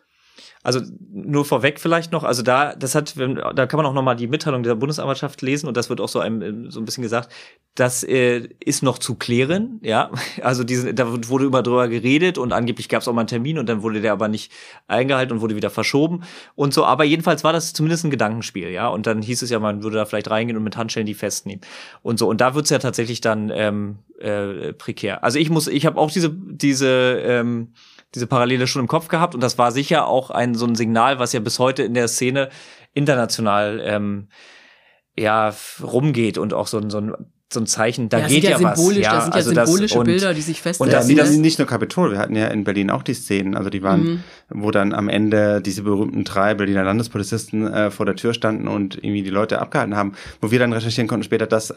Also 0.64 0.82
nur 1.12 1.46
vorweg 1.46 1.80
vielleicht 1.80 2.12
noch, 2.12 2.24
also 2.24 2.42
da, 2.42 2.76
das 2.76 2.96
hat, 2.96 3.16
da 3.18 3.68
kann 3.68 3.78
man 3.78 3.86
auch 3.86 3.94
nochmal 3.94 4.16
die 4.16 4.28
Mitteilung 4.28 4.64
der 4.64 4.76
Bundesanwaltschaft 4.76 5.42
lesen 5.42 5.68
und 5.68 5.78
das 5.78 5.90
wird 5.90 6.02
auch 6.02 6.10
so 6.10 6.20
einem 6.20 6.72
so 6.72 6.80
ein 6.80 6.86
bisschen 6.86 7.04
gesagt, 7.04 7.32
das 7.76 8.04
äh, 8.04 8.48
ist 8.60 8.82
noch 8.82 8.98
zu 8.98 9.16
klären, 9.16 9.80
ja. 9.84 10.10
Also 10.42 10.64
diese, 10.64 10.94
da 10.94 11.08
wurde 11.30 11.46
immer 11.46 11.62
drüber 11.62 11.88
geredet 11.88 12.38
und 12.38 12.54
angeblich 12.54 12.90
gab 12.90 13.02
es 13.02 13.08
auch 13.08 13.14
mal 13.14 13.22
einen 13.22 13.28
Termin 13.28 13.60
und 13.60 13.68
dann 13.68 13.84
wurde 13.84 14.02
der 14.02 14.12
aber 14.12 14.28
nicht 14.28 14.52
eingehalten 14.88 15.34
und 15.34 15.42
wurde 15.42 15.56
wieder 15.56 15.70
verschoben 15.70 16.24
und 16.56 16.74
so. 16.74 16.86
Aber 16.86 17.04
jedenfalls 17.04 17.44
war 17.44 17.54
das 17.54 17.74
zumindest 17.74 18.06
ein 18.06 18.12
Gedankenspiel, 18.12 18.70
ja. 18.70 18.88
Und 18.88 19.08
dann 19.08 19.22
hieß 19.22 19.42
es 19.42 19.50
ja, 19.50 19.60
man 19.60 19.84
würde 19.84 19.98
da 19.98 20.06
vielleicht 20.06 20.30
reingehen 20.30 20.58
und 20.58 20.64
mit 20.64 20.78
Handschellen 20.78 21.06
die 21.06 21.14
festnehmen 21.14 21.62
und 22.02 22.18
so. 22.18 22.28
Und 22.28 22.42
da 22.42 22.56
wird's 22.56 22.70
ja 22.70 22.80
tatsächlich 22.80 23.22
dann 23.22 23.52
ähm, 23.54 24.00
äh, 24.20 24.74
prekär. 24.74 25.24
Also 25.24 25.38
ich 25.38 25.50
muss, 25.50 25.68
ich 25.68 25.86
habe 25.86 26.00
auch 26.00 26.12
diese 26.12 26.30
diese 26.32 27.22
ähm, 27.24 27.74
diese 28.16 28.28
Parallele 28.28 28.68
schon 28.68 28.82
im 28.82 28.88
Kopf 28.88 29.08
gehabt. 29.08 29.36
Und 29.36 29.42
das 29.42 29.58
war 29.58 29.72
sicher 29.72 30.08
auch 30.08 30.32
ein 30.32 30.56
so 30.56 30.66
ein 30.66 30.76
Signal, 30.76 31.20
was 31.20 31.34
ja 31.34 31.40
bis 31.40 31.60
heute 31.60 31.84
in 31.84 31.94
der 31.94 32.08
Szene 32.08 32.50
international 32.94 33.82
ähm, 33.84 34.30
ja 35.18 35.54
rumgeht 35.84 36.38
und 36.38 36.54
auch 36.54 36.68
so 36.68 36.78
ein 36.78 36.90
so 36.90 37.00
ein 37.00 37.14
so 37.56 37.60
ein 37.60 37.66
Zeichen, 37.66 38.10
da 38.10 38.20
ja, 38.20 38.28
geht 38.28 38.44
ja, 38.44 38.52
ja 38.52 38.58
symbolisch, 38.58 39.06
was. 39.06 39.06
Ja, 39.06 39.30
das 39.30 39.46
sind 39.46 39.56
ja 39.56 39.62
also 39.62 39.72
symbolische 39.72 39.96
das, 39.96 40.04
Bilder, 40.04 40.34
die 40.36 40.42
sich 40.42 40.62
festsetzen. 40.62 40.86
Und 40.86 40.94
das 40.94 41.08
sind 41.08 41.18
das 41.18 41.32
nicht 41.32 41.58
nur 41.58 41.68
Kapitol, 41.68 42.12
wir 42.12 42.20
hatten 42.20 42.36
ja 42.36 42.48
in 42.48 42.64
Berlin 42.64 42.92
auch 42.92 43.02
die 43.02 43.16
Szenen, 43.16 43.56
also 43.56 43.70
die 43.70 43.82
waren, 43.82 44.04
mhm. 44.04 44.24
wo 44.50 44.70
dann 44.70 44.94
am 44.94 45.10
Ende 45.10 45.62
diese 45.62 45.82
berühmten 45.82 46.24
drei 46.24 46.54
Berliner 46.54 46.84
Landespolizisten 46.84 47.74
äh, 47.74 47.92
vor 47.92 48.06
der 48.06 48.16
Tür 48.16 48.34
standen 48.34 48.68
und 48.68 48.96
irgendwie 48.96 49.24
die 49.24 49.30
Leute 49.32 49.60
abgehalten 49.60 49.96
haben, 49.96 50.14
wo 50.42 50.52
wir 50.52 50.60
dann 50.60 50.74
recherchieren 50.74 51.08
konnten 51.08 51.24
später, 51.24 51.48
dass 51.48 51.74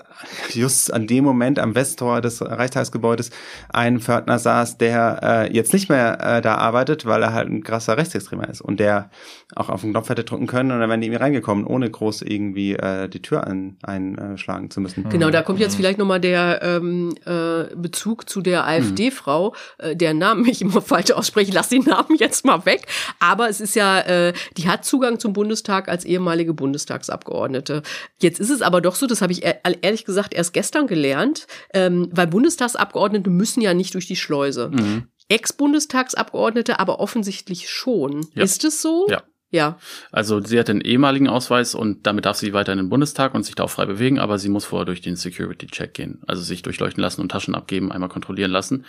just 0.52 0.92
an 0.92 1.06
dem 1.06 1.24
Moment 1.24 1.58
am 1.58 1.74
Westtor 1.74 2.20
des 2.20 2.42
Reichstagsgebäudes 2.42 3.30
ein 3.70 4.00
Pförtner 4.00 4.38
saß, 4.38 4.78
der 4.78 5.20
äh, 5.22 5.52
jetzt 5.54 5.72
nicht 5.72 5.88
mehr 5.88 6.18
äh, 6.20 6.42
da 6.42 6.56
arbeitet, 6.56 7.06
weil 7.06 7.22
er 7.22 7.32
halt 7.32 7.48
ein 7.48 7.62
krasser 7.62 7.96
Rechtsextremer 7.96 8.48
ist 8.48 8.60
und 8.60 8.80
der 8.80 9.10
auch 9.54 9.68
auf 9.70 9.80
den 9.80 9.92
Knopf 9.92 10.08
hätte 10.08 10.24
drücken 10.24 10.46
können 10.46 10.72
und 10.72 10.80
dann 10.80 10.90
wären 10.90 11.00
die 11.00 11.06
irgendwie 11.06 11.22
reingekommen, 11.22 11.64
ohne 11.64 11.90
groß 11.90 12.22
irgendwie 12.22 12.74
äh, 12.74 13.08
die 13.08 13.22
Tür 13.22 13.46
ein, 13.46 13.76
einschlagen 13.82 14.70
zu 14.70 14.80
müssen. 14.80 15.08
Genau, 15.08 15.30
da 15.30 15.42
kommt 15.42 15.60
jetzt 15.60 15.67
vielleicht 15.74 15.98
nochmal 15.98 16.20
der 16.20 16.60
ähm, 16.62 17.14
äh, 17.24 17.74
Bezug 17.74 18.28
zu 18.28 18.40
der 18.40 18.66
AfD-Frau, 18.66 19.54
äh, 19.78 19.96
deren 19.96 20.18
Namen 20.18 20.46
ich 20.46 20.62
immer 20.62 20.82
falsch 20.82 21.10
ausspreche. 21.10 21.52
Lass 21.52 21.68
den 21.68 21.82
Namen 21.82 22.16
jetzt 22.18 22.44
mal 22.44 22.64
weg. 22.64 22.86
Aber 23.20 23.48
es 23.48 23.60
ist 23.60 23.74
ja, 23.74 24.00
äh, 24.00 24.32
die 24.56 24.68
hat 24.68 24.84
Zugang 24.84 25.18
zum 25.18 25.32
Bundestag 25.32 25.88
als 25.88 26.04
ehemalige 26.04 26.54
Bundestagsabgeordnete. 26.54 27.82
Jetzt 28.20 28.40
ist 28.40 28.50
es 28.50 28.62
aber 28.62 28.80
doch 28.80 28.94
so, 28.94 29.06
das 29.06 29.22
habe 29.22 29.32
ich 29.32 29.44
ehrlich 29.44 30.04
gesagt 30.04 30.34
erst 30.34 30.52
gestern 30.52 30.86
gelernt, 30.86 31.46
ähm, 31.72 32.08
weil 32.12 32.26
Bundestagsabgeordnete 32.26 33.30
müssen 33.30 33.60
ja 33.60 33.74
nicht 33.74 33.94
durch 33.94 34.06
die 34.06 34.16
Schleuse. 34.16 34.70
Mhm. 34.72 35.08
Ex-Bundestagsabgeordnete 35.28 36.80
aber 36.80 37.00
offensichtlich 37.00 37.68
schon. 37.68 38.26
Ja. 38.34 38.42
Ist 38.42 38.64
es 38.64 38.80
so? 38.80 39.06
Ja. 39.08 39.22
Ja. 39.50 39.78
Also 40.12 40.42
sie 40.42 40.58
hat 40.58 40.68
den 40.68 40.82
ehemaligen 40.82 41.26
Ausweis 41.26 41.74
und 41.74 42.06
damit 42.06 42.26
darf 42.26 42.36
sie 42.36 42.52
weiter 42.52 42.72
in 42.72 42.78
den 42.78 42.90
Bundestag 42.90 43.34
und 43.34 43.44
sich 43.44 43.54
da 43.54 43.64
auch 43.64 43.70
frei 43.70 43.86
bewegen, 43.86 44.18
aber 44.18 44.38
sie 44.38 44.50
muss 44.50 44.66
vorher 44.66 44.84
durch 44.84 45.00
den 45.00 45.16
Security-Check 45.16 45.94
gehen. 45.94 46.20
Also 46.26 46.42
sich 46.42 46.60
durchleuchten 46.60 47.00
lassen 47.00 47.22
und 47.22 47.30
Taschen 47.30 47.54
abgeben, 47.54 47.90
einmal 47.90 48.10
kontrollieren 48.10 48.50
lassen. 48.50 48.84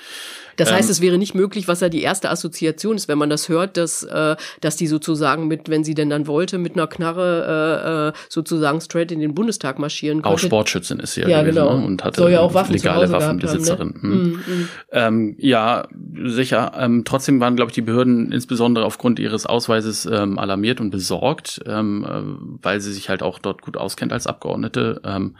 Das 0.57 0.69
heißt, 0.69 0.89
ähm, 0.89 0.91
es 0.91 1.01
wäre 1.01 1.17
nicht 1.17 1.33
möglich, 1.33 1.69
was 1.69 1.79
ja 1.79 1.87
die 1.87 2.01
erste 2.01 2.29
Assoziation 2.29 2.97
ist, 2.97 3.07
wenn 3.07 3.17
man 3.17 3.29
das 3.29 3.47
hört, 3.47 3.77
dass, 3.77 4.03
äh, 4.03 4.35
dass 4.59 4.75
die 4.75 4.87
sozusagen 4.87 5.47
mit, 5.47 5.69
wenn 5.69 5.85
sie 5.85 5.93
denn 5.93 6.09
dann 6.09 6.27
wollte, 6.27 6.57
mit 6.57 6.73
einer 6.73 6.87
Knarre 6.87 8.09
äh, 8.09 8.09
äh 8.09 8.13
sozusagen 8.27 8.81
straight 8.81 9.13
in 9.13 9.19
den 9.21 9.33
Bundestag 9.33 9.79
marschieren 9.79 10.21
konnte. 10.21 10.35
Auch 10.35 10.39
Sportschützin 10.39 10.99
ist 10.99 11.13
sie 11.13 11.21
ja, 11.21 11.29
ja 11.29 11.41
gewesen 11.41 11.55
genau. 11.55 11.77
ne? 11.77 11.85
und 11.85 12.03
hatte 12.03 12.19
Soll 12.19 12.31
ja 12.31 12.41
auch 12.41 12.53
Waffen 12.53 12.73
legale 12.73 13.09
Waffenbesitzerin. 13.09 13.93
Haben, 13.95 14.09
ne? 14.09 14.15
hm. 14.15 14.31
mm, 14.31 14.33
mm. 14.33 14.69
Ähm, 14.91 15.35
ja, 15.37 15.87
sicher. 16.25 16.73
Ähm, 16.77 17.03
trotzdem 17.05 17.39
waren, 17.39 17.55
glaube 17.55 17.71
ich, 17.71 17.75
die 17.75 17.81
Behörden 17.81 18.33
insbesondere 18.33 18.83
aufgrund 18.83 19.19
ihres 19.19 19.45
Ausweises 19.45 20.05
ähm, 20.05 20.37
alarmiert 20.49 20.81
und 20.81 20.89
besorgt 20.89 21.61
ähm, 21.65 22.05
äh, 22.05 22.63
weil 22.63 22.81
sie 22.81 22.91
sich 22.91 23.09
halt 23.09 23.23
auch 23.23 23.39
dort 23.39 23.61
gut 23.61 23.77
auskennt 23.77 24.11
als 24.11 24.27
Abgeordnete. 24.27 25.01
Ähm, 25.03 25.37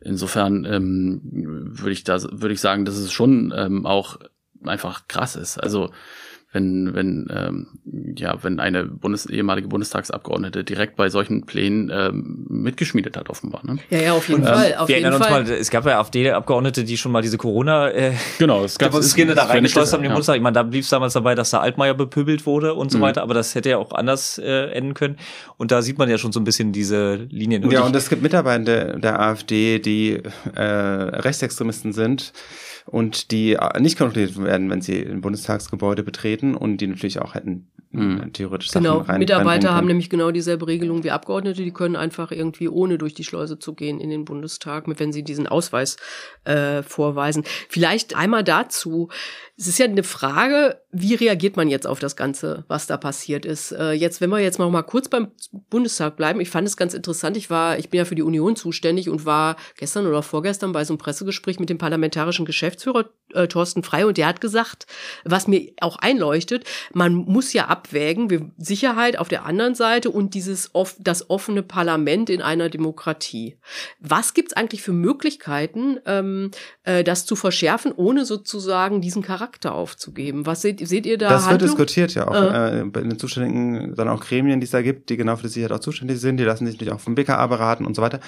insofern 0.00 0.64
ähm, 0.64 1.20
würde 1.24 1.92
ich 1.92 2.04
da 2.04 2.22
würde 2.22 2.54
ich 2.54 2.60
sagen, 2.60 2.84
dass 2.84 2.96
es 2.96 3.12
schon 3.12 3.52
ähm, 3.56 3.86
auch 3.86 4.18
einfach 4.64 5.08
krass 5.08 5.36
ist. 5.36 5.58
Also 5.58 5.90
wenn, 6.54 6.94
wenn, 6.94 7.26
ähm, 7.34 7.66
ja, 8.16 8.36
wenn 8.42 8.60
eine 8.60 8.84
Bundes 8.84 9.26
ehemalige 9.26 9.66
Bundestagsabgeordnete 9.66 10.62
direkt 10.62 10.94
bei 10.94 11.08
solchen 11.08 11.44
Plänen 11.44 11.90
ähm, 11.92 12.46
mitgeschmiedet 12.48 13.16
hat, 13.16 13.28
offenbar. 13.28 13.60
Ne? 13.64 13.78
Ja, 13.90 13.98
ja, 13.98 14.12
auf 14.12 14.28
jeden 14.28 14.42
und, 14.42 14.48
Fall. 14.48 14.70
Ähm, 14.70 14.78
auf 14.78 14.88
wir 14.88 14.96
jeden 14.96 15.10
erinnern 15.10 15.28
Fall. 15.28 15.40
uns 15.40 15.50
mal, 15.50 15.56
es 15.56 15.70
gab 15.70 15.84
ja 15.84 15.98
AfD-Abgeordnete, 15.98 16.84
die 16.84 16.96
schon 16.96 17.10
mal 17.10 17.22
diese 17.22 17.38
Corona 17.38 17.90
äh, 17.90 18.12
genau, 18.38 18.64
es 18.64 18.78
gab 18.78 18.94
es 18.94 19.14
da 19.14 19.44
reingeschleust 19.46 19.92
haben 19.92 20.02
den 20.02 20.10
ja. 20.10 20.14
Bundestag. 20.14 20.36
Ich 20.36 20.42
meine, 20.42 20.54
da 20.54 20.62
blieb 20.62 20.84
es 20.84 20.90
damals 20.90 21.14
dabei, 21.14 21.34
dass 21.34 21.50
da 21.50 21.58
Altmaier 21.58 21.94
bepöbelt 21.94 22.46
wurde 22.46 22.74
und 22.74 22.92
so 22.92 22.98
mhm. 22.98 23.02
weiter, 23.02 23.22
aber 23.22 23.34
das 23.34 23.56
hätte 23.56 23.70
ja 23.70 23.78
auch 23.78 23.90
anders 23.90 24.38
äh, 24.38 24.70
enden 24.70 24.94
können. 24.94 25.16
Und 25.56 25.72
da 25.72 25.82
sieht 25.82 25.98
man 25.98 26.08
ja 26.08 26.18
schon 26.18 26.30
so 26.30 26.38
ein 26.38 26.44
bisschen 26.44 26.70
diese 26.70 27.16
Linien. 27.16 27.64
Und 27.64 27.72
ja, 27.72 27.82
und 27.82 27.96
es 27.96 28.08
gibt 28.08 28.22
Mitarbeiter 28.22 28.96
der 28.96 29.20
AfD, 29.20 29.80
die 29.80 30.22
äh, 30.54 30.62
Rechtsextremisten 30.62 31.92
sind 31.92 32.32
und 32.86 33.30
die 33.30 33.56
nicht 33.78 33.98
kontrolliert 33.98 34.36
werden, 34.42 34.70
wenn 34.70 34.82
sie 34.82 35.04
ein 35.04 35.20
Bundestagsgebäude 35.20 36.02
betreten 36.02 36.54
und 36.54 36.78
die 36.78 36.86
natürlich 36.86 37.20
auch 37.20 37.34
hätten 37.34 37.66
mhm. 37.94 38.32
theoretisch 38.32 38.70
Sachen 38.70 38.84
Genau, 38.84 38.98
rein, 38.98 39.18
Mitarbeiter 39.18 39.74
haben 39.74 39.86
nämlich 39.86 40.10
genau 40.10 40.30
dieselbe 40.30 40.66
Regelung 40.66 41.04
wie 41.04 41.10
Abgeordnete, 41.10 41.62
die 41.62 41.72
können 41.72 41.96
einfach 41.96 42.30
irgendwie 42.30 42.68
ohne 42.68 42.98
durch 42.98 43.14
die 43.14 43.24
Schleuse 43.24 43.58
zu 43.58 43.74
gehen 43.74 44.00
in 44.00 44.10
den 44.10 44.24
Bundestag, 44.24 44.84
wenn 44.86 45.12
sie 45.12 45.22
diesen 45.22 45.46
Ausweis 45.46 45.96
äh, 46.44 46.82
vorweisen. 46.82 47.44
Vielleicht 47.68 48.16
einmal 48.16 48.44
dazu, 48.44 49.08
es 49.56 49.68
ist 49.68 49.78
ja 49.78 49.86
eine 49.86 50.02
Frage, 50.02 50.80
wie 50.90 51.14
reagiert 51.14 51.56
man 51.56 51.68
jetzt 51.68 51.86
auf 51.86 52.00
das 52.00 52.16
Ganze, 52.16 52.64
was 52.66 52.88
da 52.88 52.96
passiert 52.96 53.46
ist? 53.46 53.70
Äh, 53.70 53.92
jetzt, 53.92 54.20
wenn 54.20 54.30
wir 54.30 54.40
jetzt 54.40 54.58
noch 54.58 54.68
mal 54.70 54.82
kurz 54.82 55.08
beim 55.08 55.30
Bundestag 55.70 56.16
bleiben, 56.16 56.40
ich 56.40 56.50
fand 56.50 56.66
es 56.66 56.76
ganz 56.76 56.92
interessant. 56.92 57.36
Ich 57.36 57.50
war, 57.50 57.78
ich 57.78 57.88
bin 57.88 57.98
ja 57.98 58.04
für 58.04 58.16
die 58.16 58.22
Union 58.22 58.56
zuständig 58.56 59.08
und 59.08 59.26
war 59.26 59.56
gestern 59.76 60.06
oder 60.06 60.22
vorgestern 60.22 60.72
bei 60.72 60.84
so 60.84 60.92
einem 60.92 60.98
Pressegespräch 60.98 61.60
mit 61.60 61.70
dem 61.70 61.78
parlamentarischen 61.78 62.46
Geschäftsführer 62.46 63.10
äh, 63.32 63.46
Thorsten 63.46 63.84
Frey 63.84 64.04
und 64.04 64.16
der 64.18 64.26
hat 64.26 64.40
gesagt, 64.40 64.86
was 65.24 65.46
mir 65.46 65.72
auch 65.80 65.96
einleuchtet, 65.96 66.64
man 66.92 67.14
muss 67.14 67.52
ja 67.52 67.66
abwägen, 67.66 68.30
wir, 68.30 68.50
Sicherheit 68.56 69.18
auf 69.18 69.28
der 69.28 69.44
anderen 69.44 69.76
Seite 69.76 70.10
und 70.10 70.34
dieses 70.34 70.74
off, 70.74 70.96
das 70.98 71.30
offene 71.30 71.62
Parlament 71.62 72.28
in 72.28 72.42
einer 72.42 72.70
Demokratie. 72.70 73.56
Was 74.00 74.34
gibt's 74.34 74.52
eigentlich 74.52 74.82
für 74.82 74.92
Möglichkeiten, 74.92 75.98
ähm, 76.06 76.50
äh, 76.82 77.04
das 77.04 77.24
zu 77.24 77.36
verschärfen, 77.36 77.92
ohne 77.92 78.24
sozusagen 78.24 79.00
diesen 79.00 79.22
Charakter 79.22 79.43
Charakter 79.44 79.74
aufzugeben. 79.74 80.46
Was 80.46 80.62
seht, 80.62 80.86
seht 80.86 81.06
ihr 81.06 81.18
da? 81.18 81.28
Das 81.28 81.42
Handlung? 81.46 81.60
wird 81.60 81.62
diskutiert 81.62 82.14
ja 82.14 82.28
auch 82.28 82.34
äh. 82.34 82.78
äh. 82.78 82.80
in 82.80 82.92
den 82.92 83.18
zuständigen, 83.18 83.94
dann 83.94 84.08
auch 84.08 84.20
Gremien, 84.20 84.60
die 84.60 84.64
es 84.64 84.70
da 84.70 84.82
gibt, 84.82 85.10
die 85.10 85.16
genau 85.16 85.36
für 85.36 85.42
die 85.42 85.48
Sicherheit 85.48 85.72
auch 85.72 85.80
zuständig 85.80 86.20
sind. 86.20 86.38
Die 86.38 86.44
lassen 86.44 86.66
sich 86.66 86.76
natürlich 86.76 86.94
auch 86.94 87.00
vom 87.00 87.14
BKA 87.14 87.46
beraten 87.46 87.84
und 87.84 87.94
so 87.94 88.02
weiter. 88.02 88.20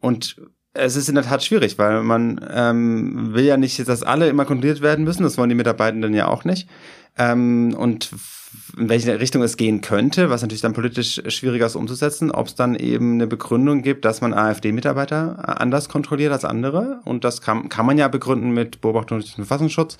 Und 0.00 0.36
es 0.72 0.96
ist 0.96 1.08
in 1.08 1.14
der 1.14 1.24
Tat 1.24 1.44
schwierig, 1.44 1.78
weil 1.78 2.02
man 2.02 2.44
ähm, 2.50 3.34
will 3.34 3.44
ja 3.44 3.56
nicht, 3.56 3.86
dass 3.86 4.02
alle 4.02 4.28
immer 4.28 4.44
kontrolliert 4.44 4.80
werden 4.80 5.04
müssen. 5.04 5.22
Das 5.22 5.38
wollen 5.38 5.50
die 5.50 5.54
Mitarbeitenden 5.54 6.14
ja 6.14 6.28
auch 6.28 6.44
nicht. 6.44 6.68
Ähm, 7.16 7.74
und 7.78 8.10
in 8.76 8.88
welche 8.88 9.20
Richtung 9.20 9.42
es 9.42 9.56
gehen 9.56 9.80
könnte, 9.80 10.30
was 10.30 10.42
natürlich 10.42 10.60
dann 10.60 10.72
politisch 10.72 11.20
schwieriger 11.28 11.66
ist 11.66 11.76
umzusetzen, 11.76 12.30
ob 12.30 12.48
es 12.48 12.54
dann 12.54 12.74
eben 12.74 13.14
eine 13.14 13.26
Begründung 13.26 13.82
gibt, 13.82 14.04
dass 14.04 14.20
man 14.20 14.34
AfD-Mitarbeiter 14.34 15.60
anders 15.60 15.88
kontrolliert 15.88 16.32
als 16.32 16.44
andere. 16.44 17.00
Und 17.04 17.24
das 17.24 17.40
kann, 17.40 17.68
kann 17.68 17.86
man 17.86 17.98
ja 17.98 18.08
begründen 18.08 18.52
mit 18.52 18.80
Beobachtung 18.80 19.18
durch 19.18 19.34
den 19.34 19.44
Verfassungsschutz 19.44 19.96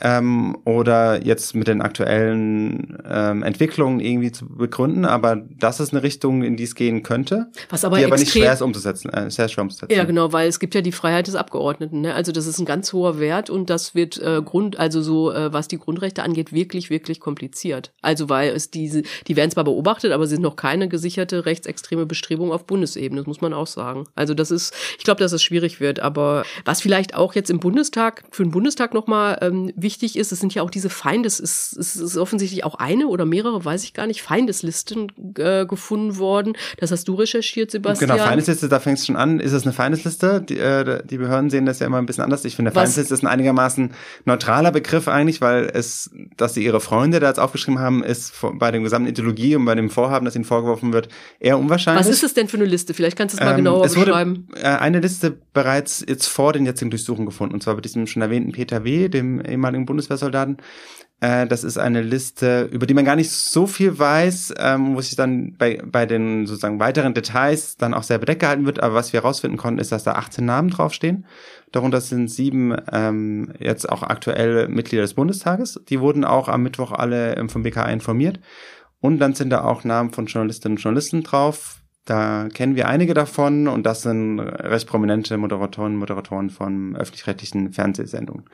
ähm, 0.00 0.56
oder 0.64 1.24
jetzt 1.24 1.54
mit 1.54 1.68
den 1.68 1.82
aktuellen 1.82 2.98
ähm, 3.08 3.42
Entwicklungen 3.42 4.00
irgendwie 4.00 4.32
zu 4.32 4.46
begründen. 4.46 5.04
Aber 5.04 5.36
das 5.36 5.80
ist 5.80 5.92
eine 5.92 6.02
Richtung, 6.02 6.42
in 6.42 6.56
die 6.56 6.64
es 6.64 6.74
gehen 6.74 7.02
könnte, 7.02 7.50
Was 7.70 7.84
aber 7.84 7.98
die 7.98 8.04
aber 8.04 8.16
nicht 8.16 8.32
schwer 8.32 8.52
ist 8.52 8.62
umzusetzen, 8.62 9.10
äh, 9.10 9.30
sehr 9.30 9.48
schwer 9.48 9.62
umzusetzen. 9.62 9.92
Ja, 9.94 10.04
genau, 10.04 10.32
weil 10.32 10.48
es 10.48 10.60
gibt 10.60 10.74
ja 10.74 10.80
die 10.80 10.92
Freiheit 10.92 11.26
des 11.26 11.34
Abgeordneten. 11.34 12.02
Ne? 12.02 12.14
Also 12.14 12.32
das 12.32 12.46
ist 12.46 12.58
ein 12.58 12.64
ganz 12.64 12.92
hoher 12.92 13.18
Wert 13.20 13.50
und 13.50 13.70
das 13.70 13.94
wird 13.94 14.18
äh, 14.18 14.40
Grund, 14.42 14.78
also 14.78 15.02
so 15.02 15.32
äh, 15.32 15.52
was 15.52 15.68
die 15.68 15.78
Grundrechte 15.78 16.22
angeht, 16.22 16.52
wirklich, 16.52 16.90
wirklich 16.90 17.20
kompliziert. 17.20 17.92
Also 18.02 18.28
weil 18.28 18.50
es 18.50 18.70
diese, 18.70 19.02
die 19.26 19.36
werden 19.36 19.50
zwar 19.50 19.64
beobachtet, 19.64 20.12
aber 20.12 20.26
sind 20.26 20.42
noch 20.42 20.56
keine 20.56 20.88
gesicherte 20.88 21.46
rechtsextreme 21.46 22.06
Bestrebung 22.06 22.52
auf 22.52 22.66
Bundesebene, 22.66 23.20
das 23.20 23.26
muss 23.26 23.40
man 23.40 23.52
auch 23.52 23.66
sagen. 23.66 24.04
Also 24.14 24.34
das 24.34 24.50
ist, 24.50 24.74
ich 24.98 25.04
glaube, 25.04 25.20
dass 25.20 25.32
es 25.32 25.42
schwierig 25.42 25.80
wird. 25.80 26.00
Aber 26.00 26.44
was 26.64 26.80
vielleicht 26.80 27.14
auch 27.14 27.34
jetzt 27.34 27.50
im 27.50 27.60
Bundestag, 27.60 28.24
für 28.30 28.42
den 28.42 28.52
Bundestag 28.52 28.94
nochmal 28.94 29.38
ähm, 29.40 29.72
wichtig 29.76 29.87
ist, 29.96 30.32
es 30.32 30.40
sind 30.40 30.54
ja 30.54 30.62
auch 30.62 30.70
diese 30.70 30.90
Feindes, 30.90 31.40
es, 31.40 31.76
es 31.76 31.96
ist 31.96 32.16
offensichtlich 32.16 32.64
auch 32.64 32.74
eine 32.74 33.06
oder 33.08 33.24
mehrere, 33.24 33.64
weiß 33.64 33.84
ich 33.84 33.94
gar 33.94 34.06
nicht, 34.06 34.22
Feindeslisten 34.22 35.12
äh, 35.36 35.66
gefunden 35.66 36.18
worden. 36.18 36.54
Das 36.78 36.90
hast 36.90 37.08
du 37.08 37.14
recherchiert, 37.14 37.70
Sebastian. 37.70 38.10
Genau, 38.10 38.22
Feindesliste, 38.22 38.68
da 38.68 38.80
fängt 38.80 38.98
es 38.98 39.06
schon 39.06 39.16
an. 39.16 39.40
Ist 39.40 39.52
es 39.52 39.64
eine 39.64 39.72
Feindesliste? 39.72 40.40
Die, 40.40 40.58
äh, 40.58 41.02
die 41.04 41.18
Behörden 41.18 41.50
sehen 41.50 41.66
das 41.66 41.78
ja 41.78 41.86
immer 41.86 41.98
ein 41.98 42.06
bisschen 42.06 42.24
anders. 42.24 42.44
Ich 42.44 42.56
finde, 42.56 42.70
Feindesliste 42.70 43.14
ist 43.14 43.22
ein 43.22 43.26
einigermaßen 43.28 43.92
neutraler 44.24 44.72
Begriff 44.72 45.08
eigentlich, 45.08 45.40
weil 45.40 45.70
es, 45.72 46.10
dass 46.36 46.54
sie 46.54 46.64
ihre 46.64 46.80
Freunde 46.80 47.20
da 47.20 47.28
jetzt 47.28 47.40
aufgeschrieben 47.40 47.80
haben, 47.80 48.02
ist 48.04 48.32
bei 48.54 48.70
dem 48.70 48.82
gesamten 48.84 49.08
Ideologie 49.08 49.56
und 49.56 49.64
bei 49.64 49.74
dem 49.74 49.90
Vorhaben, 49.90 50.24
das 50.24 50.34
ihnen 50.34 50.44
vorgeworfen 50.44 50.92
wird, 50.92 51.08
eher 51.40 51.58
unwahrscheinlich. 51.58 52.06
Was 52.06 52.12
ist 52.12 52.22
es 52.22 52.34
denn 52.34 52.48
für 52.48 52.56
eine 52.56 52.66
Liste? 52.66 52.94
Vielleicht 52.94 53.16
kannst 53.16 53.34
du 53.34 53.38
es 53.38 53.44
mal 53.44 53.52
ähm, 53.52 53.56
genauer 53.58 53.84
es 53.84 53.96
wurde, 53.96 54.06
beschreiben. 54.06 54.48
Äh, 54.54 54.66
eine 54.66 55.00
Liste 55.00 55.38
bereits 55.52 56.04
jetzt 56.06 56.26
vor 56.26 56.52
den 56.52 56.66
jetzigen 56.66 56.90
Durchsuchungen 56.90 57.26
gefunden, 57.26 57.54
und 57.54 57.62
zwar 57.62 57.74
bei 57.74 57.80
diesem 57.80 58.06
schon 58.06 58.22
erwähnten 58.22 58.52
Peter 58.52 58.84
W., 58.84 59.08
dem 59.08 59.40
ehemaligen 59.40 59.77
Bundeswehrsoldaten, 59.86 60.58
Äh, 61.20 61.46
das 61.46 61.64
ist 61.64 61.78
eine 61.78 62.02
Liste, 62.02 62.68
über 62.70 62.86
die 62.86 62.94
man 62.94 63.04
gar 63.04 63.16
nicht 63.16 63.30
so 63.30 63.66
viel 63.66 63.98
weiß, 63.98 64.54
ähm, 64.58 64.94
wo 64.94 65.00
sich 65.00 65.16
dann 65.16 65.56
bei, 65.58 65.82
bei 65.84 66.06
den 66.06 66.46
sozusagen 66.46 66.78
weiteren 66.78 67.14
Details 67.14 67.76
dann 67.76 67.94
auch 67.94 68.04
sehr 68.04 68.18
bedeckt 68.18 68.40
gehalten 68.40 68.66
wird. 68.66 68.80
Aber 68.80 68.94
was 68.94 69.12
wir 69.12 69.20
herausfinden 69.20 69.56
konnten, 69.56 69.80
ist, 69.80 69.90
dass 69.90 70.04
da 70.04 70.12
18 70.12 70.44
Namen 70.44 70.70
draufstehen. 70.70 71.26
Darunter 71.72 72.00
sind 72.00 72.28
sieben 72.28 72.76
ähm, 72.92 73.52
jetzt 73.58 73.88
auch 73.88 74.02
aktuell 74.02 74.68
Mitglieder 74.68 75.02
des 75.02 75.14
Bundestages. 75.14 75.80
Die 75.88 76.00
wurden 76.00 76.24
auch 76.24 76.48
am 76.48 76.62
Mittwoch 76.62 76.92
alle 76.92 77.44
vom 77.48 77.62
BKA 77.62 77.86
informiert. 77.90 78.40
Und 79.00 79.18
dann 79.18 79.34
sind 79.34 79.50
da 79.50 79.64
auch 79.64 79.84
Namen 79.84 80.12
von 80.12 80.26
Journalistinnen 80.26 80.76
und 80.76 80.82
Journalisten 80.82 81.22
drauf. 81.22 81.80
Da 82.08 82.48
kennen 82.54 82.74
wir 82.74 82.88
einige 82.88 83.12
davon 83.12 83.68
und 83.68 83.84
das 83.84 84.00
sind 84.00 84.40
recht 84.40 84.88
prominente 84.88 85.36
Moderatoren 85.36 85.92
und 85.92 85.98
Moderatoren 85.98 86.48
von 86.48 86.96
öffentlich-rechtlichen 86.96 87.74
Fernsehsendungen. 87.74 88.46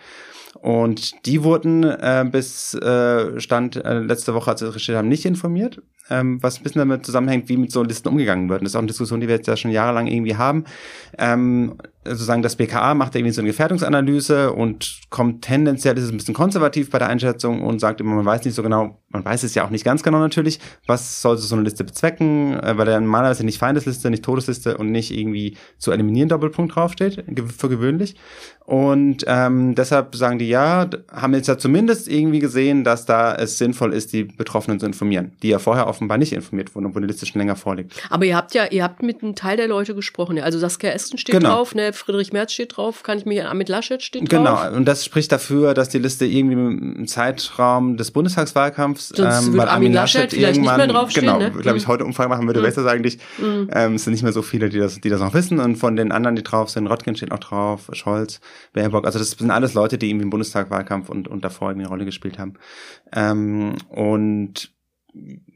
Und 0.61 1.25
die 1.25 1.45
wurden 1.45 1.85
äh, 1.85 2.27
bis 2.29 2.75
äh, 2.75 3.41
Stand 3.41 3.77
äh, 3.77 4.01
letzte 4.01 4.35
Woche, 4.35 4.51
als 4.51 4.61
wir 4.61 4.71
recherchiert 4.71 4.99
haben, 4.99 5.09
nicht 5.09 5.25
informiert. 5.25 5.83
Ähm, 6.11 6.43
was 6.43 6.59
ein 6.59 6.63
bisschen 6.63 6.81
damit 6.81 7.07
zusammenhängt, 7.07 7.49
wie 7.49 7.57
mit 7.57 7.73
so 7.73 7.83
Listen 7.83 8.09
umgegangen 8.09 8.51
wird. 8.51 8.61
das 8.61 8.71
ist 8.71 8.77
auch 8.77 8.81
eine 8.81 8.89
Diskussion, 8.89 9.21
die 9.21 9.29
wir 9.29 9.37
jetzt 9.37 9.49
ja 9.49 9.57
schon 9.57 9.71
jahrelang 9.71 10.07
irgendwie 10.07 10.37
haben. 10.37 10.65
Ähm, 11.17 11.77
sozusagen 12.05 12.43
das 12.43 12.57
BKA 12.57 12.95
macht 12.95 13.15
irgendwie 13.15 13.33
so 13.33 13.41
eine 13.41 13.49
Gefährdungsanalyse 13.49 14.53
und 14.53 15.01
kommt 15.09 15.43
tendenziell, 15.43 15.97
ist 15.97 16.05
es 16.05 16.11
ein 16.11 16.19
bisschen 16.19 16.35
konservativ 16.35 16.91
bei 16.91 16.99
der 16.99 17.09
Einschätzung 17.09 17.63
und 17.63 17.81
sagt 17.81 18.01
immer, 18.01 18.15
man 18.15 18.27
weiß 18.27 18.45
nicht 18.45 18.55
so 18.55 18.63
genau, 18.63 19.01
man 19.09 19.25
weiß 19.25 19.43
es 19.43 19.55
ja 19.55 19.65
auch 19.65 19.71
nicht 19.71 19.85
ganz 19.85 20.03
genau 20.03 20.19
natürlich, 20.19 20.61
was 20.87 21.23
sollte 21.23 21.43
so 21.43 21.55
eine 21.55 21.65
Liste 21.65 21.85
bezwecken, 21.85 22.59
äh, 22.61 22.77
weil 22.77 22.87
da 22.87 23.01
normalerweise 23.01 23.45
nicht 23.45 23.59
Feindesliste, 23.59 24.11
nicht 24.11 24.25
Todesliste 24.25 24.77
und 24.77 24.91
nicht 24.91 25.17
irgendwie 25.17 25.57
zu 25.79 25.93
eliminieren 25.93 26.29
Doppelpunkt 26.29 26.77
draufsteht, 26.77 27.25
für 27.57 27.69
gewöhnlich. 27.69 28.17
Und 28.67 29.25
ähm, 29.27 29.75
deshalb 29.75 30.17
sagen 30.17 30.39
die 30.39 30.49
ja, 30.49 30.89
haben 31.13 31.35
jetzt 31.35 31.49
ja 31.49 31.59
zumindest 31.59 32.09
irgendwie 32.09 32.39
gesehen, 32.39 32.83
dass 32.83 33.05
da 33.05 33.35
es 33.35 33.59
sinnvoll 33.59 33.93
ist, 33.93 34.15
die 34.15 34.25
Betroffenen 34.25 34.81
zu 34.81 34.87
informieren, 34.87 35.33
die 35.43 35.49
ja 35.49 35.59
vorher 35.59 35.87
offenbar 35.87 36.17
nicht 36.17 36.33
informiert 36.33 36.75
wurden, 36.75 36.87
obwohl 36.87 37.03
die 37.03 37.09
Liste 37.09 37.27
schon 37.27 37.41
länger 37.41 37.57
vorliegt. 37.57 37.93
Aber 38.09 38.25
ihr 38.25 38.35
habt 38.35 38.55
ja, 38.55 38.65
ihr 38.65 38.83
habt 38.83 39.03
mit 39.03 39.23
einem 39.23 39.35
Teil 39.35 39.59
der 39.59 39.69
Leute 39.69 39.95
gesprochen, 39.95 40.39
also 40.39 40.59
Saskia 40.59 40.91
Esten 40.93 41.19
steht 41.19 41.35
genau. 41.35 41.57
drauf, 41.57 41.75
ne, 41.75 41.93
Friedrich 41.93 42.33
Merz 42.33 42.55
steht 42.55 42.75
drauf, 42.79 43.03
kann 43.03 43.19
ich 43.19 43.27
mich 43.27 43.43
mit 43.53 43.69
Laschet 43.69 44.03
steht 44.03 44.31
genau. 44.31 44.45
drauf. 44.45 44.63
Genau, 44.65 44.77
und 44.79 44.87
das 44.87 45.05
spricht 45.05 45.31
dafür, 45.31 45.75
dass 45.75 45.91
die 45.91 45.99
Liste 45.99 46.25
irgendwie 46.25 46.55
im 46.55 47.07
Zeitraum 47.07 47.99
des 47.99 48.13
Bundestagswahlkampfs, 48.13 49.11
Sonst 49.11 49.49
ähm, 49.49 49.59
weil 49.59 49.69
Armin 49.69 49.93
Laschet, 49.93 50.23
Laschet 50.23 50.39
vielleicht 50.39 50.61
nicht 50.63 50.77
mehr 50.77 50.87
draufstehen, 50.87 51.27
genau, 51.27 51.39
ne? 51.39 51.51
glaube 51.51 51.77
ich, 51.77 51.87
mhm. 51.87 51.89
heute 51.89 52.07
Umfang 52.07 52.31
machen 52.31 52.47
würde, 52.47 52.61
mhm. 52.61 52.65
besser 52.65 52.87
eigentlich. 52.87 53.19
Mhm. 53.37 53.69
Ähm, 53.73 53.95
es 53.97 54.05
sind 54.05 54.15
nicht 54.15 54.23
mehr 54.23 54.33
so 54.33 54.41
viele, 54.41 54.71
die 54.71 54.79
das, 54.79 55.03
die 55.03 55.11
das 55.11 55.21
noch 55.21 55.35
wissen 55.35 55.61
und 55.61 55.77
von 55.77 55.97
den 55.97 56.13
anderen, 56.13 56.35
die 56.35 56.43
drauf 56.43 56.71
sind, 56.71 56.87
Röttgen 56.87 57.15
steht 57.15 57.29
noch 57.29 57.41
drauf, 57.41 57.91
Scholz, 57.93 58.41
Baerbock, 58.73 59.07
also 59.07 59.19
das 59.19 59.33
sind 59.33 59.51
alles 59.51 59.75
Leute, 59.75 59.99
die 59.99 60.11
irgendwie 60.11 60.25
im 60.25 60.31
Bundestagwahlkampf 60.31 61.09
und, 61.09 61.29
und 61.29 61.45
davor 61.45 61.71
irgendwie 61.71 61.87
eine 61.87 61.91
Rolle 61.91 62.05
gespielt 62.05 62.39
haben. 62.39 62.55
Ähm, 63.13 63.75
und 63.89 64.75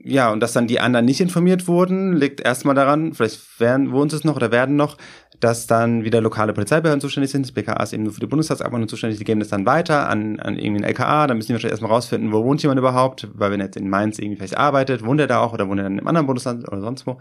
ja, 0.04 0.30
und 0.30 0.40
dass 0.40 0.52
dann 0.52 0.68
die 0.68 0.80
anderen 0.80 1.04
nicht 1.04 1.20
informiert 1.20 1.66
wurden, 1.66 2.12
liegt 2.14 2.40
erstmal 2.40 2.76
daran, 2.76 3.12
vielleicht 3.12 3.58
werden, 3.58 3.90
wurden 3.90 4.14
es 4.14 4.24
noch 4.24 4.36
oder 4.36 4.52
werden 4.52 4.76
noch, 4.76 4.96
dass 5.40 5.66
dann 5.66 6.04
wieder 6.04 6.20
lokale 6.20 6.52
Polizeibehörden 6.52 7.00
zuständig 7.00 7.30
sind. 7.30 7.42
Das 7.42 7.52
BKA 7.52 7.82
ist 7.82 7.92
eben 7.92 8.02
nur 8.02 8.12
für 8.12 8.20
die 8.20 8.26
Bundestagsabgeordneten 8.26 8.88
zuständig, 8.88 9.18
die 9.18 9.24
geben 9.24 9.40
das 9.40 9.48
dann 9.48 9.66
weiter 9.66 10.08
an, 10.08 10.40
an 10.40 10.56
irgendwie 10.56 10.82
ein 10.82 10.88
LKA, 10.88 11.26
dann 11.26 11.36
müssen 11.36 11.48
die 11.48 11.52
wahrscheinlich 11.54 11.72
erstmal 11.72 11.92
rausfinden, 11.92 12.32
wo 12.32 12.44
wohnt 12.44 12.62
jemand 12.62 12.78
überhaupt, 12.78 13.28
weil 13.34 13.50
wenn 13.52 13.60
er 13.60 13.66
jetzt 13.66 13.76
in 13.76 13.88
Mainz 13.88 14.18
irgendwie 14.18 14.36
vielleicht 14.36 14.58
arbeitet, 14.58 15.04
wohnt 15.04 15.20
er 15.20 15.26
da 15.26 15.40
auch 15.40 15.52
oder 15.52 15.68
wohnt 15.68 15.80
er 15.80 15.84
dann 15.84 15.98
im 15.98 16.06
anderen 16.06 16.26
Bundesland 16.26 16.66
oder 16.66 16.80
sonst 16.80 17.06
wo. 17.06 17.18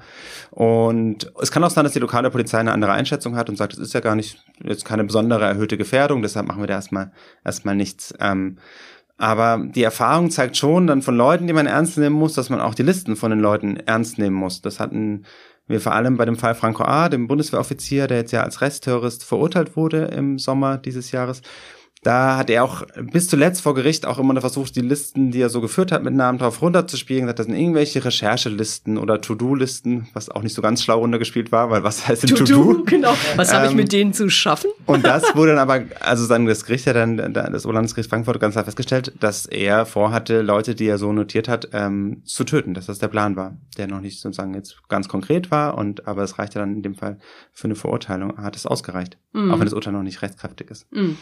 Und 0.52 1.32
es 1.42 1.52
kann 1.52 1.64
auch 1.64 1.70
sein, 1.70 1.84
dass 1.84 1.94
die 1.94 2.00
lokale 2.00 2.32
Polizei 2.32 2.60
eine 2.60 2.72
andere 2.72 2.92
Einschätzung 2.94 3.36
hat 3.36 3.50
und 3.50 3.56
sagt, 3.56 3.74
es 3.74 3.80
ist 3.80 3.94
ja 3.94 4.00
gar 4.00 4.16
nicht, 4.16 4.44
jetzt 4.64 4.86
keine 4.86 5.04
besondere 5.04 5.46
erhöhte 5.46 5.78
Gefährdung, 5.78 6.22
deshalb 6.22 6.48
machen 6.48 6.62
wir 6.62 6.68
da 6.68 6.76
erstmal, 6.76 7.12
erstmal 7.44 7.76
nichts. 7.76 8.14
Ähm, 8.20 8.58
aber 9.18 9.64
die 9.64 9.84
Erfahrung 9.84 10.30
zeigt 10.30 10.58
schon 10.58 10.88
dann 10.88 11.02
von 11.02 11.16
Leuten, 11.16 11.48
die 11.48 11.54
man 11.54 11.66
ernst 11.66 11.98
nehmen 11.98 12.16
muss, 12.16 12.34
dass 12.34 12.50
man 12.50 12.62
auch 12.62 12.76
die 12.76 12.84
Listen 12.84 13.16
von 13.16 13.32
den 13.32 13.40
Leuten 13.40 13.78
ernst 13.78 14.20
nehmen 14.20 14.36
muss. 14.36 14.62
Das 14.62 14.80
hatten 14.80 15.24
wir 15.68 15.82
vor 15.82 15.94
allem 15.94 16.18
bei 16.18 16.26
dem 16.26 16.38
Fall 16.38 16.56
Franco 16.56 16.84
A., 16.84 17.10
dem 17.10 17.28
Bundeswehroffizier, 17.28 18.08
der 18.08 18.18
jetzt 18.18 18.32
ja 18.32 18.44
als 18.44 18.62
Restterrorist 18.62 19.24
verurteilt 19.24 19.76
wurde 19.76 20.06
im 20.06 20.40
Sommer 20.40 20.78
dieses 20.78 21.12
Jahres 21.12 21.42
da 22.08 22.38
hat 22.38 22.50
er 22.50 22.64
auch 22.64 22.84
bis 23.12 23.28
zuletzt 23.28 23.62
vor 23.62 23.76
Gericht 23.76 24.06
auch 24.06 24.18
immer 24.18 24.34
noch 24.34 24.40
versucht, 24.40 24.78
die 24.78 24.82
Listen, 24.82 25.32
die 25.32 25.42
er 25.42 25.50
so 25.50 25.60
geführt 25.60 25.92
hat, 25.92 26.06
mit 26.06 26.14
Namen 26.14 26.38
drauf 26.38 26.62
runterzuspielen. 26.62 27.28
Das 27.28 27.46
sind 27.46 27.54
irgendwelche 27.54 28.06
Recherchelisten 28.06 28.98
oder 28.98 29.20
To-Do-Listen, 29.20 30.08
was 30.14 30.30
auch 30.30 30.42
nicht 30.42 30.54
so 30.54 30.62
ganz 30.62 30.82
schlau 30.82 31.00
runtergespielt 31.00 31.52
war, 31.52 31.70
weil 31.70 31.84
was 31.84 32.08
heißt 32.08 32.24
denn 32.24 32.36
To-Do? 32.38 32.74
To 32.76 32.84
genau. 32.86 33.14
Was 33.36 33.50
ähm, 33.50 33.58
habe 33.58 33.68
ich 33.68 33.74
mit 33.74 33.92
denen 33.92 34.14
zu 34.14 34.30
schaffen? 34.30 34.70
Und 34.86 35.06
das 35.06 35.36
wurde 35.36 35.52
dann 35.52 35.60
aber, 35.60 35.84
also 36.00 36.30
dann 36.30 36.46
das 36.46 36.64
Gericht 36.64 36.86
ja 36.86 36.94
dann, 36.94 37.18
das 37.34 37.66
Oberlandesgericht 37.66 38.10
Frankfurt 38.10 38.40
ganz 38.40 38.54
klar 38.54 38.64
festgestellt, 38.64 39.12
dass 39.20 39.46
er 39.46 39.86
vorhatte, 39.86 40.42
Leute, 40.42 40.76
die 40.76 40.88
er 40.88 41.00
so 41.00 41.12
notiert 41.12 41.50
hat, 41.50 41.68
ähm, 41.74 42.22
zu 42.24 42.46
töten, 42.46 42.74
dass 42.74 42.86
das 42.86 43.00
der 43.00 43.10
Plan 43.10 43.36
war, 43.36 43.58
der 43.78 43.88
noch 43.88 44.00
nicht 44.00 44.22
sozusagen 44.22 44.54
jetzt 44.54 44.78
ganz 44.88 45.10
konkret 45.10 45.52
war 45.52 45.78
und 45.78 46.08
aber 46.08 46.24
es 46.24 46.40
reichte 46.40 46.60
dann 46.60 46.74
in 46.74 46.84
dem 46.84 46.96
Fall 46.96 47.18
für 47.52 47.66
eine 47.66 47.76
Verurteilung, 47.76 48.38
hat 48.38 48.56
es 48.56 48.66
ausgereicht, 48.66 49.18
mhm. 49.34 49.52
auch 49.52 49.60
wenn 49.60 49.66
das 49.66 49.74
Urteil 49.74 49.92
noch 49.92 50.04
nicht 50.04 50.22
rechtskräftig 50.22 50.72
ist. 50.72 50.90
Mhm. 50.94 51.18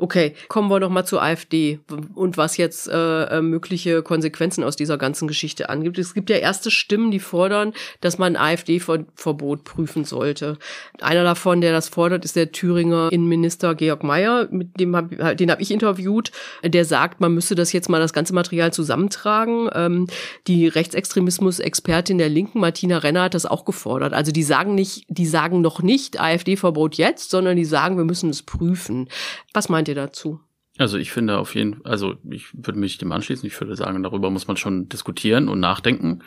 Okay, 0.00 0.34
kommen 0.46 0.70
wir 0.70 0.78
noch 0.78 0.90
mal 0.90 1.04
zur 1.04 1.20
AfD 1.20 1.80
und 2.14 2.36
was 2.36 2.56
jetzt 2.56 2.86
äh, 2.86 3.24
äh, 3.24 3.42
mögliche 3.42 4.02
Konsequenzen 4.02 4.62
aus 4.62 4.76
dieser 4.76 4.96
ganzen 4.96 5.26
Geschichte 5.26 5.70
angibt. 5.70 5.98
Es 5.98 6.14
gibt 6.14 6.30
ja 6.30 6.36
erste 6.36 6.70
Stimmen, 6.70 7.10
die 7.10 7.18
fordern, 7.18 7.72
dass 8.00 8.16
man 8.16 8.36
AfD-Verbot 8.36 9.64
prüfen 9.64 10.04
sollte. 10.04 10.56
Einer 11.00 11.24
davon, 11.24 11.60
der 11.60 11.72
das 11.72 11.88
fordert, 11.88 12.24
ist 12.24 12.36
der 12.36 12.52
Thüringer 12.52 13.10
Innenminister 13.10 13.74
Georg 13.74 14.04
Mayer, 14.04 14.46
mit 14.52 14.78
dem 14.78 14.94
hab, 14.94 15.36
den 15.36 15.50
habe 15.50 15.62
ich 15.62 15.72
interviewt. 15.72 16.30
Der 16.62 16.84
sagt, 16.84 17.20
man 17.20 17.34
müsste 17.34 17.56
das 17.56 17.72
jetzt 17.72 17.88
mal 17.88 17.98
das 17.98 18.12
ganze 18.12 18.34
Material 18.34 18.72
zusammentragen. 18.72 19.68
Ähm, 19.74 20.06
die 20.46 20.68
Rechtsextremismus-Expertin 20.68 22.18
der 22.18 22.28
Linken, 22.28 22.60
Martina 22.60 22.98
Renner, 22.98 23.22
hat 23.22 23.34
das 23.34 23.46
auch 23.46 23.64
gefordert. 23.64 24.12
Also 24.12 24.30
die 24.30 24.44
sagen 24.44 24.76
nicht, 24.76 25.06
die 25.08 25.26
sagen 25.26 25.60
noch 25.60 25.82
nicht 25.82 26.20
AfD-Verbot 26.20 26.94
jetzt, 26.94 27.30
sondern 27.30 27.56
die 27.56 27.64
sagen, 27.64 27.96
wir 27.96 28.04
müssen 28.04 28.30
es 28.30 28.42
prüfen. 28.42 29.08
Was 29.52 29.68
meint 29.68 29.87
ihr 29.88 29.94
dazu? 29.94 30.40
Also 30.78 30.96
ich 30.96 31.10
finde 31.10 31.38
auf 31.38 31.54
jeden 31.54 31.74
Fall, 31.74 31.90
also 31.90 32.14
ich 32.30 32.46
würde 32.54 32.78
mich 32.78 32.98
dem 32.98 33.10
anschließen. 33.10 33.46
Ich 33.46 33.60
würde 33.60 33.74
sagen, 33.74 34.02
darüber 34.02 34.30
muss 34.30 34.46
man 34.46 34.56
schon 34.56 34.88
diskutieren 34.88 35.48
und 35.48 35.58
nachdenken. 35.58 36.22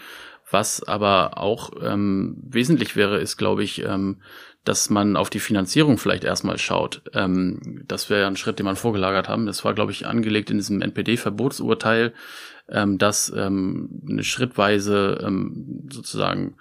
Was 0.49 0.83
aber 0.83 1.37
auch 1.37 1.71
ähm, 1.81 2.35
wesentlich 2.43 2.97
wäre, 2.97 3.19
ist, 3.19 3.37
glaube 3.37 3.63
ich, 3.63 3.83
ähm, 3.83 4.17
dass 4.65 4.89
man 4.89 5.15
auf 5.15 5.29
die 5.29 5.39
Finanzierung 5.39 5.97
vielleicht 5.97 6.25
erstmal 6.25 6.57
schaut. 6.57 7.01
Ähm, 7.13 7.83
das 7.87 8.09
wäre 8.09 8.27
ein 8.27 8.35
Schritt, 8.35 8.59
den 8.59 8.65
man 8.65 8.75
vorgelagert 8.75 9.29
haben. 9.29 9.45
Das 9.45 9.63
war, 9.63 9.73
glaube 9.73 9.93
ich, 9.93 10.05
angelegt 10.05 10.51
in 10.51 10.57
diesem 10.57 10.81
NPD-Verbotsurteil, 10.81 12.13
ähm, 12.67 12.97
dass 12.97 13.31
ähm, 13.35 14.01
eine 14.09 14.23
schrittweise 14.25 15.23
ähm, 15.25 15.87
sozusagen 15.89 16.57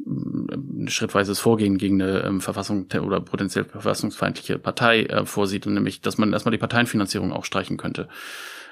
ein 0.00 0.88
schrittweises 0.88 1.40
Vorgehen 1.40 1.78
gegen 1.78 2.02
eine 2.02 2.24
ähm, 2.24 2.40
Verfassung 2.40 2.86
oder 3.00 3.20
potenziell 3.20 3.64
verfassungsfeindliche 3.64 4.58
Partei 4.58 5.04
äh, 5.04 5.24
vorsieht, 5.24 5.66
nämlich, 5.66 6.00
dass 6.00 6.18
man 6.18 6.32
erstmal 6.32 6.52
die 6.52 6.58
Parteienfinanzierung 6.58 7.32
auch 7.32 7.44
streichen 7.44 7.76
könnte. 7.76 8.08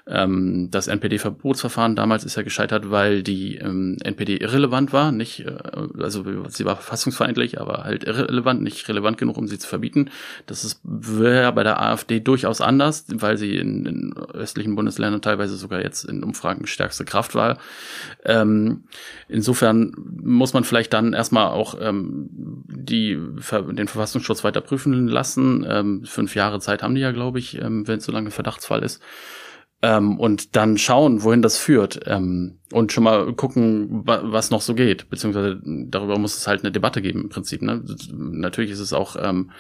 Ähm, 0.07 0.69
das 0.71 0.89
NPD-Verbotsverfahren 0.89 1.95
damals 1.95 2.25
ist 2.25 2.37
ja 2.37 2.43
gescheitert, 2.43 2.91
weil 2.91 3.23
die 3.23 3.57
ähm, 3.57 3.99
NPD 4.03 4.37
irrelevant 4.39 4.93
war, 4.93 5.13
nicht, 5.13 5.47
äh, 5.47 5.57
also 6.01 6.25
sie 6.49 6.65
war 6.65 6.77
verfassungsfeindlich, 6.77 7.61
aber 7.61 7.85
halt 7.85 8.03
irrelevant, 8.05 8.63
nicht 8.63 8.89
relevant 8.89 9.17
genug, 9.17 9.37
um 9.37 9.47
sie 9.47 9.59
zu 9.59 9.69
verbieten. 9.69 10.11
Das 10.47 10.81
wäre 10.83 11.53
bei 11.53 11.63
der 11.63 11.81
AfD 11.81 12.19
durchaus 12.19 12.61
anders, 12.61 13.07
weil 13.13 13.37
sie 13.37 13.57
in, 13.57 13.87
in 13.87 14.15
östlichen 14.35 14.75
Bundesländern 14.75 15.23
teilweise 15.23 15.57
sogar 15.57 15.81
jetzt 15.83 16.05
in 16.05 16.25
Umfragen 16.25 16.67
stärkste 16.67 17.05
Kraft 17.05 17.37
war. 17.37 17.59
Ähm, 18.25 18.85
insofern 19.29 19.95
muss 20.21 20.53
man 20.53 20.65
vielleicht 20.65 20.93
dann 20.93 21.13
erstmal 21.13 21.47
auch 21.47 21.77
ähm, 21.81 22.29
die, 22.67 23.15
den 23.15 23.89
Verfassungsschutz 23.89 24.43
weiter 24.43 24.63
prüfen 24.63 25.07
lassen. 25.07 25.65
Ähm, 25.69 26.03
fünf 26.05 26.35
Jahre 26.35 26.59
Zeit 26.59 26.83
haben 26.83 26.97
die 26.97 27.01
ja, 27.01 27.13
glaube 27.13 27.39
ich, 27.39 27.61
ähm, 27.61 27.87
wenn 27.87 27.99
es 27.99 28.05
so 28.05 28.11
lange 28.11 28.33
Verdachtsfall 28.33 28.83
ist 28.83 29.01
ähm, 29.83 30.19
und 30.19 30.55
dann 30.57 30.79
schauen, 30.79 31.23
wohin 31.23 31.43
das 31.43 31.59
führt 31.59 32.01
ähm, 32.07 32.61
und 32.71 32.93
schon 32.93 33.05
mal 33.05 33.33
gucken, 33.35 34.07
wa 34.07 34.21
was 34.25 34.51
noch 34.51 34.61
so 34.61 34.75
geht, 34.75 35.11
beziehungsweise 35.11 35.61
darüber 35.65 36.19
muss 36.19 36.37
es 36.37 36.47
halt 36.47 36.63
eine 36.63 36.73
Debatte 36.73 37.03
geben 37.03 37.23
im 37.23 37.29
Prinzip. 37.29 37.63
Ne? 37.63 37.85
Natürlich 38.13 38.71
ist 38.71 38.79
es 38.79 38.93
auch 38.93 39.17
ähm, 39.19 39.51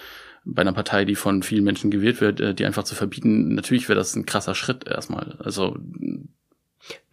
bei 0.44 0.62
einer 0.62 0.72
Partei, 0.72 1.04
die 1.04 1.16
von 1.16 1.42
vielen 1.42 1.64
Menschen 1.64 1.90
gewählt 1.90 2.20
wird, 2.20 2.40
äh, 2.40 2.54
die 2.54 2.64
einfach 2.64 2.84
zu 2.84 2.94
verbieten, 2.94 3.54
natürlich 3.54 3.88
wäre 3.88 3.98
das 3.98 4.14
ein 4.14 4.26
krasser 4.26 4.54
Schritt 4.54 4.86
erstmal. 4.86 5.36
Also 5.40 5.76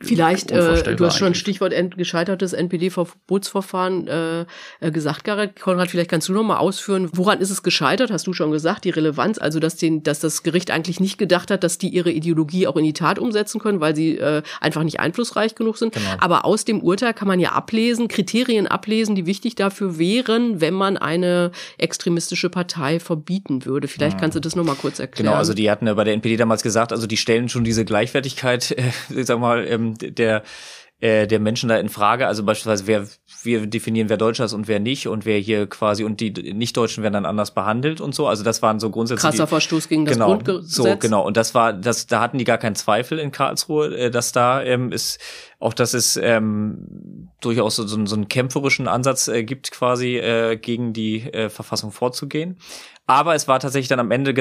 Vielleicht, 0.02 0.52
äh, 0.52 0.96
du 0.96 1.06
hast 1.06 1.18
schon 1.18 1.28
ein 1.28 1.36
Stichwort 1.36 1.74
gescheitertes 1.98 2.54
NPD-Verbotsverfahren 2.54 4.08
äh, 4.08 4.46
äh, 4.80 4.92
gesagt, 4.92 5.26
Gareth. 5.26 5.60
Konrad, 5.60 5.92
vielleicht 5.92 6.10
kannst 6.10 6.30
du 6.30 6.34
noch 6.34 6.44
mal 6.44 6.58
ausführen, 6.58 7.10
woran 7.14 7.42
ist 7.42 7.50
es 7.50 7.64
gescheitert? 7.64 8.10
Hast 8.10 8.26
du 8.26 8.32
schon 8.32 8.52
gesagt, 8.52 8.86
die 8.86 8.92
Relevanz, 8.92 9.40
also 9.40 9.60
dass, 9.60 9.76
den, 9.76 10.02
dass 10.04 10.22
das 10.22 10.44
Gericht 10.44 10.72
eigentlich 10.72 11.02
nicht 11.02 11.18
gedacht 11.18 11.52
hat, 11.52 11.66
dass 11.66 11.78
die 11.80 11.90
ihre 11.90 12.12
Ideologie 12.12 12.66
auch 12.68 12.78
in 12.78 12.86
die 12.86 12.94
Tat 12.94 13.20
umsetzen 13.20 13.60
können, 13.60 13.82
weil 13.82 13.94
sie 13.94 14.18
äh, 14.18 14.42
einfach 14.62 14.84
nicht 14.84 15.02
einflussreich 15.02 15.56
genug 15.56 15.78
sind. 15.78 15.94
Genau. 15.94 16.10
Aber 16.20 16.46
aus 16.46 16.64
dem 16.64 16.82
Urteil 16.82 17.14
kann 17.14 17.28
man 17.28 17.42
ja 17.42 17.52
ablesen, 17.52 18.08
Kriterien 18.08 18.68
ablesen, 18.68 19.16
die 19.16 19.26
wichtig 19.26 19.56
dafür 19.56 20.00
wären, 20.00 20.62
wenn 20.62 20.74
man 20.74 20.96
eine 20.96 21.52
extremistische 21.78 22.50
Partei 22.50 23.02
verbieten 23.02 23.66
würde. 23.66 23.90
Vielleicht 23.90 24.16
mhm. 24.16 24.22
kannst 24.22 24.36
du 24.38 24.40
das 24.40 24.56
noch 24.56 24.64
mal 24.64 24.76
kurz 24.76 25.00
erklären. 25.00 25.26
Genau, 25.26 25.38
also 25.38 25.54
die 25.54 25.70
hatten 25.70 25.88
ja 25.88 25.94
bei 25.94 26.06
der 26.06 26.14
NPD 26.14 26.38
damals 26.38 26.64
gesagt, 26.64 26.94
also 26.94 27.06
die 27.06 27.18
stellen 27.18 27.50
schon 27.50 27.66
diese 27.66 27.84
Gleichwertigkeit, 27.84 28.72
äh, 29.16 29.24
sag 29.24 29.40
mal, 29.40 29.68
ähm, 29.68 29.89
der 29.98 30.44
äh, 31.02 31.28
der 31.28 31.40
Menschen 31.40 31.70
da 31.70 31.78
in 31.78 31.88
Frage. 31.88 32.28
Also 32.28 32.44
beispielsweise, 32.44 32.86
wer 32.86 33.08
wir 33.44 33.68
definieren, 33.68 34.10
wer 34.10 34.18
Deutscher 34.18 34.44
ist 34.44 34.52
und 34.52 34.68
wer 34.68 34.82
nicht 34.82 35.08
und 35.08 35.26
wer 35.26 35.40
hier 35.40 35.66
quasi 35.68 36.04
und 36.04 36.20
die 36.20 36.32
Nicht-Deutschen 36.54 37.04
werden 37.04 37.14
dann 37.14 37.26
anders 37.26 37.54
behandelt 37.54 38.02
und 38.02 38.14
so. 38.14 38.28
Also 38.28 38.44
das 38.44 38.62
waren 38.62 38.82
so 38.82 38.90
grundsätzlich 38.90 39.22
krasser 39.22 39.48
Verstoß 39.48 39.88
gegen 39.88 40.04
das 40.04 40.16
genau, 40.16 40.28
Grundgesetz. 40.28 40.76
So 40.76 40.98
genau. 40.98 41.26
Und 41.26 41.38
das 41.38 41.56
war, 41.56 41.72
das 41.72 42.08
da 42.08 42.20
hatten 42.20 42.38
die 42.38 42.44
gar 42.44 42.58
keinen 42.58 42.76
Zweifel 42.76 43.18
in 43.18 43.32
Karlsruhe, 43.32 43.96
äh, 43.98 44.12
dass 44.12 44.34
da 44.34 44.62
ähm, 44.62 44.92
ist 44.92 45.20
auch, 45.60 45.74
dass 45.74 45.94
es 45.94 46.18
ähm, 46.18 47.30
durchaus 47.40 47.78
so, 47.78 47.88
so, 47.88 48.06
so 48.06 48.16
einen 48.16 48.28
kämpferischen 48.28 48.90
Ansatz 48.90 49.30
äh, 49.30 49.44
gibt, 49.44 49.72
quasi 49.72 50.18
äh, 50.18 50.58
gegen 50.58 50.92
die 50.92 51.22
äh, 51.22 51.50
Verfassung 51.50 51.94
vorzugehen. 51.94 52.58
Aber 53.10 53.34
es 53.34 53.48
war 53.48 53.60
tatsächlich 53.60 53.88
dann 53.88 54.00
am 54.00 54.12
Ende 54.12 54.38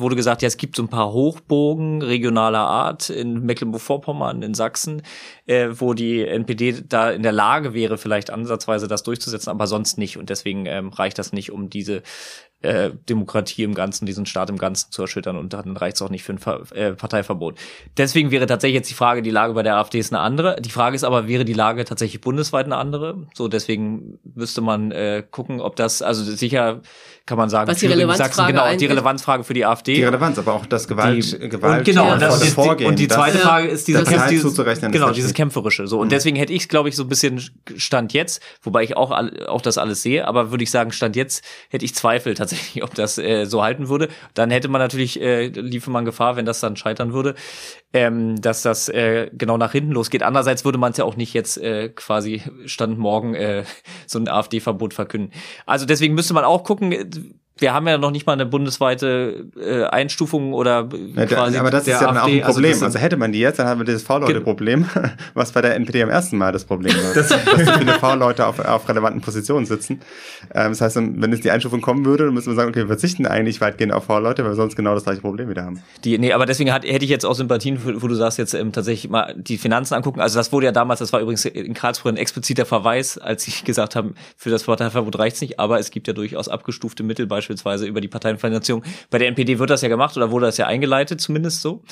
wurde 0.00 0.16
gesagt, 0.16 0.42
ja, 0.42 0.48
es 0.48 0.56
gibt 0.56 0.74
so 0.74 0.82
ein 0.82 0.88
paar 0.88 1.12
Hochburgen 1.12 2.02
regionaler 2.02 2.66
Art 2.66 3.10
in 3.10 3.46
Mecklenburg-Vorpommern, 3.46 4.42
in 4.42 4.54
Sachsen, 4.54 5.02
äh, 5.46 5.68
wo 5.74 5.94
die 5.94 6.26
NPD 6.26 6.82
da 6.88 7.12
in 7.12 7.22
der 7.22 7.30
Lage 7.30 7.74
wäre, 7.74 7.96
vielleicht 7.96 8.30
ansatzweise 8.30 8.88
das 8.88 9.04
durchzusetzen, 9.04 9.50
aber 9.50 9.68
sonst 9.68 9.98
nicht. 9.98 10.16
Und 10.16 10.30
deswegen 10.30 10.66
ähm, 10.66 10.88
reicht 10.88 11.16
das 11.20 11.32
nicht, 11.32 11.52
um 11.52 11.70
diese 11.70 12.02
äh, 12.60 12.90
Demokratie 13.08 13.62
im 13.62 13.74
Ganzen, 13.74 14.04
diesen 14.04 14.26
Staat 14.26 14.50
im 14.50 14.58
Ganzen 14.58 14.90
zu 14.90 15.02
erschüttern 15.02 15.36
und 15.36 15.52
dann 15.52 15.76
reicht 15.76 15.96
es 15.96 16.02
auch 16.02 16.10
nicht 16.10 16.24
für 16.24 16.32
ein 16.32 16.38
Ver 16.38 16.62
äh, 16.72 16.92
Parteiverbot. 16.92 17.58
Deswegen 17.96 18.30
wäre 18.32 18.46
tatsächlich 18.46 18.74
jetzt 18.74 18.90
die 18.90 18.94
Frage, 18.94 19.22
die 19.22 19.30
Lage 19.30 19.54
bei 19.54 19.62
der 19.62 19.76
AfD 19.76 19.98
ist 19.98 20.12
eine 20.12 20.20
andere. 20.20 20.60
Die 20.60 20.70
Frage 20.70 20.96
ist 20.96 21.04
aber, 21.04 21.28
wäre 21.28 21.44
die 21.44 21.52
Lage 21.52 21.84
tatsächlich 21.84 22.20
bundesweit 22.20 22.66
eine 22.66 22.76
andere? 22.76 23.26
So, 23.32 23.46
deswegen 23.46 24.18
müsste 24.34 24.60
man 24.60 24.90
äh, 24.90 25.22
gucken, 25.30 25.60
ob 25.60 25.76
das, 25.76 26.02
also 26.02 26.24
sicher 26.24 26.80
kann 27.26 27.38
man 27.38 27.50
sagen, 27.50 27.70
Was 27.70 27.78
die 27.78 27.86
Relevanzfrage 27.86 28.34
Sachsen, 28.34 28.46
genau, 28.46 28.74
die 28.74 28.86
Relevanzfrage 28.86 29.44
für 29.44 29.54
die 29.54 29.66
AfD. 29.66 29.94
Die 29.94 30.02
Relevanz, 30.02 30.38
aber 30.38 30.54
auch 30.54 30.64
das 30.64 30.88
Gewalt, 30.88 31.40
die, 31.42 31.48
Gewalt 31.50 31.80
und 31.80 31.84
genau, 31.84 32.12
und 32.14 32.22
das 32.22 32.42
ist 32.42 32.54
Vorgehen. 32.54 32.78
Die, 32.78 32.84
und 32.86 32.98
die 32.98 33.06
zweite 33.06 33.36
das, 33.36 33.46
Frage 33.46 33.68
ist 33.68 33.86
dieser 33.86 34.02
Kämpf, 34.02 34.28
dieses, 34.28 34.42
zuzurechnen, 34.42 34.90
genau, 34.90 35.10
dieses 35.10 35.34
kämpferische. 35.34 35.86
So 35.86 36.00
und 36.00 36.06
mhm. 36.06 36.10
deswegen 36.10 36.36
hätte 36.36 36.54
ich, 36.54 36.70
glaube 36.70 36.88
ich, 36.88 36.96
so 36.96 37.04
ein 37.04 37.08
bisschen 37.08 37.40
Stand 37.76 38.14
jetzt, 38.14 38.42
wobei 38.62 38.82
ich 38.82 38.96
auch 38.96 39.10
auch 39.10 39.60
das 39.60 39.76
alles 39.76 40.00
sehe, 40.00 40.26
aber 40.26 40.50
würde 40.50 40.64
ich 40.64 40.70
sagen, 40.70 40.90
Stand 40.90 41.16
jetzt 41.16 41.44
hätte 41.68 41.84
ich 41.84 41.94
Zweifel 41.94 42.32
tatsächlich, 42.32 42.47
ob 42.82 42.94
das 42.94 43.18
äh, 43.18 43.44
so 43.44 43.62
halten 43.62 43.88
würde. 43.88 44.08
Dann 44.34 44.50
hätte 44.50 44.68
man 44.68 44.80
natürlich 44.80 45.20
äh, 45.20 45.48
liefe 45.48 45.90
man 45.90 46.04
Gefahr, 46.04 46.36
wenn 46.36 46.46
das 46.46 46.60
dann 46.60 46.76
scheitern 46.76 47.12
würde, 47.12 47.34
ähm, 47.92 48.40
dass 48.40 48.62
das 48.62 48.88
äh, 48.88 49.30
genau 49.32 49.56
nach 49.56 49.72
hinten 49.72 49.92
losgeht. 49.92 50.22
Andererseits 50.22 50.64
würde 50.64 50.78
man 50.78 50.92
es 50.92 50.98
ja 50.98 51.04
auch 51.04 51.16
nicht 51.16 51.34
jetzt 51.34 51.58
äh, 51.58 51.88
quasi 51.88 52.42
Stand 52.66 52.98
morgen 52.98 53.34
äh, 53.34 53.64
so 54.06 54.18
ein 54.18 54.28
AfD-Verbot 54.28 54.94
verkünden. 54.94 55.32
Also 55.66 55.86
deswegen 55.86 56.14
müsste 56.14 56.34
man 56.34 56.44
auch 56.44 56.64
gucken 56.64 57.10
wir 57.58 57.74
haben 57.74 57.86
ja 57.88 57.98
noch 57.98 58.10
nicht 58.10 58.26
mal 58.26 58.34
eine 58.34 58.46
bundesweite 58.46 59.46
äh, 59.60 59.84
Einstufung 59.84 60.52
oder 60.52 60.88
ja, 61.14 61.26
quasi 61.26 61.58
Aber 61.58 61.70
das 61.70 61.82
ist 61.82 61.88
ja 61.88 62.00
dann 62.00 62.18
auch 62.18 62.26
ein 62.26 62.42
also 62.42 62.54
Problem. 62.54 62.72
Also, 62.72 62.84
also, 62.86 62.98
hätte 62.98 63.16
man 63.16 63.32
die 63.32 63.40
jetzt, 63.40 63.58
dann 63.58 63.66
haben 63.66 63.80
wir 63.80 63.84
dieses 63.84 64.02
V-Leute-Problem, 64.02 64.86
was 65.34 65.52
bei 65.52 65.60
der 65.60 65.74
NPD 65.74 66.02
am 66.02 66.10
ersten 66.10 66.38
Mal 66.38 66.52
das 66.52 66.64
Problem 66.64 66.94
war. 67.04 67.14
das, 67.14 67.28
dass 67.28 67.44
so 67.44 67.72
viele 67.78 67.94
V-Leute 67.94 68.46
auf, 68.46 68.58
auf 68.60 68.88
relevanten 68.88 69.20
Positionen 69.20 69.66
sitzen. 69.66 70.00
Ähm, 70.54 70.70
das 70.70 70.80
heißt, 70.80 70.96
wenn 70.96 71.32
es 71.32 71.40
die 71.40 71.50
Einstufung 71.50 71.80
kommen 71.80 72.04
würde, 72.04 72.26
dann 72.26 72.34
müssen 72.34 72.50
wir 72.50 72.56
sagen, 72.56 72.70
okay, 72.70 72.80
wir 72.80 72.86
verzichten 72.86 73.26
eigentlich 73.26 73.60
weitgehend 73.60 73.92
auf 73.92 74.04
V-Leute, 74.04 74.44
weil 74.44 74.52
wir 74.52 74.56
sonst 74.56 74.76
genau 74.76 74.94
das 74.94 75.04
gleiche 75.04 75.20
Problem 75.20 75.48
wieder 75.48 75.64
haben. 75.64 75.82
Die, 76.04 76.16
nee, 76.18 76.32
aber 76.32 76.46
deswegen 76.46 76.72
hat, 76.72 76.84
hätte 76.84 77.04
ich 77.04 77.10
jetzt 77.10 77.26
auch 77.26 77.34
Sympathien, 77.34 77.80
wo 78.00 78.06
du 78.06 78.14
sagst, 78.14 78.38
jetzt 78.38 78.54
ähm, 78.54 78.72
tatsächlich 78.72 79.10
mal 79.10 79.34
die 79.36 79.58
Finanzen 79.58 79.94
angucken. 79.94 80.20
Also 80.20 80.38
das 80.38 80.52
wurde 80.52 80.66
ja 80.66 80.72
damals, 80.72 81.00
das 81.00 81.12
war 81.12 81.20
übrigens 81.20 81.44
in 81.44 81.74
Karlsruhe 81.74 82.12
ein 82.12 82.16
expliziter 82.16 82.66
Verweis, 82.66 83.18
als 83.18 83.44
sie 83.44 83.52
gesagt 83.64 83.96
haben, 83.96 84.14
für 84.36 84.50
das 84.50 84.64
Parteiverbot 84.64 85.18
reicht's 85.18 85.40
nicht, 85.40 85.58
aber 85.58 85.78
es 85.78 85.90
gibt 85.90 86.06
ja 86.06 86.12
durchaus 86.12 86.48
abgestufte 86.48 87.02
Mittel, 87.02 87.26
beispielsweise 87.26 87.47
beispielsweise 87.48 87.86
über 87.86 88.00
die 88.00 88.08
Parteienfinanzierung. 88.08 88.82
Bei 89.10 89.18
der 89.18 89.28
NPD 89.28 89.58
wird 89.58 89.70
das 89.70 89.82
ja 89.82 89.88
gemacht 89.88 90.16
oder 90.16 90.30
wurde 90.30 90.46
das 90.46 90.58
ja 90.58 90.66
eingeleitet, 90.66 91.20
zumindest 91.20 91.62
so. 91.62 91.82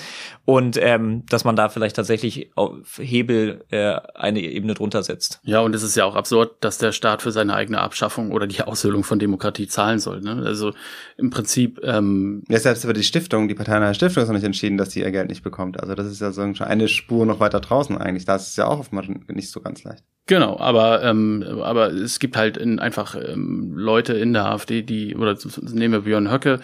Und 0.44 0.78
ähm, 0.80 1.24
dass 1.28 1.44
man 1.44 1.56
da 1.56 1.68
vielleicht 1.68 1.96
tatsächlich 1.96 2.50
auf 2.54 2.98
Hebel 2.98 3.64
äh, 3.70 3.96
eine 4.14 4.40
Ebene 4.40 4.74
drunter 4.74 5.02
setzt. 5.02 5.40
Ja, 5.44 5.60
und 5.60 5.74
es 5.74 5.82
ist 5.82 5.96
ja 5.96 6.04
auch 6.04 6.14
absurd, 6.14 6.56
dass 6.60 6.78
der 6.78 6.92
Staat 6.92 7.22
für 7.22 7.32
seine 7.32 7.54
eigene 7.54 7.80
Abschaffung 7.80 8.32
oder 8.32 8.46
die 8.46 8.62
Aushöhlung 8.62 9.02
von 9.02 9.18
Demokratie 9.18 9.66
zahlen 9.66 9.98
soll. 9.98 10.20
Ne? 10.20 10.42
Also 10.44 10.72
im 11.16 11.30
Prinzip. 11.30 11.80
Ähm 11.82 12.44
ja, 12.48 12.58
selbst 12.58 12.84
über 12.84 12.92
die 12.92 13.04
Stiftung, 13.04 13.48
die 13.48 13.54
Parteinahe 13.54 13.94
Stiftung 13.94 14.22
ist 14.22 14.28
noch 14.28 14.34
nicht 14.34 14.44
entschieden, 14.44 14.76
dass 14.76 14.90
sie 14.90 15.00
ihr 15.00 15.10
Geld 15.10 15.28
nicht 15.28 15.42
bekommt. 15.42 15.80
Also 15.80 15.94
das 15.94 16.06
ist 16.06 16.20
ja 16.20 16.32
so 16.32 16.42
eine 16.42 16.88
Spur 16.88 17.24
noch 17.24 17.40
weiter 17.40 17.60
draußen 17.60 17.96
eigentlich. 17.96 18.26
Da 18.26 18.36
ist 18.36 18.48
es 18.48 18.56
ja 18.56 18.66
auch 18.66 18.78
oftmals 18.78 19.08
nicht 19.28 19.50
so 19.50 19.60
ganz 19.60 19.84
leicht. 19.84 20.04
Genau, 20.28 20.58
aber 20.58 21.04
ähm, 21.04 21.44
aber 21.62 21.92
es 21.92 22.18
gibt 22.18 22.36
halt 22.36 22.56
in, 22.56 22.80
einfach 22.80 23.14
ähm, 23.14 23.74
Leute 23.76 24.14
in 24.14 24.32
der 24.32 24.46
AfD, 24.46 24.82
die 24.82 25.14
oder 25.14 25.36
nehmen 25.62 25.92
wir 25.94 26.00
Björn 26.00 26.32
Höcke, 26.32 26.58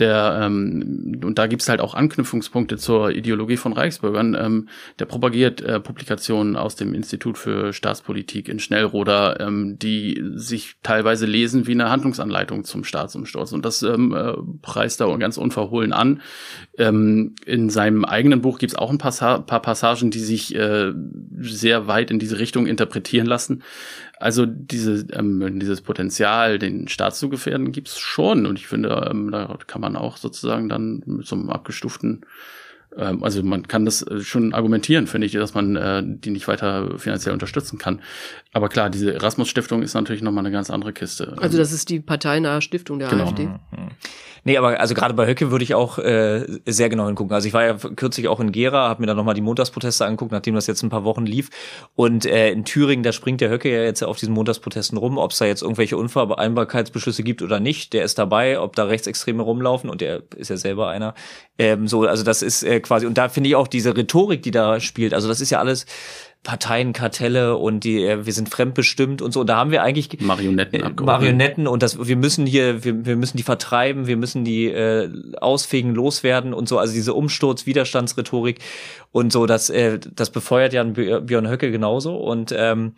der 0.00 0.40
ähm, 0.42 1.20
und 1.24 1.38
da 1.38 1.46
gibt's 1.46 1.68
halt 1.68 1.80
auch 1.80 1.94
Anknüpfungspunkte 1.94 2.76
zur 2.76 3.10
Ideologie 3.10 3.56
von 3.56 3.72
Reichsbürgern. 3.72 4.36
Ähm, 4.38 4.68
der 4.98 5.06
propagiert 5.06 5.60
äh, 5.60 5.80
Publikationen 5.80 6.56
aus 6.56 6.76
dem 6.76 6.94
Institut 6.94 7.38
für 7.38 7.72
Staatspolitik 7.72 8.48
in 8.48 8.58
Schnellroder, 8.58 9.40
ähm, 9.40 9.78
die 9.78 10.22
sich 10.34 10.76
teilweise 10.82 11.26
lesen 11.26 11.66
wie 11.66 11.72
eine 11.72 11.90
Handlungsanleitung 11.90 12.64
zum 12.64 12.84
Staatsumsturz 12.84 13.52
und 13.52 13.64
das 13.64 13.82
ähm, 13.82 14.14
äh, 14.14 14.34
preist 14.62 15.00
er 15.00 15.18
ganz 15.18 15.36
unverhohlen 15.36 15.92
an. 15.92 16.22
Ähm, 16.76 17.34
in 17.44 17.70
seinem 17.70 18.04
eigenen 18.04 18.40
Buch 18.40 18.58
gibt's 18.58 18.74
auch 18.74 18.90
ein 18.90 18.98
Passa 18.98 19.38
paar 19.38 19.62
Passagen, 19.62 20.10
die 20.10 20.20
sich 20.20 20.54
äh, 20.54 20.92
sehr 21.40 21.86
weit 21.86 22.10
in 22.10 22.18
diese 22.18 22.38
Richtung 22.38 22.66
interpretieren 22.66 23.26
lassen. 23.26 23.62
Also 24.20 24.46
diese, 24.46 25.06
ähm, 25.12 25.60
dieses 25.60 25.80
Potenzial, 25.80 26.58
den 26.58 26.88
Staat 26.88 27.16
zu 27.16 27.28
gefährden, 27.28 27.72
gibt's 27.72 27.98
schon. 27.98 28.46
Und 28.46 28.58
ich 28.58 28.66
finde, 28.66 29.08
ähm, 29.10 29.30
da 29.30 29.56
kann 29.66 29.80
man 29.80 29.96
auch 29.96 30.16
sozusagen 30.16 30.68
dann 30.68 31.02
mit 31.06 31.26
so 31.26 31.36
einem 31.36 31.50
abgestuften 31.50 32.24
ähm, 32.96 33.22
also 33.22 33.42
man 33.42 33.68
kann 33.68 33.84
das 33.84 34.02
äh, 34.02 34.20
schon 34.20 34.54
argumentieren, 34.54 35.06
finde 35.06 35.26
ich, 35.26 35.32
dass 35.32 35.54
man 35.54 35.76
äh, 35.76 36.02
die 36.04 36.30
nicht 36.30 36.48
weiter 36.48 36.98
finanziell 36.98 37.32
unterstützen 37.32 37.78
kann. 37.78 38.00
Aber 38.52 38.68
klar, 38.68 38.90
diese 38.90 39.12
Erasmus-Stiftung 39.12 39.82
ist 39.82 39.94
natürlich 39.94 40.22
nochmal 40.22 40.44
eine 40.44 40.52
ganz 40.52 40.70
andere 40.70 40.92
Kiste. 40.92 41.34
Also 41.38 41.58
das 41.58 41.72
ist 41.72 41.90
die 41.90 42.00
parteinahe 42.00 42.62
Stiftung 42.62 42.98
der 42.98 43.08
genau. 43.08 43.24
AfD. 43.24 43.46
Mhm. 43.46 43.58
Nee, 44.48 44.56
aber 44.56 44.80
also 44.80 44.94
gerade 44.94 45.12
bei 45.12 45.26
Höcke 45.26 45.50
würde 45.50 45.62
ich 45.62 45.74
auch 45.74 45.98
äh, 45.98 46.42
sehr 46.64 46.88
genau 46.88 47.04
hingucken. 47.04 47.34
Also 47.34 47.46
ich 47.46 47.52
war 47.52 47.66
ja 47.66 47.74
kürzlich 47.74 48.28
auch 48.28 48.40
in 48.40 48.50
Gera, 48.50 48.88
habe 48.88 49.02
mir 49.02 49.06
dann 49.06 49.18
nochmal 49.18 49.34
die 49.34 49.42
Montagsproteste 49.42 50.06
angeguckt, 50.06 50.32
nachdem 50.32 50.54
das 50.54 50.66
jetzt 50.66 50.82
ein 50.82 50.88
paar 50.88 51.04
Wochen 51.04 51.26
lief. 51.26 51.50
Und 51.96 52.24
äh, 52.24 52.50
in 52.50 52.64
Thüringen, 52.64 53.02
da 53.02 53.12
springt 53.12 53.42
der 53.42 53.50
Höcke 53.50 53.70
ja 53.70 53.82
jetzt 53.82 54.02
auf 54.02 54.16
diesen 54.16 54.32
Montagsprotesten 54.32 54.96
rum, 54.96 55.18
ob 55.18 55.32
es 55.32 55.38
da 55.38 55.44
jetzt 55.44 55.60
irgendwelche 55.60 55.98
Unvereinbarkeitsbeschlüsse 55.98 57.24
gibt 57.24 57.42
oder 57.42 57.60
nicht. 57.60 57.92
Der 57.92 58.04
ist 58.04 58.18
dabei, 58.18 58.58
ob 58.58 58.74
da 58.74 58.84
Rechtsextreme 58.84 59.42
rumlaufen 59.42 59.90
und 59.90 60.00
der 60.00 60.22
ist 60.34 60.48
ja 60.48 60.56
selber 60.56 60.88
einer. 60.88 61.14
Ähm, 61.58 61.86
so, 61.86 62.06
also 62.06 62.24
das 62.24 62.40
ist 62.40 62.62
äh, 62.62 62.80
quasi, 62.80 63.04
und 63.04 63.18
da 63.18 63.28
finde 63.28 63.50
ich 63.50 63.54
auch 63.54 63.68
diese 63.68 63.94
Rhetorik, 63.94 64.42
die 64.42 64.50
da 64.50 64.80
spielt, 64.80 65.12
also 65.12 65.28
das 65.28 65.42
ist 65.42 65.50
ja 65.50 65.58
alles 65.58 65.84
Parteienkartelle 66.44 67.56
und 67.56 67.84
die 67.84 68.04
äh, 68.04 68.24
wir 68.24 68.32
sind 68.32 68.48
fremdbestimmt 68.48 69.20
und 69.20 69.32
so. 69.32 69.40
Und 69.40 69.48
da 69.48 69.56
haben 69.56 69.70
wir 69.70 69.82
eigentlich 69.82 70.20
Marionetten, 70.20 70.82
äh, 70.82 71.02
Marionetten 71.02 71.66
und 71.66 71.82
das 71.82 72.06
wir 72.06 72.16
müssen 72.16 72.46
hier 72.46 72.84
wir, 72.84 73.04
wir 73.04 73.16
müssen 73.16 73.36
die 73.36 73.42
vertreiben, 73.42 74.06
wir 74.06 74.16
müssen 74.16 74.44
die 74.44 74.66
äh, 74.66 75.10
ausfegen, 75.40 75.94
loswerden 75.94 76.54
und 76.54 76.68
so. 76.68 76.78
Also 76.78 76.94
diese 76.94 77.14
Umsturz, 77.14 77.66
Widerstandsrhetorik 77.66 78.60
und 79.12 79.32
so. 79.32 79.46
Das 79.46 79.68
äh, 79.68 79.98
das 79.98 80.30
befeuert 80.30 80.72
ja 80.72 80.84
Björn 80.84 81.48
Höcke 81.48 81.70
genauso 81.70 82.16
und 82.16 82.54
ähm, 82.56 82.94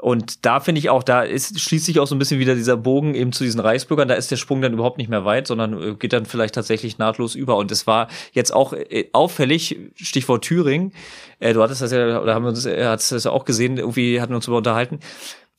und 0.00 0.46
da 0.46 0.60
finde 0.60 0.78
ich 0.78 0.90
auch, 0.90 1.02
da 1.02 1.22
ist, 1.22 1.58
schließt 1.58 1.84
sich 1.84 1.98
auch 1.98 2.06
so 2.06 2.14
ein 2.14 2.20
bisschen 2.20 2.38
wieder 2.38 2.54
dieser 2.54 2.76
Bogen 2.76 3.16
eben 3.16 3.32
zu 3.32 3.42
diesen 3.42 3.58
Reichsbürgern. 3.58 4.06
Da 4.06 4.14
ist 4.14 4.30
der 4.30 4.36
Sprung 4.36 4.62
dann 4.62 4.72
überhaupt 4.72 4.96
nicht 4.96 5.10
mehr 5.10 5.24
weit, 5.24 5.48
sondern 5.48 5.82
äh, 5.82 5.94
geht 5.94 6.12
dann 6.12 6.24
vielleicht 6.24 6.54
tatsächlich 6.54 6.98
nahtlos 6.98 7.34
über. 7.34 7.56
Und 7.56 7.72
es 7.72 7.88
war 7.88 8.06
jetzt 8.32 8.54
auch 8.54 8.72
äh, 8.74 9.08
auffällig, 9.12 9.76
Stichwort 9.96 10.44
Thüringen. 10.44 10.92
Äh, 11.40 11.52
du 11.52 11.62
hattest 11.62 11.82
das 11.82 11.90
ja, 11.90 12.20
oder 12.20 12.34
haben 12.34 12.44
wir 12.44 12.50
uns, 12.50 12.64
er 12.64 12.90
hat 12.90 13.00
es 13.00 13.24
ja 13.24 13.30
auch 13.32 13.44
gesehen, 13.44 13.76
irgendwie 13.76 14.20
hatten 14.20 14.32
wir 14.32 14.36
uns 14.36 14.44
darüber 14.44 14.58
unterhalten 14.58 15.00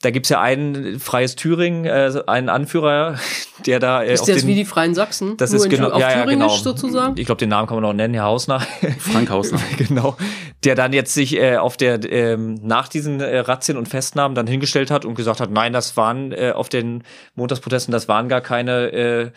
da 0.01 0.11
gibt's 0.11 0.29
ja 0.29 0.39
ein 0.39 0.97
freies 0.99 1.35
Thüringen, 1.35 1.83
äh, 1.83 2.23
einen 2.25 2.47
Anführer, 2.47 3.19
der 3.65 3.79
da. 3.79 4.01
Äh, 4.01 4.13
ist 4.13 4.21
auf 4.21 4.27
das 4.27 4.37
den, 4.39 4.47
wie 4.47 4.55
die 4.55 4.63
Freien 4.63 4.95
Sachsen? 4.95 5.35
Das 5.35 5.51
Nur 5.51 5.61
ist 5.61 5.69
genau, 5.69 5.89
auf 5.89 5.99
ja, 5.99 6.11
ja, 6.11 6.23
Thüringisch 6.23 6.45
genau. 6.45 6.63
sozusagen? 6.63 7.17
Ich 7.17 7.25
glaube, 7.25 7.39
den 7.39 7.49
Namen 7.49 7.67
kann 7.67 7.75
man 7.75 7.85
auch 7.85 7.93
nennen, 7.93 8.13
Herr 8.13 8.23
Hausner. 8.23 8.61
Frank 8.99 9.29
Hausner. 9.29 9.59
genau. 9.77 10.15
Der 10.63 10.75
dann 10.75 10.93
jetzt 10.93 11.13
sich 11.13 11.35
äh, 11.35 11.57
auf 11.57 11.75
der 11.75 12.09
ähm, 12.11 12.55
nach 12.63 12.87
diesen 12.87 13.19
äh, 13.19 13.39
Razzien 13.39 13.77
und 13.77 13.89
Festnahmen 13.89 14.35
dann 14.35 14.47
hingestellt 14.47 14.89
hat 14.89 15.03
und 15.03 15.15
gesagt 15.15 15.41
hat, 15.41 15.51
nein, 15.51 15.73
das 15.73 15.97
waren 15.97 16.31
äh, 16.31 16.53
auf 16.55 16.69
den 16.69 17.03
Montagsprotesten, 17.35 17.91
das 17.91 18.07
waren 18.07 18.29
gar 18.29 18.41
keine 18.41 18.91
äh, 18.91 19.31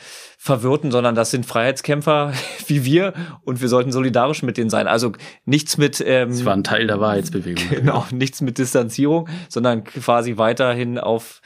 Verwirrten, 0.45 0.91
sondern 0.91 1.15
das 1.15 1.31
sind 1.31 1.47
Freiheitskämpfer 1.47 2.33
wie 2.67 2.85
wir 2.85 3.13
und 3.45 3.61
wir 3.61 3.69
sollten 3.69 3.93
solidarisch 3.93 4.43
mit 4.43 4.57
denen 4.57 4.71
sein. 4.71 4.89
Also 4.89 5.13
nichts 5.45 5.79
mit 5.79 6.03
ähm, 6.05 6.31
Das 6.31 6.45
war 6.45 6.55
ein 6.55 6.65
Teil 6.65 6.89
der 6.89 6.99
Wahrheitsbewegung. 6.99 7.65
genau, 7.71 8.05
nichts 8.11 8.41
mit 8.41 8.59
Distanzierung, 8.59 9.29
sondern 9.49 9.85
quasi 9.85 10.39
weiterhin 10.39 10.99
auf 10.99 11.43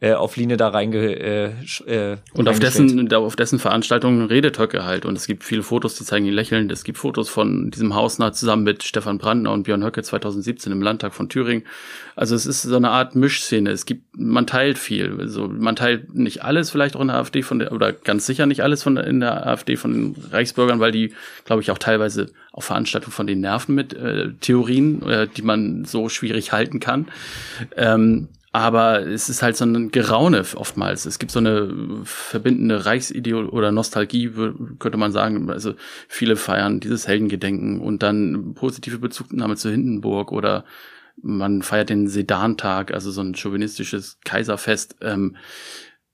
äh, 0.00 0.14
auf 0.14 0.36
Linie 0.36 0.56
da 0.56 0.68
reinge 0.68 0.98
äh, 0.98 1.52
äh, 1.86 2.16
Und 2.32 2.48
auf 2.48 2.58
dessen, 2.58 3.12
auf 3.12 3.36
dessen 3.36 3.58
Veranstaltungen 3.58 4.26
redet 4.26 4.58
Höcke 4.58 4.84
halt. 4.84 5.04
Und 5.04 5.16
es 5.16 5.26
gibt 5.26 5.44
viele 5.44 5.62
Fotos, 5.62 5.94
die 5.96 6.04
zeigen 6.04 6.24
ihn 6.24 6.32
lächelnd. 6.32 6.72
Es 6.72 6.84
gibt 6.84 6.96
Fotos 6.96 7.28
von 7.28 7.70
diesem 7.70 7.94
Hausnah 7.94 8.32
zusammen 8.32 8.62
mit 8.62 8.82
Stefan 8.82 9.18
Brandner 9.18 9.52
und 9.52 9.64
Björn 9.64 9.84
Höcke 9.84 10.02
2017 10.02 10.72
im 10.72 10.80
Landtag 10.80 11.12
von 11.12 11.28
Thüringen. 11.28 11.64
Also 12.16 12.34
es 12.34 12.46
ist 12.46 12.62
so 12.62 12.76
eine 12.76 12.90
Art 12.90 13.14
Mischszene. 13.14 13.70
Es 13.70 13.84
gibt, 13.84 14.16
man 14.16 14.46
teilt 14.46 14.78
viel. 14.78 15.18
Also 15.20 15.48
man 15.48 15.76
teilt 15.76 16.14
nicht 16.14 16.44
alles 16.44 16.70
vielleicht 16.70 16.96
auch 16.96 17.02
in 17.02 17.08
der 17.08 17.16
AfD 17.16 17.42
von 17.42 17.58
der, 17.58 17.72
oder 17.72 17.92
ganz 17.92 18.24
sicher 18.24 18.46
nicht 18.46 18.62
alles 18.62 18.82
von 18.82 18.94
der, 18.94 19.06
in 19.06 19.20
der 19.20 19.46
AfD 19.46 19.76
von 19.76 19.92
den 19.92 20.24
Reichsbürgern, 20.30 20.80
weil 20.80 20.92
die, 20.92 21.12
glaube 21.44 21.60
ich, 21.60 21.70
auch 21.70 21.78
teilweise 21.78 22.32
auf 22.52 22.64
Veranstaltungen 22.64 23.12
von 23.12 23.26
den 23.26 23.40
Nerven 23.40 23.74
mit 23.74 23.92
äh, 23.92 24.30
Theorien, 24.40 25.02
äh, 25.06 25.28
die 25.28 25.42
man 25.42 25.84
so 25.84 26.08
schwierig 26.08 26.52
halten 26.52 26.80
kann. 26.80 27.08
Ähm, 27.76 28.28
aber 28.52 29.06
es 29.06 29.28
ist 29.28 29.42
halt 29.42 29.56
so 29.56 29.64
ein 29.64 29.90
Geraune 29.90 30.44
oftmals. 30.56 31.06
Es 31.06 31.20
gibt 31.20 31.30
so 31.30 31.38
eine 31.38 32.02
verbindende 32.04 32.84
Reichsideol 32.84 33.48
oder 33.48 33.70
Nostalgie, 33.70 34.30
könnte 34.78 34.98
man 34.98 35.12
sagen. 35.12 35.48
Also 35.50 35.74
viele 36.08 36.34
feiern 36.34 36.80
dieses 36.80 37.06
Heldengedenken 37.06 37.80
und 37.80 38.02
dann 38.02 38.54
positive 38.54 38.98
Bezugnahme 38.98 39.56
zu 39.56 39.70
Hindenburg 39.70 40.32
oder 40.32 40.64
man 41.22 41.62
feiert 41.62 41.90
den 41.90 42.08
Sedantag, 42.08 42.92
also 42.92 43.10
so 43.10 43.20
ein 43.20 43.34
chauvinistisches 43.34 44.18
Kaiserfest. 44.24 44.96
Ähm, 45.00 45.36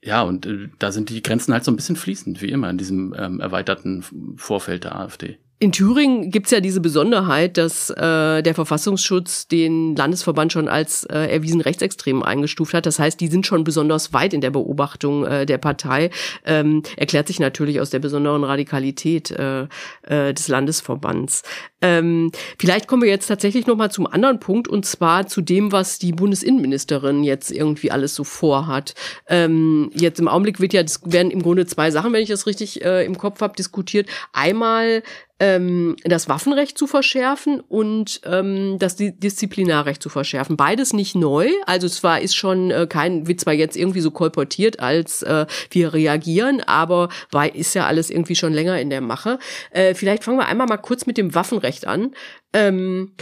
ja, 0.02 0.22
und 0.22 0.44
äh, 0.46 0.68
da 0.78 0.92
sind 0.92 1.08
die 1.08 1.22
Grenzen 1.22 1.54
halt 1.54 1.64
so 1.64 1.70
ein 1.70 1.76
bisschen 1.76 1.96
fließend, 1.96 2.42
wie 2.42 2.50
immer 2.50 2.68
in 2.68 2.78
diesem 2.78 3.14
ähm, 3.16 3.40
erweiterten 3.40 4.04
Vorfeld 4.36 4.84
der 4.84 4.96
AfD. 4.96 5.38
In 5.58 5.72
Thüringen 5.72 6.30
gibt's 6.30 6.50
ja 6.50 6.60
diese 6.60 6.82
Besonderheit, 6.82 7.56
dass 7.56 7.88
äh, 7.88 8.42
der 8.42 8.54
Verfassungsschutz 8.54 9.48
den 9.48 9.96
Landesverband 9.96 10.52
schon 10.52 10.68
als 10.68 11.04
äh, 11.04 11.28
erwiesen 11.28 11.62
rechtsextrem 11.62 12.22
eingestuft 12.22 12.74
hat. 12.74 12.84
Das 12.84 12.98
heißt, 12.98 13.18
die 13.18 13.28
sind 13.28 13.46
schon 13.46 13.64
besonders 13.64 14.12
weit 14.12 14.34
in 14.34 14.42
der 14.42 14.50
Beobachtung 14.50 15.24
äh, 15.24 15.46
der 15.46 15.56
Partei. 15.56 16.10
Ähm, 16.44 16.82
erklärt 16.98 17.28
sich 17.28 17.40
natürlich 17.40 17.80
aus 17.80 17.88
der 17.88 18.00
besonderen 18.00 18.44
Radikalität 18.44 19.30
äh, 19.30 19.66
äh, 20.02 20.34
des 20.34 20.48
Landesverbands. 20.48 21.42
Ähm, 21.80 22.32
vielleicht 22.58 22.86
kommen 22.86 23.02
wir 23.02 23.08
jetzt 23.08 23.26
tatsächlich 23.26 23.66
noch 23.66 23.76
mal 23.76 23.90
zum 23.90 24.06
anderen 24.06 24.40
Punkt 24.40 24.68
und 24.68 24.84
zwar 24.84 25.26
zu 25.26 25.40
dem, 25.40 25.72
was 25.72 25.98
die 25.98 26.12
Bundesinnenministerin 26.12 27.24
jetzt 27.24 27.50
irgendwie 27.50 27.90
alles 27.90 28.14
so 28.14 28.24
vorhat. 28.24 28.94
Ähm, 29.26 29.90
jetzt 29.94 30.20
im 30.20 30.28
Augenblick 30.28 30.60
wird 30.60 30.74
ja 30.74 30.82
werden 31.04 31.30
im 31.30 31.42
Grunde 31.42 31.64
zwei 31.64 31.90
Sachen, 31.90 32.12
wenn 32.12 32.22
ich 32.22 32.28
das 32.28 32.46
richtig 32.46 32.84
äh, 32.84 33.06
im 33.06 33.16
Kopf 33.16 33.40
habe, 33.40 33.56
diskutiert. 33.56 34.06
Einmal 34.34 35.02
ähm, 35.38 35.96
das 36.04 36.28
Waffenrecht 36.28 36.78
zu 36.78 36.86
verschärfen 36.86 37.60
und 37.60 38.20
ähm, 38.24 38.78
das 38.78 38.96
Di 38.96 39.12
Disziplinarrecht 39.12 40.02
zu 40.02 40.08
verschärfen. 40.08 40.56
Beides 40.56 40.92
nicht 40.92 41.14
neu. 41.14 41.50
Also 41.66 41.88
zwar 41.88 42.20
ist 42.20 42.34
schon 42.34 42.70
äh, 42.70 42.86
kein, 42.86 43.26
wird 43.26 43.40
zwar 43.40 43.52
jetzt 43.52 43.76
irgendwie 43.76 44.00
so 44.00 44.10
kolportiert, 44.10 44.80
als 44.80 45.22
äh, 45.22 45.46
wir 45.70 45.92
reagieren, 45.92 46.62
aber 46.62 47.10
bei, 47.30 47.48
ist 47.50 47.74
ja 47.74 47.86
alles 47.86 48.08
irgendwie 48.08 48.36
schon 48.36 48.52
länger 48.52 48.80
in 48.80 48.88
der 48.88 49.02
Mache. 49.02 49.38
Äh, 49.70 49.94
vielleicht 49.94 50.24
fangen 50.24 50.38
wir 50.38 50.46
einmal 50.46 50.66
mal 50.66 50.78
kurz 50.78 51.06
mit 51.06 51.18
dem 51.18 51.34
Waffenrecht 51.34 51.86
an. 51.86 52.14
Ähm, 52.52 53.12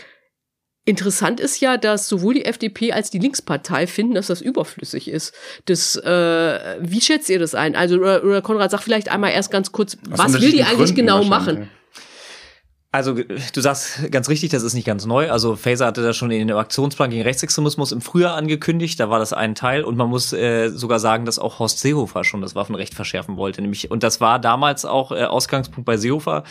Interessant 0.87 1.41
ist 1.41 1.61
ja, 1.61 1.79
dass 1.79 2.09
sowohl 2.09 2.35
die 2.35 2.45
FDP 2.45 2.93
als 2.93 3.11
die 3.11 3.19
Linkspartei 3.19 3.87
finden, 3.87 4.15
dass 4.15 4.27
das 4.27 4.43
überflüssig 4.43 5.09
ist. 5.09 5.33
Das, 5.65 5.97
äh, 5.97 6.77
wie 6.79 7.01
schätzt 7.01 7.31
ihr 7.31 7.39
das 7.39 7.55
ein? 7.55 7.75
Also, 7.75 7.97
oder, 7.97 8.23
oder 8.23 8.43
Konrad, 8.43 8.71
sag 8.71 8.83
vielleicht 8.83 9.11
einmal 9.11 9.33
erst 9.33 9.51
ganz 9.51 9.73
kurz, 9.73 9.97
Aus 10.11 10.19
was 10.19 10.43
will 10.43 10.53
die 10.53 10.63
eigentlich 10.63 10.95
genau 10.95 11.25
machen? 11.25 11.71
Also 12.95 13.15
du 13.15 13.61
sagst 13.61 14.09
ganz 14.13 14.29
richtig, 14.29 14.51
das 14.51 14.63
ist 14.63 14.75
nicht 14.75 14.87
ganz 14.87 15.05
neu. 15.05 15.29
Also 15.29 15.57
Faser 15.57 15.87
hatte 15.87 16.05
das 16.05 16.17
schon 16.17 16.31
in 16.31 16.47
dem 16.47 16.57
Aktionsplan 16.57 17.11
gegen 17.11 17.23
Rechtsextremismus 17.23 17.91
im 17.91 18.01
Frühjahr 18.01 18.37
angekündigt. 18.37 19.01
Da 19.01 19.11
war 19.11 19.19
das 19.19 19.33
ein 19.33 19.57
Teil 19.57 19.83
und 19.83 19.97
man 19.97 20.09
muss 20.09 20.33
äh, 20.33 20.69
sogar 20.69 21.01
sagen, 21.01 21.25
dass 21.25 21.41
auch 21.41 21.59
Horst 21.59 21.81
Seehofer 21.81 22.23
schon 22.23 22.41
das 22.41 22.55
Waffenrecht 22.55 22.95
verschärfen 22.95 23.37
wollte. 23.37 23.63
Nämlich 23.63 23.91
und 23.91 24.05
das 24.05 24.21
war 24.21 24.39
damals 24.39 24.85
auch 24.85 25.11
äh, 25.11 25.25
Ausgangspunkt 25.25 25.87
bei 25.87 25.97
Seehofer. 25.97 26.45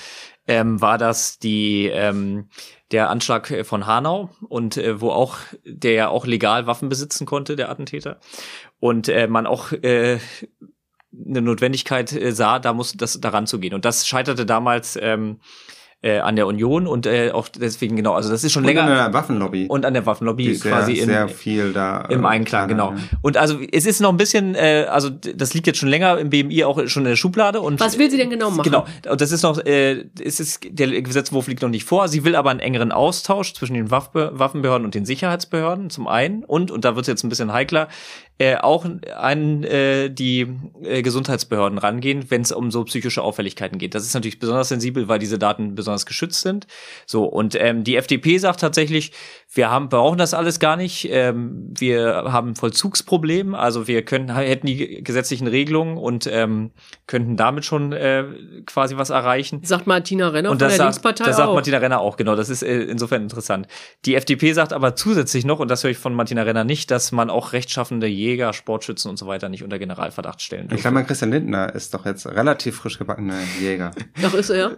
Ähm, 0.45 0.81
war 0.81 0.97
das 0.97 1.39
die 1.39 1.87
ähm, 1.87 2.49
der 2.91 3.09
Anschlag 3.09 3.49
äh, 3.49 3.63
von 3.63 3.87
Hanau 3.87 4.29
und 4.49 4.75
äh, 4.75 4.99
wo 4.99 5.11
auch 5.11 5.37
der 5.63 5.93
ja 5.93 6.07
auch 6.09 6.25
legal 6.25 6.67
Waffen 6.67 6.89
besitzen 6.89 7.25
konnte, 7.25 7.55
der 7.55 7.69
Attentäter 7.69 8.19
und 8.81 9.07
äh, 9.07 9.27
man 9.27 9.47
auch 9.47 9.71
äh, 9.71 10.19
eine 11.13 11.41
Notwendigkeit 11.41 12.11
äh, 12.11 12.33
sah, 12.33 12.59
da 12.59 12.73
muss 12.73 12.91
das 12.97 13.21
daran 13.21 13.47
zu 13.47 13.59
gehen 13.59 13.73
und 13.73 13.85
das 13.85 14.05
scheiterte 14.05 14.45
damals 14.45 14.99
ähm, 15.01 15.39
äh, 16.03 16.19
an 16.19 16.35
der 16.35 16.47
Union 16.47 16.85
und 16.85 17.05
äh, 17.05 17.31
auch 17.31 17.47
deswegen 17.47 17.95
genau, 17.95 18.13
also 18.13 18.29
das 18.29 18.43
ist 18.43 18.51
schon 18.51 18.63
Und 18.63 18.67
länger 18.67 18.83
an 18.83 18.89
der 18.89 19.13
Waffenlobby. 19.13 19.67
und 19.69 19.85
an 19.85 19.93
der 19.93 20.05
Waffenlobby 20.05 20.43
Die 20.43 20.55
sehr, 20.55 20.71
quasi 20.73 20.93
in, 20.93 21.05
sehr 21.05 21.29
viel 21.29 21.71
da. 21.71 22.01
im 22.09 22.25
äh, 22.25 22.27
Einklang, 22.27 22.67
genau. 22.67 22.91
ja. 22.91 22.97
Und 23.21 23.37
also 23.37 23.57
es 23.71 23.85
ist 23.85 24.01
noch 24.01 24.09
ein 24.09 24.17
bisschen, 24.17 24.53
äh, 24.53 24.85
also 24.89 25.09
das 25.09 25.53
liegt 25.53 25.65
jetzt 25.65 25.79
schon 25.79 25.87
länger 25.87 26.17
im 26.19 26.29
BMI 26.29 26.65
auch 26.65 26.85
schon 26.87 27.03
in 27.03 27.09
der 27.11 27.15
Schublade 27.15 27.61
und 27.61 27.79
Was 27.79 27.97
will 27.97 28.11
sie 28.11 28.17
denn 28.17 28.29
genau 28.29 28.51
machen? 28.51 28.63
Genau, 28.69 28.85
und 29.09 29.21
das 29.21 29.31
ist 29.31 29.43
noch, 29.43 29.57
äh, 29.65 30.03
es 30.21 30.41
ist, 30.41 30.67
der 30.69 31.01
Gesetzentwurf 31.01 31.47
liegt 31.47 31.61
noch 31.61 31.69
nicht 31.69 31.85
vor. 31.85 32.09
Sie 32.09 32.25
will 32.25 32.35
aber 32.35 32.49
einen 32.49 32.59
engeren 32.59 32.91
Austausch 32.91 33.53
zwischen 33.53 33.73
den 33.73 33.89
Waffbe 33.89 34.31
Waffenbehörden 34.33 34.83
und 34.83 34.95
den 34.95 35.05
Sicherheitsbehörden 35.05 35.89
zum 35.89 36.07
einen 36.09 36.43
und, 36.43 36.69
und 36.69 36.83
da 36.83 36.95
wird 36.97 37.03
es 37.03 37.07
jetzt 37.07 37.23
ein 37.23 37.29
bisschen 37.29 37.53
heikler, 37.53 37.87
äh, 38.39 38.57
auch 38.57 38.85
an 39.15 39.63
äh, 39.63 40.09
die 40.09 40.47
äh, 40.83 41.01
Gesundheitsbehörden 41.03 41.77
rangehen, 41.77 42.25
wenn 42.29 42.41
es 42.41 42.51
um 42.51 42.71
so 42.71 42.83
psychische 42.83 43.21
Auffälligkeiten 43.21 43.77
geht. 43.77 43.93
Das 43.95 44.03
ist 44.03 44.15
natürlich 44.15 44.39
besonders 44.39 44.69
sensibel, 44.69 45.07
weil 45.07 45.19
diese 45.19 45.37
Daten 45.37 45.75
besonders 45.75 45.92
geschützt 46.05 46.41
sind. 46.41 46.67
So, 47.05 47.25
und 47.25 47.55
ähm, 47.55 47.83
die 47.83 47.95
FDP 47.95 48.37
sagt 48.37 48.59
tatsächlich, 48.59 49.11
wir 49.55 49.69
haben, 49.69 49.87
brauchen 49.89 50.17
das 50.17 50.33
alles 50.33 50.59
gar 50.59 50.75
nicht. 50.75 51.07
Ähm, 51.11 51.71
wir 51.77 52.23
haben 52.27 52.49
ein 52.49 52.55
Vollzugsproblem, 52.55 53.53
also 53.53 53.87
wir 53.87 54.03
können, 54.03 54.35
hätten 54.35 54.65
die 54.65 55.03
gesetzlichen 55.03 55.47
Regelungen 55.47 55.97
und 55.97 56.27
ähm, 56.27 56.71
könnten 57.05 57.37
damit 57.37 57.63
schon 57.65 57.93
äh, 57.93 58.25
quasi 58.65 58.97
was 58.97 59.11
erreichen. 59.11 59.59
Sagt 59.63 59.85
Martina 59.85 60.29
Renner 60.29 60.49
Und 60.49 60.57
von 60.57 60.67
das 60.67 60.69
der 60.73 60.77
sagt, 60.77 60.87
Linkspartei 60.95 61.25
das 61.25 61.37
sagt 61.37 61.49
auch. 61.49 61.53
Martina 61.53 61.77
Renner 61.77 61.99
auch, 62.01 62.17
genau. 62.17 62.35
Das 62.35 62.49
ist 62.49 62.63
äh, 62.63 62.81
insofern 62.81 63.21
interessant. 63.21 63.67
Die 64.05 64.15
FDP 64.15 64.53
sagt 64.53 64.73
aber 64.73 64.95
zusätzlich 64.95 65.45
noch, 65.45 65.59
und 65.59 65.69
das 65.69 65.83
höre 65.83 65.91
ich 65.91 65.97
von 65.99 66.15
Martina 66.15 66.41
Renner 66.41 66.63
nicht, 66.63 66.89
dass 66.89 67.11
man 67.11 67.29
auch 67.29 67.53
rechtschaffende 67.53 68.07
Jäger, 68.07 68.53
Sportschützen 68.53 69.11
und 69.11 69.17
so 69.17 69.27
weiter 69.27 69.49
nicht 69.49 69.63
unter 69.63 69.77
Generalverdacht 69.77 70.41
stellen 70.41 70.63
Ich 70.63 70.69
dürfe. 70.69 70.81
glaube 70.81 70.95
mal, 70.95 71.03
Christian 71.03 71.31
Lindner 71.31 71.75
ist 71.75 71.93
doch 71.93 72.05
jetzt 72.05 72.25
relativ 72.25 72.77
frisch 72.77 72.97
gebackener 72.97 73.37
Jäger. 73.61 73.91
Doch 74.21 74.33
ist 74.33 74.49
er. 74.49 74.77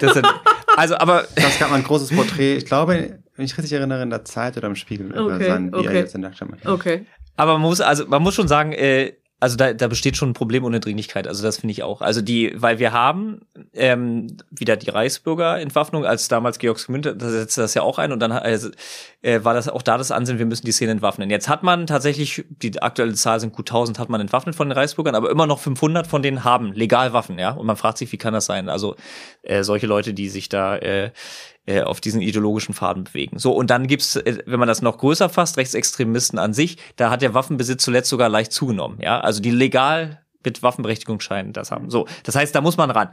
Das 0.00 0.14
sind, 0.14 0.27
also, 0.76 0.96
aber 0.96 1.26
Das 1.34 1.58
gab 1.58 1.70
mal 1.70 1.76
ein 1.76 1.84
großes 1.84 2.10
Porträt, 2.14 2.56
ich 2.56 2.66
glaube, 2.66 3.18
wenn 3.36 3.44
ich 3.44 3.56
richtig 3.56 3.72
erinnere, 3.72 4.02
in 4.02 4.10
der 4.10 4.24
Zeit 4.24 4.56
oder 4.56 4.66
im 4.66 4.76
Spiegel 4.76 5.06
über 5.06 5.34
Okay, 5.34 5.46
sein, 5.46 5.72
wie 5.72 5.76
okay. 5.76 5.86
er 5.88 5.94
jetzt 5.94 6.14
in 6.14 6.22
der 6.22 6.32
Stadt 6.32 6.50
macht. 6.50 6.66
Okay. 6.66 7.06
Aber 7.36 7.52
man 7.54 7.62
muss, 7.62 7.80
also 7.80 8.06
man 8.06 8.22
muss 8.22 8.34
schon 8.34 8.48
sagen, 8.48 8.72
äh, 8.72 9.12
also 9.40 9.56
da, 9.56 9.72
da 9.72 9.86
besteht 9.86 10.16
schon 10.16 10.30
ein 10.30 10.34
Problem 10.34 10.64
ohne 10.64 10.80
Dringlichkeit. 10.80 11.28
Also 11.28 11.44
das 11.44 11.58
finde 11.58 11.72
ich 11.72 11.84
auch. 11.84 12.02
Also 12.02 12.20
die, 12.20 12.52
weil 12.56 12.80
wir 12.80 12.92
haben 12.92 13.42
ähm, 13.72 14.36
wieder 14.50 14.76
die 14.76 14.90
Reichsbürgerentwaffnung, 14.90 16.04
als 16.04 16.26
damals 16.26 16.58
Georg 16.58 16.84
Gmünd, 16.84 17.06
da 17.06 17.28
setzte 17.30 17.60
das 17.60 17.74
ja 17.74 17.82
auch 17.82 17.98
ein 17.98 18.10
und 18.10 18.18
dann 18.18 18.32
also, 18.32 18.70
äh, 19.22 19.42
war 19.42 19.54
das 19.54 19.68
auch 19.68 19.82
da 19.82 19.98
das 19.98 20.10
Ansehen, 20.10 20.38
wir 20.38 20.46
müssen 20.46 20.66
die 20.66 20.72
Szene 20.72 20.92
entwaffnen. 20.92 21.30
Jetzt 21.30 21.48
hat 21.48 21.62
man 21.62 21.86
tatsächlich, 21.86 22.44
die 22.48 22.80
aktuelle 22.80 23.14
Zahl 23.14 23.40
sind 23.40 23.52
gut 23.52 23.68
1000, 23.68 23.98
hat 23.98 24.08
man 24.08 24.20
entwaffnet 24.20 24.54
von 24.54 24.68
den 24.68 24.76
Reichsbürgern, 24.76 25.14
aber 25.14 25.30
immer 25.30 25.46
noch 25.46 25.58
500 25.58 26.06
von 26.06 26.22
denen 26.22 26.44
haben 26.44 26.72
legal 26.72 27.12
Waffen, 27.12 27.38
ja. 27.38 27.50
Und 27.50 27.66
man 27.66 27.76
fragt 27.76 27.98
sich, 27.98 28.12
wie 28.12 28.18
kann 28.18 28.32
das 28.32 28.46
sein? 28.46 28.68
Also 28.68 28.96
äh, 29.42 29.62
solche 29.62 29.86
Leute, 29.86 30.14
die 30.14 30.28
sich 30.28 30.48
da 30.48 30.76
äh, 30.76 31.10
äh, 31.66 31.82
auf 31.82 32.00
diesen 32.00 32.22
ideologischen 32.22 32.74
Faden 32.74 33.04
bewegen. 33.04 33.38
So, 33.38 33.52
und 33.52 33.70
dann 33.70 33.86
gibt's, 33.88 34.16
äh, 34.16 34.38
wenn 34.46 34.58
man 34.58 34.68
das 34.68 34.82
noch 34.82 34.98
größer 34.98 35.28
fasst, 35.28 35.56
Rechtsextremisten 35.56 36.38
an 36.38 36.54
sich, 36.54 36.78
da 36.96 37.10
hat 37.10 37.20
der 37.20 37.34
Waffenbesitz 37.34 37.82
zuletzt 37.82 38.08
sogar 38.08 38.28
leicht 38.28 38.52
zugenommen. 38.52 38.98
Ja, 39.00 39.20
also 39.20 39.42
die 39.42 39.50
legal 39.50 40.22
mit 40.48 40.62
Waffenberechtigungsschein 40.62 41.52
das 41.52 41.70
haben. 41.70 41.90
So, 41.90 42.06
das 42.22 42.34
heißt, 42.34 42.54
da 42.54 42.62
muss 42.62 42.78
man 42.78 42.90
ran. 42.90 43.08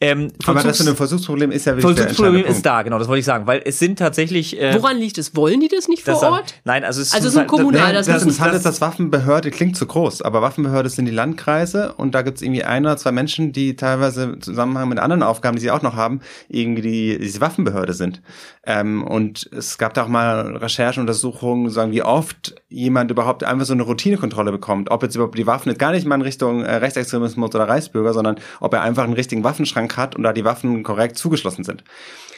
Ähm, 0.00 0.32
Aber 0.46 0.62
das 0.62 0.82
für 0.82 0.90
ein 0.90 0.96
Versuchsproblem 0.96 1.52
ist 1.52 1.64
ja 1.64 1.76
wirklich 1.76 1.96
Versuchsproblem 1.96 2.44
ist 2.44 2.66
da, 2.66 2.82
genau, 2.82 2.98
das 2.98 3.06
wollte 3.06 3.20
ich 3.20 3.24
sagen, 3.24 3.46
weil 3.46 3.62
es 3.64 3.78
sind 3.78 3.98
tatsächlich. 3.98 4.60
Äh, 4.60 4.74
Woran 4.74 4.98
liegt 4.98 5.16
es? 5.18 5.36
Wollen 5.36 5.60
die 5.60 5.68
das 5.68 5.86
nicht 5.86 6.02
vor 6.02 6.14
das 6.14 6.22
Ort? 6.24 6.54
Nein, 6.64 6.84
also 6.84 7.00
es 7.00 7.14
also 7.14 7.28
so 7.28 7.44
kommunal. 7.44 7.92
Das, 7.92 8.06
das, 8.06 8.24
das, 8.24 8.36
das 8.36 8.54
ist 8.56 8.66
das 8.66 8.80
Waffenbehörde 8.80 9.50
klingt 9.50 9.76
zu 9.76 9.86
groß, 9.86 10.22
aber 10.22 10.42
Waffenbehörde 10.42 10.88
sind 10.88 11.04
die 11.04 11.12
Landkreise 11.12 11.92
und 11.92 12.14
da 12.14 12.22
gibt 12.22 12.38
es 12.38 12.42
irgendwie 12.42 12.64
ein 12.64 12.84
oder 12.84 12.96
zwei 12.96 13.12
Menschen, 13.12 13.52
die 13.52 13.76
teilweise 13.76 14.24
im 14.24 14.40
Zusammenhang 14.40 14.88
mit 14.88 14.98
anderen 14.98 15.22
Aufgaben, 15.22 15.56
die 15.56 15.62
sie 15.62 15.70
auch 15.70 15.82
noch 15.82 15.94
haben, 15.94 16.20
irgendwie 16.48 16.82
die, 16.82 17.18
diese 17.18 17.40
Waffenbehörde 17.40 17.92
sind. 17.92 18.22
Ähm, 18.64 19.04
und 19.04 19.48
es 19.52 19.78
gab 19.78 19.94
da 19.94 20.04
auch 20.04 20.08
mal 20.08 20.56
Recherchen, 20.56 21.00
Untersuchungen, 21.00 21.70
sagen, 21.70 21.92
wie 21.92 22.02
oft 22.02 22.54
jemand 22.68 23.10
überhaupt 23.10 23.44
einfach 23.44 23.66
so 23.66 23.72
eine 23.72 23.82
Routinekontrolle 23.82 24.52
bekommt, 24.52 24.90
ob 24.90 25.02
jetzt 25.02 25.14
überhaupt 25.14 25.38
die 25.38 25.46
Waffen 25.46 25.68
jetzt 25.68 25.78
gar 25.78 25.92
nicht 25.92 26.06
mal 26.06 26.14
in 26.16 26.22
Richtung 26.22 26.64
äh, 26.64 26.71
Rechtsextremismus 26.80 27.54
oder 27.54 27.68
Reichsbürger, 27.68 28.14
sondern 28.14 28.36
ob 28.60 28.72
er 28.72 28.82
einfach 28.82 29.04
einen 29.04 29.12
richtigen 29.12 29.44
Waffenschrank 29.44 29.96
hat 29.96 30.16
und 30.16 30.22
da 30.22 30.32
die 30.32 30.44
Waffen 30.44 30.82
korrekt 30.82 31.18
zugeschlossen 31.18 31.64
sind. 31.64 31.84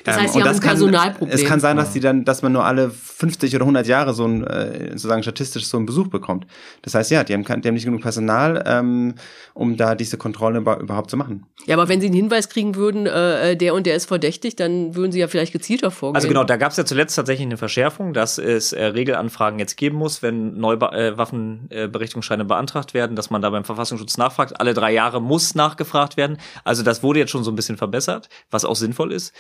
Das 0.05 0.19
heißt, 0.19 0.35
ähm, 0.35 0.43
und 0.43 0.47
das 0.47 0.61
kann, 0.61 0.71
Personalproblem. 0.71 1.35
Es 1.35 1.45
kann 1.45 1.61
sein, 1.61 1.77
dass 1.77 1.93
die 1.93 2.01
dann, 2.01 2.25
dass 2.25 2.43
man 2.43 2.53
nur 2.53 2.65
alle 2.65 2.91
50 2.91 3.55
oder 3.57 3.65
100 3.65 3.87
Jahre 3.87 4.15
so 4.15 4.27
ein, 4.27 4.45
äh, 4.45 4.91
sozusagen 4.91 5.23
statistisch 5.23 5.67
so 5.67 5.79
einen 5.79 5.87
Besuch 5.87 6.09
bekommt. 6.09 6.47
Das 6.83 6.95
heißt, 6.95 7.11
ja, 7.11 7.25
die 7.25 7.33
haben, 7.33 7.45
die 7.45 7.69
haben 7.69 7.75
nicht 7.75 7.85
genug 7.85 8.03
Personal, 8.03 8.63
ähm, 8.67 9.15
um 9.55 9.77
da 9.77 9.95
diese 9.95 10.19
Kontrolle 10.19 10.59
überhaupt 10.59 11.11
zu 11.11 11.17
machen. 11.17 11.47
Ja, 11.67 11.77
aber 11.77 11.89
wenn 11.89 12.01
sie 12.01 12.07
einen 12.07 12.17
Hinweis 12.17 12.49
kriegen 12.49 12.75
würden, 12.75 13.07
äh, 13.07 13.57
der 13.57 13.75
und 13.75 13.87
der 13.87 13.97
ist 13.97 14.07
verdächtig, 14.07 14.57
dann 14.57 14.95
würden 14.95 15.13
sie 15.13 15.21
ja 15.21 15.29
vielleicht 15.29 15.53
gezielter 15.53 15.91
vorgehen. 15.91 16.17
Also 16.17 16.29
genau, 16.29 16.45
da 16.45 16.57
gab 16.57 16.73
es 16.73 16.77
ja 16.77 16.85
zuletzt 16.85 17.17
tatsächlich 17.17 17.47
eine 17.47 17.57
Verschärfung, 17.57 18.13
dass 18.13 18.39
es 18.39 18.73
äh, 18.73 18.85
Regelanfragen 18.85 19.59
jetzt 19.59 19.77
geben 19.77 19.97
muss, 19.97 20.23
wenn 20.23 20.59
neue 20.59 20.77
äh, 20.77 21.17
Waffenberechtigungsscheine 21.17 22.45
beantragt 22.45 22.93
werden, 22.93 23.17
dass 23.17 23.31
man 23.31 23.41
da 23.41 23.51
beim 23.51 23.65
Verfassungsschutz 23.65 24.19
nachfragt. 24.19 24.61
Alle 24.61 24.75
drei 24.75 24.93
Jahre 24.93 25.23
muss 25.23 25.55
nachgefragt 25.55 26.17
werden. 26.17 26.39
Also 26.65 26.83
das 26.83 27.03
wurde 27.03 27.21
jetzt 27.21 27.31
schon 27.31 27.45
so 27.45 27.51
ein 27.51 27.57
bisschen 27.57 27.77
verbessert, 27.77 28.29
was 28.51 28.65
auch 28.65 28.77
sinnvoll 28.77 29.13
ist. 29.13 29.33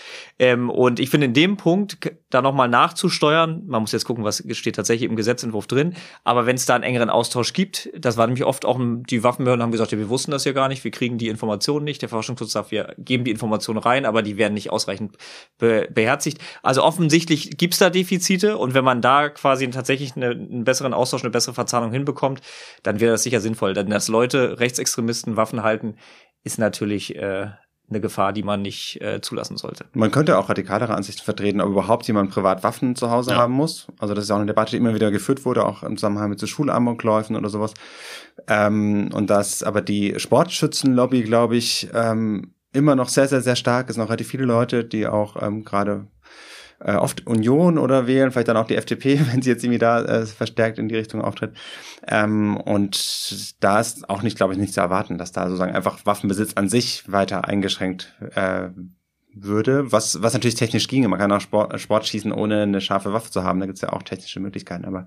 Ähm, 0.54 0.70
und 0.70 1.00
ich 1.00 1.10
finde 1.10 1.26
in 1.26 1.34
dem 1.34 1.56
Punkt 1.56 2.12
da 2.30 2.42
nochmal 2.42 2.68
nachzusteuern, 2.68 3.62
man 3.66 3.82
muss 3.82 3.92
jetzt 3.92 4.04
gucken, 4.04 4.24
was 4.24 4.42
steht 4.52 4.76
tatsächlich 4.76 5.08
im 5.08 5.16
Gesetzentwurf 5.16 5.66
drin, 5.66 5.94
aber 6.24 6.46
wenn 6.46 6.56
es 6.56 6.66
da 6.66 6.74
einen 6.74 6.84
engeren 6.84 7.10
Austausch 7.10 7.52
gibt, 7.52 7.90
das 7.96 8.16
war 8.16 8.26
nämlich 8.26 8.44
oft 8.44 8.64
auch, 8.64 8.78
die 8.80 9.22
Waffenbehörden 9.22 9.62
haben 9.62 9.72
gesagt, 9.72 9.92
ja, 9.92 9.98
wir 9.98 10.08
wussten 10.08 10.30
das 10.30 10.44
ja 10.44 10.52
gar 10.52 10.68
nicht, 10.68 10.82
wir 10.84 10.90
kriegen 10.90 11.18
die 11.18 11.28
Informationen 11.28 11.84
nicht, 11.84 12.02
der 12.02 12.08
Verfassungsschutz 12.08 12.52
sagt, 12.52 12.70
wir 12.70 12.94
geben 12.98 13.24
die 13.24 13.30
Informationen 13.30 13.78
rein, 13.78 14.04
aber 14.04 14.22
die 14.22 14.36
werden 14.36 14.54
nicht 14.54 14.70
ausreichend 14.70 15.16
be 15.58 15.88
beherzigt. 15.92 16.38
Also 16.62 16.82
offensichtlich 16.82 17.56
gibt's 17.56 17.78
da 17.78 17.90
Defizite 17.90 18.56
und 18.56 18.74
wenn 18.74 18.84
man 18.84 19.00
da 19.00 19.28
quasi 19.28 19.68
tatsächlich 19.70 20.16
eine, 20.16 20.30
einen 20.30 20.64
besseren 20.64 20.94
Austausch, 20.94 21.22
eine 21.22 21.30
bessere 21.30 21.54
Verzahnung 21.54 21.92
hinbekommt, 21.92 22.40
dann 22.82 23.00
wäre 23.00 23.12
das 23.12 23.22
sicher 23.22 23.40
sinnvoll. 23.40 23.74
Denn 23.74 23.90
dass 23.90 24.08
Leute, 24.08 24.58
Rechtsextremisten 24.60 25.36
Waffen 25.36 25.62
halten, 25.62 25.96
ist 26.42 26.58
natürlich 26.58 27.16
äh, 27.16 27.50
eine 27.90 28.00
Gefahr, 28.00 28.32
die 28.32 28.42
man 28.42 28.62
nicht 28.62 29.00
äh, 29.02 29.20
zulassen 29.20 29.56
sollte. 29.56 29.84
Man 29.92 30.10
könnte 30.10 30.38
auch 30.38 30.48
radikalere 30.48 30.94
Ansichten 30.94 31.22
vertreten, 31.22 31.60
ob 31.60 31.70
überhaupt 31.70 32.06
jemand 32.06 32.30
privat 32.30 32.62
Waffen 32.62 32.96
zu 32.96 33.10
Hause 33.10 33.32
ja. 33.32 33.36
haben 33.36 33.52
muss. 33.52 33.86
Also 33.98 34.14
das 34.14 34.24
ist 34.24 34.30
auch 34.30 34.36
eine 34.36 34.46
Debatte, 34.46 34.70
die 34.70 34.78
immer 34.78 34.94
wieder 34.94 35.10
geführt 35.10 35.44
wurde, 35.44 35.64
auch 35.64 35.82
im 35.82 35.96
Zusammenhang 35.96 36.30
mit 36.30 36.40
so 36.40 36.46
Schulamokläufen 36.46 37.36
oder 37.36 37.48
sowas. 37.48 37.74
Ähm, 38.48 39.10
und 39.12 39.28
dass 39.28 39.62
aber 39.62 39.82
die 39.82 40.14
Sportschützenlobby, 40.18 41.22
glaube 41.22 41.56
ich, 41.56 41.88
ähm, 41.94 42.54
immer 42.72 42.96
noch 42.96 43.08
sehr, 43.08 43.28
sehr, 43.28 43.42
sehr 43.42 43.56
stark 43.56 43.90
ist. 43.90 43.96
Noch 43.96 44.08
relativ 44.08 44.28
viele 44.28 44.44
Leute, 44.44 44.84
die 44.84 45.06
auch 45.06 45.40
ähm, 45.40 45.64
gerade 45.64 46.06
äh, 46.84 46.94
oft 46.94 47.26
Union 47.26 47.78
oder 47.78 48.06
wählen, 48.06 48.30
vielleicht 48.30 48.48
dann 48.48 48.56
auch 48.56 48.66
die 48.66 48.76
FDP, 48.76 49.20
wenn 49.32 49.42
sie 49.42 49.50
jetzt 49.50 49.64
irgendwie 49.64 49.78
da 49.78 50.02
äh, 50.02 50.26
verstärkt 50.26 50.78
in 50.78 50.88
die 50.88 50.96
Richtung 50.96 51.22
auftritt. 51.22 51.52
Ähm, 52.06 52.56
und 52.56 53.62
da 53.62 53.80
ist 53.80 54.08
auch 54.08 54.22
nicht, 54.22 54.36
glaube 54.36 54.52
ich, 54.52 54.58
nicht 54.58 54.74
zu 54.74 54.80
erwarten, 54.80 55.18
dass 55.18 55.32
da 55.32 55.46
sozusagen 55.46 55.74
einfach 55.74 56.04
Waffenbesitz 56.04 56.54
an 56.54 56.68
sich 56.68 57.10
weiter 57.10 57.46
eingeschränkt 57.48 58.14
äh, 58.34 58.68
würde, 59.34 59.90
was, 59.90 60.22
was 60.22 60.32
natürlich 60.32 60.54
technisch 60.54 60.88
ginge. 60.88 61.08
Man 61.08 61.18
kann 61.18 61.32
auch 61.32 61.40
Sport, 61.40 61.80
Sport 61.80 62.06
schießen, 62.06 62.32
ohne 62.32 62.62
eine 62.62 62.80
scharfe 62.80 63.12
Waffe 63.12 63.30
zu 63.30 63.42
haben. 63.42 63.60
Da 63.60 63.66
gibt's 63.66 63.80
ja 63.80 63.92
auch 63.92 64.02
technische 64.02 64.40
Möglichkeiten, 64.40 64.84
aber 64.84 65.06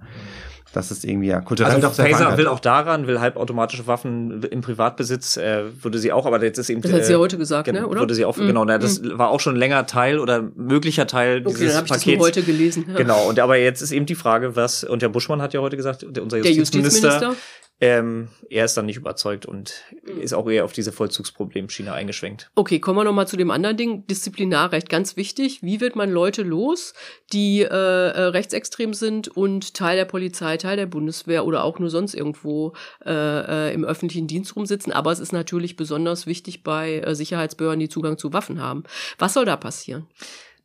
das 0.73 0.91
ist 0.91 1.05
irgendwie 1.05 1.27
ja 1.27 1.39
kulturell 1.39 1.73
also 1.73 1.87
doch 1.87 1.93
sehr 1.93 2.05
Phaser 2.07 2.37
will 2.37 2.47
auch 2.47 2.59
daran, 2.59 3.07
will 3.07 3.19
halbautomatische 3.19 3.87
Waffen 3.87 4.43
im 4.43 4.61
Privatbesitz, 4.61 5.37
äh, 5.37 5.63
würde 5.81 5.97
sie 5.97 6.11
auch, 6.11 6.25
aber 6.25 6.43
jetzt 6.43 6.57
ist 6.57 6.69
eben. 6.69 6.81
Das 6.81 6.91
hat 6.91 7.05
sie 7.05 7.13
ja 7.13 7.19
heute 7.19 7.37
gesagt, 7.37 7.71
ne, 7.71 7.87
oder? 7.87 8.01
Würde 8.01 8.13
sie 8.13 8.25
auch, 8.25 8.35
mhm. 8.35 8.47
genau, 8.47 8.65
na, 8.65 8.77
das 8.77 9.01
mhm. 9.01 9.17
war 9.17 9.29
auch 9.29 9.39
schon 9.39 9.55
länger 9.55 9.85
Teil 9.85 10.19
oder 10.19 10.49
möglicher 10.55 11.07
Teil 11.07 11.41
okay, 11.45 11.55
dieses 11.59 11.73
dann 11.73 11.85
Pakets. 11.85 12.05
Ich 12.05 12.17
das 12.17 12.21
heute 12.21 12.43
gelesen. 12.43 12.85
Ja. 12.89 12.97
Genau, 12.97 13.27
und 13.29 13.39
aber 13.39 13.57
jetzt 13.57 13.81
ist 13.81 13.91
eben 13.91 14.05
die 14.05 14.15
Frage, 14.15 14.55
was, 14.55 14.83
und 14.83 15.01
der 15.01 15.09
Buschmann 15.09 15.41
hat 15.41 15.53
ja 15.53 15.61
heute 15.61 15.77
gesagt, 15.77 16.03
unser 16.03 16.37
Justizminister, 16.37 16.41
der 16.41 16.51
Justizminister 16.51 17.35
ähm, 17.79 18.29
er 18.49 18.65
ist 18.65 18.75
dann 18.75 18.87
nicht 18.87 18.97
überzeugt 18.97 19.45
und 19.45 19.83
mhm. 20.03 20.21
ist 20.21 20.33
auch 20.33 20.49
eher 20.49 20.65
auf 20.65 20.73
diese 20.73 20.91
Vollzugsproblemschiene 20.91 21.93
eingeschwenkt. 21.93 22.49
Okay, 22.55 22.79
kommen 22.79 22.97
wir 22.97 23.03
nochmal 23.03 23.27
zu 23.27 23.37
dem 23.37 23.51
anderen 23.51 23.77
Ding. 23.77 24.07
Disziplinarrecht, 24.07 24.89
ganz 24.89 25.15
wichtig. 25.15 25.61
Wie 25.61 25.79
wird 25.79 25.95
man 25.95 26.09
Leute 26.09 26.41
los, 26.41 26.93
die 27.33 27.61
äh, 27.61 27.67
äh, 27.67 28.21
rechtsextrem 28.21 28.95
sind 28.95 29.27
und 29.27 29.75
Teil 29.75 29.95
der 29.95 30.05
Polizei, 30.05 30.57
Teil 30.57 30.77
der 30.77 30.87
Bundeswehr 30.87 31.45
oder 31.45 31.63
auch 31.63 31.77
nur 31.77 31.91
sonst 31.91 32.15
irgendwo 32.15 32.73
äh, 33.05 33.11
äh, 33.11 33.73
im 33.73 33.85
öffentlichen 33.85 34.27
Dienst 34.27 34.55
rumsitzen? 34.55 34.91
Aber 34.91 35.11
es 35.11 35.19
ist 35.19 35.31
natürlich 35.31 35.75
besonders 35.75 36.25
wichtig 36.25 36.63
bei 36.63 36.99
äh, 36.99 37.13
Sicherheitsbehörden, 37.13 37.79
die 37.79 37.89
Zugang 37.89 38.17
zu 38.17 38.33
Waffen 38.33 38.59
haben. 38.59 38.83
Was 39.19 39.33
soll 39.33 39.45
da 39.45 39.55
passieren? 39.55 40.07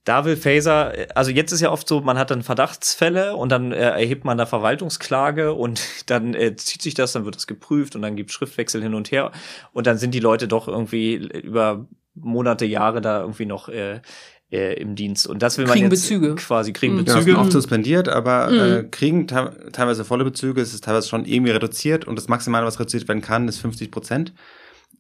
Da 0.04 0.24
will 0.24 0.36
Phaser, 0.36 0.92
also 1.14 1.30
jetzt 1.30 1.52
ist 1.52 1.60
ja 1.60 1.70
oft 1.70 1.86
so, 1.86 2.00
man 2.00 2.18
hat 2.18 2.30
dann 2.30 2.42
Verdachtsfälle 2.42 3.36
und 3.36 3.50
dann 3.50 3.72
äh, 3.72 3.76
erhebt 3.76 4.24
man 4.24 4.36
da 4.36 4.46
Verwaltungsklage 4.46 5.52
und 5.52 5.82
dann 6.06 6.34
äh, 6.34 6.56
zieht 6.56 6.82
sich 6.82 6.94
das, 6.94 7.12
dann 7.12 7.24
wird 7.24 7.36
das 7.36 7.46
geprüft 7.46 7.94
und 7.94 8.02
dann 8.02 8.16
gibt 8.16 8.32
Schriftwechsel 8.32 8.82
hin 8.82 8.94
und 8.94 9.10
her 9.12 9.32
und 9.72 9.86
dann 9.86 9.98
sind 9.98 10.12
die 10.12 10.20
Leute 10.20 10.48
doch 10.48 10.68
irgendwie 10.68 11.14
über 11.14 11.86
Monate, 12.14 12.66
Jahre 12.66 13.00
da 13.00 13.20
irgendwie 13.20 13.46
noch 13.46 13.68
äh, 13.68 14.00
äh, 14.50 14.74
im 14.74 14.94
Dienst. 14.94 15.26
Und 15.26 15.42
das 15.42 15.56
will 15.56 15.64
man 15.64 15.74
kriegen 15.74 15.90
jetzt 15.90 16.02
Bezüge. 16.02 16.34
quasi 16.34 16.72
kriegen 16.72 16.94
mhm. 16.94 17.04
Bezüge. 17.04 17.32
Ja, 17.32 17.38
oft 17.38 17.52
suspendiert, 17.52 18.08
aber 18.08 18.50
mhm. 18.50 18.58
äh, 18.58 18.82
kriegen 18.84 19.26
teilweise 19.26 20.04
volle 20.04 20.24
Bezüge. 20.24 20.60
Es 20.60 20.74
ist 20.74 20.84
teilweise 20.84 21.08
schon 21.08 21.24
irgendwie 21.24 21.52
reduziert 21.52 22.06
und 22.06 22.16
das 22.16 22.28
Maximale, 22.28 22.66
was 22.66 22.78
reduziert 22.78 23.08
werden 23.08 23.22
kann, 23.22 23.48
ist 23.48 23.58
50 23.58 23.90
Prozent. 23.90 24.34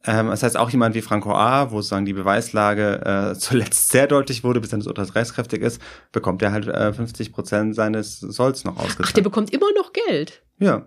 Ähm, 0.04 0.28
das 0.28 0.42
heißt, 0.42 0.56
auch 0.56 0.70
jemand 0.70 0.94
wie 0.94 1.02
Franco 1.02 1.32
A., 1.32 1.70
wo 1.70 1.76
sozusagen 1.76 2.06
die 2.06 2.12
Beweislage 2.12 3.32
äh, 3.32 3.38
zuletzt 3.38 3.90
sehr 3.90 4.06
deutlich 4.06 4.44
wurde, 4.44 4.60
bis 4.60 4.70
dann 4.70 4.80
das 4.80 4.86
Urteil 4.86 5.06
rechtskräftig 5.06 5.62
ist, 5.62 5.80
bekommt 6.10 6.42
er 6.42 6.52
halt 6.52 6.66
äh, 6.66 6.92
50 6.92 7.32
Prozent 7.32 7.74
seines 7.74 8.20
Solls 8.20 8.64
noch 8.64 8.76
ausgezahlt. 8.76 9.08
Ach, 9.08 9.12
der 9.12 9.22
bekommt 9.22 9.52
immer 9.52 9.72
noch 9.76 9.92
Geld? 9.92 10.42
Ja. 10.58 10.86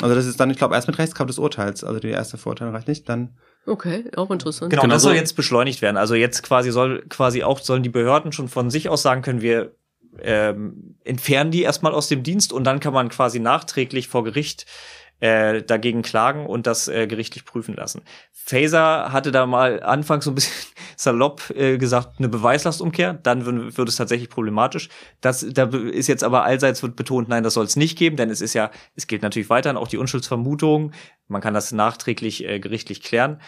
Also 0.00 0.14
das 0.14 0.24
ist 0.24 0.40
dann, 0.40 0.50
ich 0.50 0.56
glaube, 0.56 0.74
erst 0.74 0.88
mit 0.88 0.98
Rechtskraft 0.98 1.28
des 1.28 1.38
Urteils. 1.38 1.84
Also 1.84 2.00
die 2.00 2.08
erste 2.08 2.38
Vorteil 2.38 2.70
reicht 2.70 2.88
nicht, 2.88 3.08
dann 3.08 3.36
Okay, 3.66 4.04
auch 4.16 4.30
interessant. 4.30 4.70
Genau, 4.70 4.82
genau 4.82 4.94
das 4.94 5.02
soll 5.02 5.14
jetzt 5.14 5.36
beschleunigt 5.36 5.82
werden. 5.82 5.96
Also 5.96 6.14
jetzt 6.14 6.42
quasi 6.42 6.70
soll 6.70 7.04
quasi 7.08 7.42
auch 7.42 7.58
sollen 7.58 7.82
die 7.82 7.90
Behörden 7.90 8.32
schon 8.32 8.48
von 8.48 8.70
sich 8.70 8.88
aus 8.88 9.02
sagen 9.02 9.22
können, 9.22 9.42
wir 9.42 9.74
ähm, 10.22 10.96
entfernen 11.04 11.50
die 11.50 11.62
erstmal 11.62 11.92
aus 11.92 12.08
dem 12.08 12.22
Dienst 12.22 12.52
und 12.52 12.64
dann 12.64 12.80
kann 12.80 12.94
man 12.94 13.10
quasi 13.10 13.38
nachträglich 13.38 14.08
vor 14.08 14.24
Gericht 14.24 14.66
äh, 15.20 15.62
dagegen 15.62 16.02
klagen 16.02 16.46
und 16.46 16.66
das 16.66 16.88
äh, 16.88 17.06
gerichtlich 17.06 17.44
prüfen 17.44 17.74
lassen. 17.74 18.02
Phaser 18.32 19.12
hatte 19.12 19.32
da 19.32 19.46
mal 19.46 19.82
anfangs 19.82 20.24
so 20.24 20.32
ein 20.32 20.34
bisschen 20.34 20.66
salopp 20.96 21.50
äh, 21.50 21.78
gesagt, 21.78 22.18
eine 22.18 22.28
Beweislastumkehr, 22.28 23.14
dann 23.14 23.44
wird, 23.44 23.76
wird 23.78 23.88
es 23.88 23.96
tatsächlich 23.96 24.30
problematisch. 24.30 24.88
Das, 25.20 25.46
da 25.52 25.64
ist 25.64 26.08
jetzt 26.08 26.24
aber 26.24 26.44
allseits 26.44 26.82
wird 26.82 26.96
betont, 26.96 27.28
nein, 27.28 27.42
das 27.42 27.54
soll 27.54 27.64
es 27.64 27.76
nicht 27.76 27.96
geben, 27.98 28.16
denn 28.16 28.30
es 28.30 28.40
ist 28.40 28.54
ja, 28.54 28.70
es 28.96 29.06
gilt 29.06 29.22
natürlich 29.22 29.50
weiterhin 29.50 29.76
auch 29.76 29.88
die 29.88 29.98
Unschuldsvermutung. 29.98 30.92
Man 31.28 31.40
kann 31.40 31.54
das 31.54 31.72
nachträglich 31.72 32.44
äh, 32.44 32.58
gerichtlich 32.58 33.02
klären. 33.02 33.40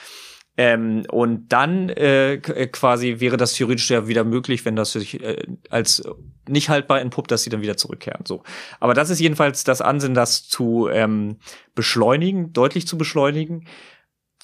Ähm, 0.57 1.05
und 1.11 1.48
dann 1.48 1.88
äh, 1.88 2.34
äh, 2.34 2.66
quasi 2.66 3.20
wäre 3.20 3.38
das 3.38 3.55
theoretisch 3.55 3.90
ja 3.90 4.07
wieder 4.07 4.22
möglich, 4.22 4.66
wenn 4.66 4.76
das 4.76 4.92
sich 4.92 5.22
äh, 5.22 5.46
als 5.70 6.03
nicht 6.46 6.68
haltbar 6.68 7.00
entpuppt, 7.00 7.30
dass 7.30 7.42
sie 7.42 7.50
dann 7.50 7.62
wieder 7.62 7.78
zurückkehren. 7.78 8.26
So, 8.26 8.42
aber 8.78 8.92
das 8.92 9.09
ist 9.09 9.18
jedenfalls 9.18 9.64
das 9.64 9.80
Ansinnen, 9.80 10.14
das 10.14 10.46
zu 10.46 10.88
ähm, 10.92 11.38
beschleunigen, 11.74 12.53
deutlich 12.53 12.86
zu 12.86 12.98
beschleunigen, 12.98 13.66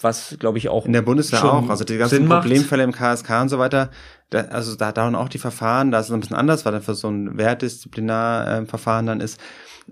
was 0.00 0.36
glaube 0.38 0.56
ich 0.56 0.70
auch 0.70 0.86
in 0.86 0.94
der 0.94 1.02
Bundeswehr 1.02 1.44
auch. 1.44 1.68
Also 1.68 1.84
die 1.84 1.98
ganzen 1.98 2.26
Problemfälle 2.26 2.84
im 2.84 2.92
KSK 2.92 3.42
und 3.42 3.48
so 3.50 3.58
weiter. 3.58 3.90
Da, 4.30 4.40
also 4.42 4.76
da 4.76 4.92
dauern 4.92 5.14
auch 5.14 5.28
die 5.28 5.38
Verfahren. 5.38 5.90
Da 5.90 6.00
ist 6.00 6.06
es 6.06 6.12
ein 6.12 6.20
bisschen 6.20 6.36
anders, 6.36 6.64
weil 6.64 6.72
dann 6.72 6.82
für 6.82 6.94
so 6.94 7.08
ein 7.08 7.36
Wertdisziplinarverfahren 7.36 9.06
äh, 9.06 9.10
dann 9.10 9.20
ist. 9.20 9.40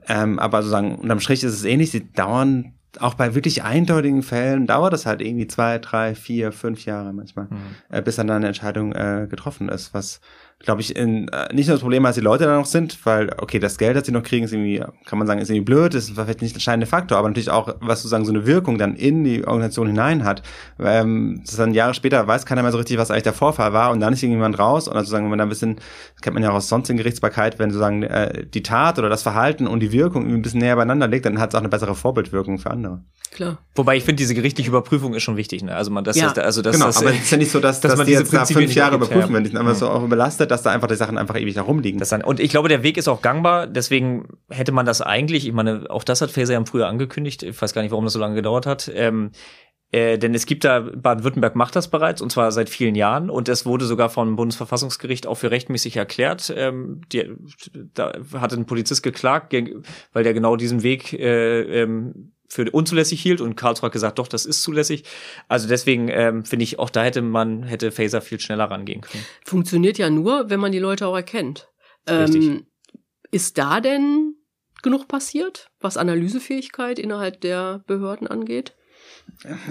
Ähm, 0.06 0.38
aber 0.38 0.62
sozusagen 0.62 0.96
unterm 0.96 1.20
Strich 1.20 1.42
ist 1.42 1.52
es 1.52 1.64
ähnlich. 1.64 1.90
Sie 1.90 2.10
dauern 2.12 2.74
auch 3.00 3.14
bei 3.14 3.34
wirklich 3.34 3.62
eindeutigen 3.62 4.22
Fällen 4.22 4.66
dauert 4.66 4.92
es 4.92 5.06
halt 5.06 5.20
irgendwie 5.20 5.46
zwei, 5.46 5.78
drei, 5.78 6.14
vier, 6.14 6.52
fünf 6.52 6.84
Jahre 6.84 7.12
manchmal, 7.12 7.46
mhm. 7.46 7.58
äh, 7.90 8.02
bis 8.02 8.16
dann 8.16 8.30
eine 8.30 8.46
Entscheidung 8.46 8.92
äh, 8.92 9.26
getroffen 9.28 9.68
ist, 9.68 9.94
was 9.94 10.20
glaube 10.60 10.80
ich, 10.80 10.96
in, 10.96 11.28
äh, 11.28 11.52
nicht 11.52 11.66
nur 11.66 11.74
das 11.74 11.82
Problem, 11.82 12.02
dass 12.02 12.14
die 12.14 12.22
Leute 12.22 12.44
da 12.44 12.56
noch 12.56 12.66
sind, 12.66 12.98
weil, 13.04 13.30
okay, 13.38 13.58
das 13.58 13.76
Geld, 13.76 13.94
das 13.94 14.06
sie 14.06 14.12
noch 14.12 14.22
kriegen, 14.22 14.46
ist 14.46 14.52
irgendwie, 14.52 14.82
kann 15.04 15.18
man 15.18 15.26
sagen, 15.26 15.40
ist 15.40 15.50
irgendwie 15.50 15.64
blöd, 15.64 15.94
ist 15.94 16.10
vielleicht 16.10 16.40
nicht 16.40 16.54
der 16.54 16.56
entscheidende 16.56 16.86
Faktor, 16.86 17.18
aber 17.18 17.28
natürlich 17.28 17.50
auch, 17.50 17.74
was 17.80 18.00
sozusagen 18.00 18.24
so 18.24 18.32
eine 18.32 18.46
Wirkung 18.46 18.78
dann 18.78 18.96
in 18.96 19.22
die 19.22 19.46
Organisation 19.46 19.86
hinein 19.86 20.24
hat. 20.24 20.42
Ähm, 20.80 21.42
das 21.44 21.56
dann 21.56 21.74
Jahre 21.74 21.92
später 21.92 22.26
weiß 22.26 22.46
keiner 22.46 22.62
mehr 22.62 22.72
so 22.72 22.78
richtig, 22.78 22.96
was 22.96 23.10
eigentlich 23.10 23.24
der 23.24 23.34
Vorfall 23.34 23.74
war 23.74 23.90
und 23.90 24.00
dann 24.00 24.14
ist 24.14 24.22
irgendjemand 24.22 24.58
raus 24.58 24.88
und 24.88 24.94
also 24.94 25.04
sozusagen, 25.04 25.24
wenn 25.24 25.30
man 25.30 25.38
da 25.38 25.44
ein 25.44 25.50
bisschen, 25.50 25.76
das 25.76 26.22
kennt 26.22 26.34
man 26.34 26.42
ja 26.42 26.50
auch 26.50 26.54
aus 26.54 26.68
sonstigen 26.68 26.96
Gerichtsbarkeit, 26.96 27.58
wenn 27.58 27.70
sozusagen 27.70 28.02
äh, 28.02 28.46
die 28.46 28.62
Tat 28.62 28.98
oder 28.98 29.10
das 29.10 29.22
Verhalten 29.22 29.66
und 29.66 29.80
die 29.80 29.92
Wirkung 29.92 30.22
irgendwie 30.22 30.38
ein 30.38 30.42
bisschen 30.42 30.60
näher 30.60 30.76
beieinander 30.76 31.06
liegt, 31.06 31.26
dann 31.26 31.38
hat 31.38 31.50
es 31.50 31.54
auch 31.54 31.60
eine 31.60 31.68
bessere 31.68 31.94
Vorbildwirkung 31.94 32.58
für 32.58 32.70
andere. 32.70 33.02
Klar. 33.30 33.58
Wobei 33.74 33.96
ich 33.96 34.04
finde, 34.04 34.16
diese 34.16 34.34
gerichtliche 34.34 34.70
Überprüfung 34.70 35.12
ist 35.12 35.22
schon 35.22 35.36
wichtig. 35.36 35.62
Ne? 35.62 35.74
Also 35.76 35.90
man 35.90 36.02
das, 36.04 36.16
Ja. 36.16 36.28
ist, 36.28 36.38
also 36.38 36.62
das, 36.62 36.72
genau, 36.74 36.86
das, 36.86 36.96
aber 36.96 37.10
es 37.10 37.24
ist 37.24 37.30
ja 37.30 37.36
nicht 37.36 37.50
so, 37.50 37.60
dass, 37.60 37.80
dass 37.80 37.90
dass, 37.90 37.98
man 37.98 38.06
die 38.06 38.12
diese 38.12 38.22
jetzt 38.22 38.30
Prinzipien 38.30 38.64
fünf 38.64 38.74
Jahre 38.74 38.96
überprüfen, 38.96 39.30
ja. 39.30 39.34
wenn 39.34 39.44
die 39.44 39.50
sind 39.50 39.58
einfach 39.58 39.74
so 39.74 39.90
auch 39.90 40.02
überlastet, 40.02 40.45
dass 40.50 40.62
da 40.62 40.70
einfach 40.70 40.88
die 40.88 40.96
Sachen 40.96 41.18
einfach 41.18 41.36
ewig 41.36 41.54
da 41.54 41.62
rumliegen. 41.62 41.98
Das 41.98 42.08
dann, 42.08 42.22
und 42.22 42.40
ich 42.40 42.50
glaube, 42.50 42.68
der 42.68 42.82
Weg 42.82 42.96
ist 42.96 43.08
auch 43.08 43.22
gangbar. 43.22 43.66
Deswegen 43.66 44.28
hätte 44.48 44.72
man 44.72 44.86
das 44.86 45.00
eigentlich, 45.02 45.46
ich 45.46 45.52
meine, 45.52 45.90
auch 45.90 46.04
das 46.04 46.20
hat 46.20 46.30
Faeser 46.30 46.54
ja 46.54 46.64
früher 46.64 46.88
angekündigt. 46.88 47.42
Ich 47.42 47.60
weiß 47.60 47.72
gar 47.74 47.82
nicht, 47.82 47.90
warum 47.90 48.04
das 48.04 48.12
so 48.12 48.18
lange 48.18 48.34
gedauert 48.34 48.66
hat. 48.66 48.90
Ähm, 48.94 49.30
äh, 49.92 50.18
denn 50.18 50.34
es 50.34 50.46
gibt 50.46 50.64
da, 50.64 50.80
Baden-Württemberg 50.80 51.54
macht 51.54 51.76
das 51.76 51.88
bereits, 51.88 52.20
und 52.20 52.32
zwar 52.32 52.50
seit 52.50 52.68
vielen 52.68 52.96
Jahren. 52.96 53.30
Und 53.30 53.48
es 53.48 53.66
wurde 53.66 53.84
sogar 53.84 54.10
vom 54.10 54.36
Bundesverfassungsgericht 54.36 55.26
auch 55.26 55.36
für 55.36 55.50
rechtmäßig 55.50 55.96
erklärt. 55.96 56.52
Ähm, 56.56 57.02
die, 57.12 57.30
da 57.94 58.12
hatte 58.34 58.56
ein 58.56 58.66
Polizist 58.66 59.02
geklagt, 59.02 59.54
weil 60.12 60.24
der 60.24 60.34
genau 60.34 60.56
diesen 60.56 60.82
Weg 60.82 61.12
äh, 61.12 61.82
ähm, 61.82 62.32
für 62.48 62.70
unzulässig 62.70 63.20
hielt 63.20 63.40
und 63.40 63.56
Karlsruhe 63.56 63.86
hat 63.86 63.92
gesagt, 63.92 64.18
doch, 64.18 64.28
das 64.28 64.46
ist 64.46 64.62
zulässig. 64.62 65.04
Also 65.48 65.68
deswegen 65.68 66.08
ähm, 66.08 66.44
finde 66.44 66.64
ich, 66.64 66.78
auch 66.78 66.90
da 66.90 67.04
hätte 67.04 67.22
man, 67.22 67.62
hätte 67.64 67.92
Faser 67.92 68.20
viel 68.20 68.40
schneller 68.40 68.64
rangehen 68.64 69.00
können. 69.00 69.24
Funktioniert 69.44 69.98
ja 69.98 70.10
nur, 70.10 70.50
wenn 70.50 70.60
man 70.60 70.72
die 70.72 70.78
Leute 70.78 71.06
auch 71.06 71.16
erkennt. 71.16 71.68
Richtig. 72.08 72.44
Ähm, 72.44 72.66
ist 73.30 73.58
da 73.58 73.80
denn 73.80 74.34
genug 74.82 75.08
passiert, 75.08 75.70
was 75.80 75.96
Analysefähigkeit 75.96 76.98
innerhalb 76.98 77.40
der 77.40 77.82
Behörden 77.86 78.28
angeht? 78.28 78.76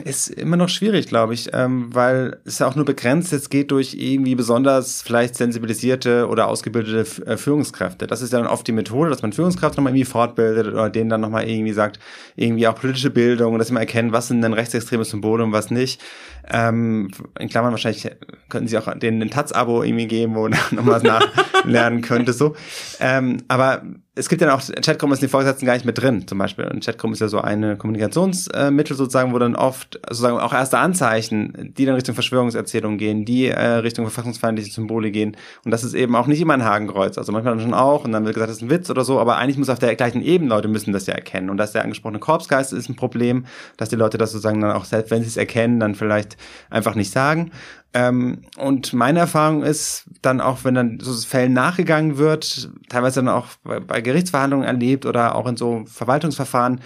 Ist 0.04 0.30
immer 0.30 0.58
noch 0.58 0.70
schwierig, 0.70 1.08
glaube 1.08 1.34
ich, 1.34 1.50
ähm, 1.52 1.94
weil 1.94 2.38
es 2.46 2.62
auch 2.62 2.76
nur 2.76 2.86
begrenzt 2.86 3.32
jetzt 3.32 3.50
geht 3.50 3.72
durch 3.72 3.96
irgendwie 3.96 4.36
besonders 4.36 5.02
vielleicht 5.02 5.36
sensibilisierte 5.36 6.28
oder 6.28 6.48
ausgebildete 6.48 7.26
äh, 7.26 7.36
Führungskräfte. 7.36 8.06
Das 8.06 8.22
ist 8.22 8.32
ja 8.32 8.40
dann 8.40 8.48
oft 8.48 8.68
die 8.68 8.72
Methode, 8.72 9.10
dass 9.10 9.24
man 9.24 9.34
Führungskräfte 9.34 9.78
nochmal 9.78 9.94
irgendwie 9.94 10.06
fortbildet 10.06 10.68
oder 10.68 10.90
denen 10.90 11.10
dann 11.10 11.22
nochmal 11.22 11.50
irgendwie 11.50 11.74
sagt, 11.74 12.00
irgendwie 12.36 12.68
auch 12.68 12.76
politische 12.76 13.10
Bildung 13.10 13.54
und 13.54 13.60
dass 13.60 13.70
sie 13.70 13.74
mal 13.74 13.80
erkennen, 13.80 14.12
was 14.12 14.28
sind 14.28 14.42
denn 14.42 14.54
rechtsextreme 14.54 15.04
Symbole 15.04 15.44
und 15.44 15.52
was 15.52 15.72
nicht. 15.72 16.02
Ähm, 16.48 17.10
in 17.40 17.50
Klammern 17.50 17.72
wahrscheinlich 17.72 18.10
könnten 18.50 18.68
sie 18.68 18.78
auch 18.78 18.94
denen 18.94 19.22
ein 19.22 19.32
Taz-Abo 19.32 19.84
irgendwie 19.84 20.08
geben, 20.08 20.36
wo 20.36 20.48
noch 20.48 20.62
was 20.72 21.04
nachlernen 21.04 22.02
könnte, 22.02 22.34
so. 22.34 22.56
Ähm, 23.00 23.38
aber 23.48 23.82
es 24.18 24.30
gibt 24.30 24.42
ja 24.42 24.56
auch, 24.56 24.62
Chatgruppen 24.62 25.12
ist 25.12 25.20
in 25.20 25.28
den 25.28 25.30
Vorgesetzten 25.30 25.66
gar 25.66 25.74
nicht 25.74 25.86
mit 25.86 25.98
drin, 25.98 26.26
zum 26.26 26.38
Beispiel. 26.38 26.66
Und 26.66 26.86
Chatgruppen 26.86 27.14
ist 27.14 27.20
ja 27.20 27.28
so 27.28 27.42
eine 27.42 27.76
Kommunikationsmittel 27.76 28.96
sozusagen, 28.96 29.34
wo 29.34 29.40
dann 29.40 29.58
oft 29.58 30.00
sozusagen 30.08 30.40
auch 30.40 30.54
erste 30.54 30.78
Anzeichen, 30.78 31.74
die 31.78 31.86
dann 31.86 31.96
Richtung 31.96 32.16
Verschwörungserzählungen 32.16 32.98
gehen, 32.98 33.26
die 33.26 33.48
äh, 33.48 33.60
Richtung 33.60 34.06
verfassungsfeindliche 34.06 34.72
Symbole 34.72 35.12
gehen. 35.12 35.36
Und 35.66 35.72
das 35.72 35.84
ist 35.84 35.94
eben 35.96 36.16
auch 36.16 36.28
nicht 36.28 36.40
immer 36.40 36.54
ein 36.54 36.64
Hakenkreuz. 36.64 37.18
Also 37.18 37.34
manchmal 37.34 37.56
dann 37.56 37.64
schon 37.64 37.74
auch 37.74 38.06
und 38.06 38.14
dann 38.14 38.24
wird 38.24 38.36
gesagt, 38.36 38.50
das 38.50 38.58
ist 38.58 38.64
ein 38.64 38.70
Witz 38.70 38.90
oder 38.90 39.04
so, 39.04 39.20
aber 39.20 39.36
eigentlich 39.36 39.58
muss 39.58 39.70
auf 39.70 39.80
der 39.80 39.94
gleichen 39.96 40.22
Ebene 40.22 40.50
Leute 40.50 40.70
müssen 40.70 40.94
das 40.94 41.08
ja 41.08 41.14
erkennen. 41.14 41.50
Und 41.50 41.58
dass 41.58 41.74
der 41.74 41.84
angesprochene 41.84 42.20
Korpsgeist 42.20 42.72
ist 42.72 42.88
ein 42.88 42.96
Problem, 42.96 43.46
dass 43.76 43.90
die 43.90 43.98
Leute 43.98 44.18
das 44.18 44.32
sozusagen 44.32 44.62
dann 44.62 44.72
auch 44.72 44.86
selbst, 44.86 45.12
wenn 45.12 45.24
sie 45.24 45.28
es 45.28 45.38
erkennen, 45.38 45.82
dann 45.82 45.94
vielleicht 45.94 46.38
einfach 46.70 46.96
nicht 46.96 47.12
sagen. 47.12 47.52
Ähm, 47.96 48.42
und 48.58 48.92
meine 48.92 49.20
Erfahrung 49.20 49.64
ist 49.64 50.04
dann 50.22 50.42
auch, 50.42 50.66
wenn 50.66 50.76
dann 50.76 51.00
so 51.00 51.14
Fällen 51.26 51.54
nachgegangen 51.54 52.18
wird, 52.18 52.70
teilweise 52.90 53.22
dann 53.22 53.30
auch 53.30 53.48
bei, 53.64 53.80
bei 53.80 54.02
Gerichtsverhandlungen 54.02 54.68
erlebt 54.68 55.06
oder 55.06 55.34
auch 55.34 55.48
in 55.48 55.56
so 55.56 55.86
Verwaltungsverfahren, 55.88 56.82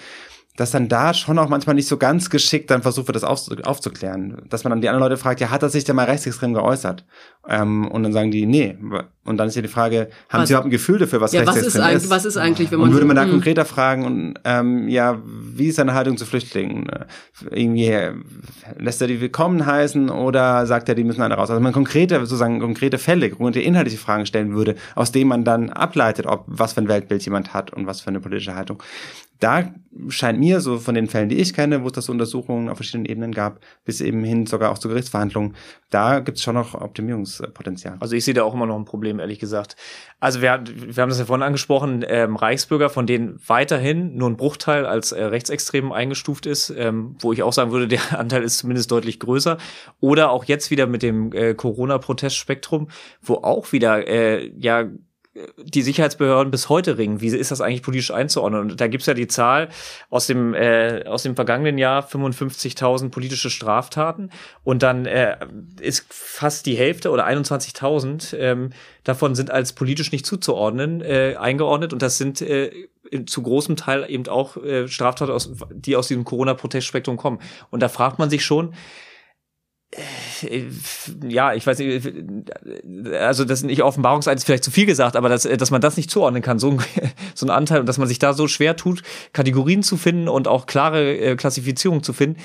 dass 0.60 0.72
dann 0.72 0.89
da 0.89 1.14
schon 1.14 1.39
auch 1.39 1.47
manchmal 1.47 1.76
nicht 1.76 1.88
so 1.88 1.95
ganz 1.95 2.30
geschickt 2.30 2.70
dann 2.70 2.82
versucht 2.82 3.07
wird, 3.07 3.16
das 3.16 3.24
auf, 3.24 3.45
aufzuklären. 3.64 4.41
Dass 4.49 4.66
man 4.66 4.72
dann 4.72 4.82
die 4.82 4.89
anderen 4.89 5.10
Leute 5.10 5.16
fragt, 5.16 5.39
ja, 5.39 5.51
hat 5.51 5.64
er 5.64 5.70
sich 5.70 5.86
denn 5.86 5.95
mal 5.95 6.03
rechtsextrem 6.03 6.53
geäußert? 6.53 7.05
Ähm, 7.47 7.88
und 7.88 8.03
dann 8.03 8.12
sagen 8.12 8.30
die, 8.30 8.45
nee. 8.45 8.78
Und 9.24 9.38
dann 9.38 9.47
ist 9.47 9.55
ja 9.55 9.62
die 9.62 9.70
Frage, 9.70 10.10
haben 10.28 10.41
Was- 10.41 10.49
sie 10.49 10.53
überhaupt 10.53 10.68
ein 10.68 10.72
Gefühl 10.72 10.99
dafür, 10.99 11.22
was 11.22 11.32
ja, 11.32 11.45
was 11.45 11.55
rechtsextrem 11.55 11.82
ist 11.82 11.88
eigentlich, 11.88 12.10
was 12.10 12.26
ist 12.26 12.36
eigentlich, 12.36 12.72
wenn 12.72 12.80
man 12.80 12.89
und 12.89 12.93
würde 12.93 13.05
man 13.05 13.16
da 13.16 13.24
Hm. 13.24 13.32
konkreter 13.32 13.64
fragen 13.64 14.03
und 14.05 14.34
ähm, 14.43 14.89
ja, 14.89 15.22
wie 15.26 15.68
ist 15.68 15.78
seine 15.78 15.93
Haltung 15.93 16.18
zu 16.18 16.26
Flüchtlingen? 16.26 16.88
Irgendwie 17.51 17.86
äh, 17.86 18.14
lässt 18.78 19.01
er 19.01 19.07
die 19.07 19.22
willkommen 19.22 19.66
heißen 19.66 20.10
oder 20.10 20.66
sagt 20.66 20.89
er, 20.89 20.95
die 20.95 21.05
müssen 21.05 21.22
alle 21.22 21.36
raus? 21.36 21.49
Also 21.49 21.62
man 21.62 21.72
konkrete, 21.72 22.20
sozusagen 22.20 22.60
konkrete 22.60 22.97
Fälle, 22.97 23.30
konkrete 23.30 23.62
inhaltliche 23.62 23.97
Fragen 23.97 24.26
stellen 24.26 24.53
würde, 24.55 24.76
aus 24.95 25.14
denen 25.14 25.30
man 25.30 25.45
dann 25.45 25.70
ableitet, 25.70 26.26
ob 26.26 26.43
was 26.47 26.74
für 26.74 26.82
ein 26.82 26.89
Weltbild 26.89 27.24
jemand 27.24 27.53
hat 27.53 27.72
und 27.72 27.88
was 27.88 28.01
für 28.01 28.10
eine 28.10 28.20
politische 28.20 28.55
Haltung. 28.55 28.84
Da 29.40 29.74
scheint 30.10 30.40
mir, 30.40 30.62
so 30.62 30.78
von 30.78 30.96
den 30.96 31.08
Fällen, 31.08 31.30
die 31.30 31.38
ich 31.38 31.54
kenne, 31.54 31.84
wo 31.84 31.88
es 31.88 31.94
das 31.94 32.06
so 32.06 32.12
Untersuchungen 32.12 32.70
auf 32.70 32.78
verschiedenen 32.78 33.06
Ebenen 33.06 33.32
gab, 33.32 33.60
bis 33.86 34.02
eben 34.02 34.24
hin 34.24 34.46
sogar 34.46 34.72
auch 34.72 34.78
zu 34.78 34.88
Gerichtsverhandlungen, 34.88 35.56
da 35.90 36.20
gibt 36.20 36.38
es 36.38 36.44
schon 36.44 36.56
noch 36.56 36.76
Optimierungspotenzial. 36.76 37.98
Also 38.00 38.16
ich 38.16 38.24
sehe 38.24 38.34
da 38.34 38.44
auch 38.44 38.54
immer 38.54 38.66
noch 38.66 38.78
ein 38.78 38.86
Problem, 38.86 39.20
ehrlich 39.20 39.40
gesagt. 39.40 39.76
Also 40.20 40.42
wir, 40.42 40.64
wir 40.66 41.02
haben 41.02 41.10
das 41.10 41.20
ja 41.20 41.26
vorhin 41.26 41.44
angesprochen, 41.44 42.06
ähm, 42.08 42.36
Reichsbürger, 42.36 42.90
von 42.90 43.08
denen 43.08 43.40
weiterhin 43.48 44.16
nur 44.16 44.30
ein 44.30 44.38
Bruchteil 44.38 44.86
als 44.86 45.12
äh, 45.12 45.24
rechtsextrem 45.24 45.92
eingestuft 45.92 46.46
ist, 46.46 46.70
ähm, 46.70 47.16
wo 47.20 47.34
ich 47.34 47.44
auch 47.44 47.54
sagen 47.54 47.72
würde, 47.72 47.88
der 47.88 48.02
Anteil 48.20 48.44
ist 48.44 48.60
zumindest 48.60 48.92
deutlich 48.92 49.20
größer. 49.20 49.58
Oder 50.00 50.30
auch 50.32 50.46
jetzt 50.46 50.72
wieder 50.72 50.88
mit 50.88 51.02
dem 51.02 51.32
äh, 51.34 51.54
Corona-Protestspektrum, 51.54 52.90
wo 53.22 53.36
auch 53.36 53.72
wieder 53.72 54.08
äh, 54.08 54.52
ja 54.58 54.90
die 55.58 55.84
Sicherheitsbehörden 55.84 56.50
bis 56.50 56.70
heute 56.70 56.98
ringen. 56.98 57.22
Wie 57.22 57.28
ist 57.28 57.52
das 57.52 57.62
eigentlich 57.62 57.84
politisch 57.84 58.12
einzuordnen? 58.12 58.62
Und 58.62 58.82
da 58.82 58.88
gibt's 58.88 59.06
ja 59.06 59.14
die 59.14 59.28
Zahl 59.28 59.70
aus 60.10 60.26
dem, 60.26 60.56
äh, 60.56 61.04
aus 61.06 61.24
dem 61.24 61.36
vergangenen 61.36 61.78
Jahr 61.78 62.04
55.000 62.04 63.10
politische 63.10 63.50
Straftaten 63.50 64.32
und 64.64 64.82
dann 64.82 65.06
äh, 65.06 65.38
ist 65.80 66.06
fast 66.10 66.66
die 66.66 66.76
Hälfte 66.76 67.12
oder 67.12 67.28
21.000 67.28 68.36
ähm, 68.38 68.72
davon 69.04 69.36
sind 69.36 69.52
als 69.52 69.74
politisch 69.74 70.12
nicht 70.12 70.26
zuzuordnen 70.26 71.02
äh, 71.02 71.36
eingeordnet 71.38 71.94
und 71.94 72.02
das 72.02 72.18
sind 72.18 72.42
äh, 72.42 72.72
zu 73.26 73.44
großem 73.44 73.76
Teil 73.76 74.06
eben 74.10 74.28
auch 74.28 74.58
äh, 74.58 74.88
Straftaten, 74.88 75.32
aus, 75.32 75.52
die 75.72 75.96
aus 75.96 76.08
diesem 76.08 76.26
Corona-Protestspektrum 76.26 77.18
kommen. 77.18 77.40
Und 77.70 77.82
da 77.82 77.90
fragt 77.90 78.20
man 78.20 78.30
sich 78.30 78.46
schon, 78.46 78.74
ja, 81.28 81.54
ich 81.54 81.66
weiß 81.66 81.80
nicht, 81.80 82.08
also 83.12 83.44
das 83.44 83.60
ist 83.60 83.66
nicht 83.66 83.82
Offenbarungseid 83.82 84.38
ist 84.38 84.44
vielleicht 84.44 84.64
zu 84.64 84.70
viel 84.70 84.86
gesagt, 84.86 85.16
aber 85.16 85.30
dass, 85.30 85.44
dass 85.44 85.72
man 85.72 85.82
das 85.82 85.98
nicht 85.98 86.12
zuordnen 86.12 86.44
kann, 86.44 86.60
so 86.60 86.72
ein, 86.72 86.82
so 87.36 87.48
ein 87.48 87.50
Anteil 87.50 87.80
und 87.80 87.88
dass 87.88 87.98
man 87.98 88.08
sich 88.08 88.20
da 88.20 88.34
so 88.34 88.48
schwer 88.48 88.76
tut, 88.76 89.02
Kategorien 89.34 89.82
zu 89.82 89.98
finden 89.98 90.28
und 90.28 90.48
auch 90.48 90.68
klare 90.68 91.18
äh, 91.18 91.36
Klassifizierungen 91.36 92.04
zu 92.04 92.14
finden, 92.14 92.40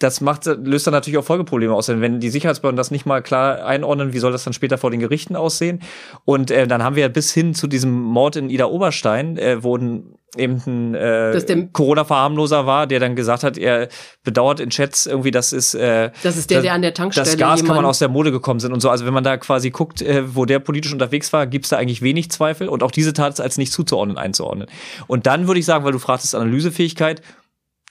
das 0.00 0.20
macht, 0.20 0.46
löst 0.46 0.86
dann 0.86 0.92
natürlich 0.92 1.18
auch 1.18 1.24
Folgeprobleme 1.24 1.72
aus. 1.72 1.86
Denn 1.86 2.00
wenn 2.00 2.18
die 2.18 2.30
Sicherheitsbehörden 2.30 2.76
das 2.76 2.90
nicht 2.90 3.06
mal 3.06 3.22
klar 3.22 3.64
einordnen, 3.64 4.12
wie 4.12 4.18
soll 4.18 4.32
das 4.32 4.44
dann 4.44 4.52
später 4.52 4.76
vor 4.76 4.90
den 4.90 5.00
Gerichten 5.00 5.36
aussehen? 5.36 5.80
Und 6.24 6.50
äh, 6.50 6.66
dann 6.66 6.82
haben 6.82 6.96
wir 6.96 7.08
bis 7.08 7.32
hin 7.32 7.54
zu 7.54 7.68
diesem 7.68 7.92
Mord 7.92 8.34
in 8.36 8.50
Ida 8.50 8.66
Oberstein, 8.66 9.38
äh, 9.38 9.62
wo 9.62 9.76
ein, 9.76 10.16
eben 10.36 10.60
ein 10.66 10.94
äh, 10.96 11.68
Corona-Verharmloser 11.72 12.66
war, 12.66 12.88
der 12.88 12.98
dann 12.98 13.14
gesagt 13.14 13.44
hat, 13.44 13.56
er 13.56 13.88
bedauert 14.24 14.58
in 14.58 14.70
Chats 14.70 15.06
irgendwie, 15.06 15.30
dass 15.30 15.52
es 15.52 15.74
äh, 15.74 16.10
Das 16.24 16.36
ist 16.36 16.50
der, 16.50 16.62
der 16.62 16.74
an 16.74 16.82
der 16.82 16.92
Tankstelle 16.92 17.26
das 17.26 17.36
Gas 17.36 17.64
kann 17.64 17.76
man 17.76 17.84
aus 17.84 18.00
der 18.00 18.08
Mode 18.08 18.32
gekommen 18.32 18.58
sind 18.58 18.72
und 18.72 18.80
so. 18.80 18.90
Also 18.90 19.06
wenn 19.06 19.14
man 19.14 19.24
da 19.24 19.36
quasi 19.36 19.70
guckt, 19.70 20.02
äh, 20.02 20.34
wo 20.34 20.44
der 20.44 20.58
politisch 20.58 20.92
unterwegs 20.92 21.32
war, 21.32 21.46
gibt's 21.46 21.68
da 21.68 21.76
eigentlich 21.76 22.02
wenig 22.02 22.32
Zweifel 22.32 22.68
und 22.68 22.82
auch 22.82 22.90
diese 22.90 23.12
Tat 23.12 23.34
ist 23.34 23.40
als 23.40 23.58
nicht 23.58 23.72
zuzuordnen 23.72 24.18
einzuordnen. 24.18 24.66
Und 25.06 25.26
dann 25.26 25.46
würde 25.46 25.60
ich 25.60 25.66
sagen, 25.66 25.84
weil 25.84 25.92
du 25.92 26.00
fragtest 26.00 26.34
Analysefähigkeit, 26.34 27.22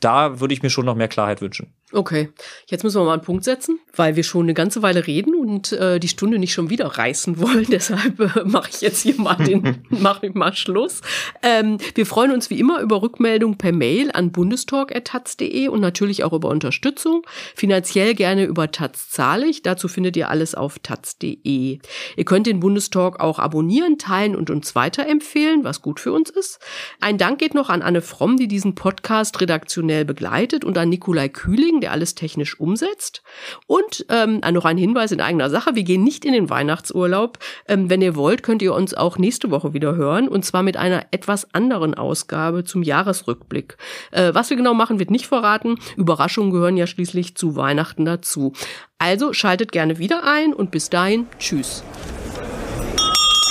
da 0.03 0.41
würde 0.41 0.53
ich 0.53 0.61
mir 0.61 0.69
schon 0.69 0.85
noch 0.85 0.95
mehr 0.95 1.07
Klarheit 1.07 1.41
wünschen. 1.41 1.73
Okay, 1.95 2.29
jetzt 2.65 2.83
müssen 2.83 2.99
wir 2.99 3.05
mal 3.05 3.13
einen 3.13 3.21
Punkt 3.21 3.43
setzen, 3.43 3.79
weil 3.95 4.15
wir 4.15 4.23
schon 4.23 4.45
eine 4.45 4.55
ganze 4.55 4.81
Weile 4.81 5.05
reden 5.05 5.35
und 5.35 5.73
äh, 5.73 5.99
die 5.99 6.07
Stunde 6.07 6.39
nicht 6.39 6.51
schon 6.51 6.71
wieder 6.71 6.87
reißen 6.87 7.39
wollen. 7.39 7.67
Deshalb 7.69 8.19
äh, 8.19 8.43
mache 8.45 8.71
ich 8.73 8.81
jetzt 8.81 9.03
hier 9.03 9.15
mal 9.21 9.35
den, 9.35 9.85
mache 9.89 10.25
ich 10.25 10.33
mal 10.33 10.55
Schluss. 10.55 11.01
Ähm, 11.43 11.77
wir 11.93 12.07
freuen 12.07 12.31
uns 12.31 12.49
wie 12.49 12.59
immer 12.59 12.81
über 12.81 13.03
Rückmeldung 13.03 13.59
per 13.59 13.71
Mail 13.71 14.09
an 14.11 14.31
bundestalk.taz.de 14.31 15.67
und 15.67 15.81
natürlich 15.81 16.23
auch 16.23 16.33
über 16.33 16.49
Unterstützung. 16.49 17.27
Finanziell 17.53 18.15
gerne 18.15 18.45
über 18.45 18.71
Taz 18.71 19.11
zahlig. 19.11 19.61
Dazu 19.61 19.87
findet 19.87 20.17
ihr 20.17 20.29
alles 20.29 20.55
auf 20.55 20.79
taz.de. 20.79 21.77
Ihr 22.17 22.25
könnt 22.25 22.47
den 22.47 22.59
Bundestalk 22.59 23.19
auch 23.19 23.37
abonnieren, 23.37 23.99
teilen 23.99 24.35
und 24.35 24.49
uns 24.49 24.73
weiterempfehlen, 24.73 25.63
was 25.63 25.83
gut 25.83 25.99
für 25.99 26.11
uns 26.11 26.31
ist. 26.31 26.57
Ein 27.01 27.19
Dank 27.19 27.37
geht 27.37 27.53
noch 27.53 27.69
an 27.69 27.83
Anne 27.83 28.01
Fromm, 28.01 28.37
die 28.37 28.47
diesen 28.47 28.73
Podcast 28.73 29.39
redaktionell 29.41 30.05
begleitet 30.05 30.65
und 30.65 30.75
an 30.79 30.89
Nikolai 30.89 31.29
Kühling, 31.29 31.82
der 31.83 31.91
alles 31.91 32.15
technisch 32.15 32.57
umsetzt. 32.59 33.23
Und 33.67 34.05
ähm, 34.07 34.39
noch 34.53 34.63
ein 34.63 34.77
Hinweis 34.77 35.11
in 35.11 35.19
eigener 35.19 35.49
Sache, 35.49 35.75
wir 35.75 35.83
gehen 35.83 36.01
nicht 36.01 36.23
in 36.23 36.31
den 36.31 36.49
Weihnachtsurlaub. 36.49 37.39
Ähm, 37.67 37.89
wenn 37.89 38.01
ihr 38.01 38.15
wollt, 38.15 38.41
könnt 38.41 38.61
ihr 38.61 38.73
uns 38.73 38.93
auch 38.93 39.17
nächste 39.17 39.51
Woche 39.51 39.73
wieder 39.73 39.95
hören 39.95 40.29
und 40.29 40.45
zwar 40.45 40.63
mit 40.63 40.77
einer 40.77 41.05
etwas 41.11 41.53
anderen 41.53 41.93
Ausgabe 41.93 42.63
zum 42.63 42.83
Jahresrückblick. 42.83 43.75
Äh, 44.11 44.33
was 44.33 44.49
wir 44.49 44.55
genau 44.55 44.73
machen, 44.73 44.97
wird 44.97 45.11
nicht 45.11 45.27
verraten. 45.27 45.77
Überraschungen 45.97 46.51
gehören 46.51 46.77
ja 46.77 46.87
schließlich 46.87 47.35
zu 47.35 47.57
Weihnachten 47.57 48.05
dazu. 48.05 48.53
Also 48.97 49.33
schaltet 49.33 49.73
gerne 49.73 49.97
wieder 49.97 50.23
ein 50.23 50.53
und 50.53 50.71
bis 50.71 50.89
dahin, 50.89 51.27
tschüss. 51.37 51.83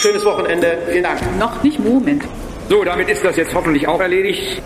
Schönes 0.01 0.24
Wochenende. 0.24 0.78
Vielen 0.89 1.03
Dank. 1.05 1.20
Noch 1.39 1.62
nicht 1.62 1.78
Moment. 1.78 2.24
So, 2.70 2.83
damit 2.83 3.11
ist 3.11 3.22
das 3.22 3.37
jetzt 3.37 3.53
hoffentlich 3.55 3.87
auch 3.87 4.01
erledigt. 4.01 4.62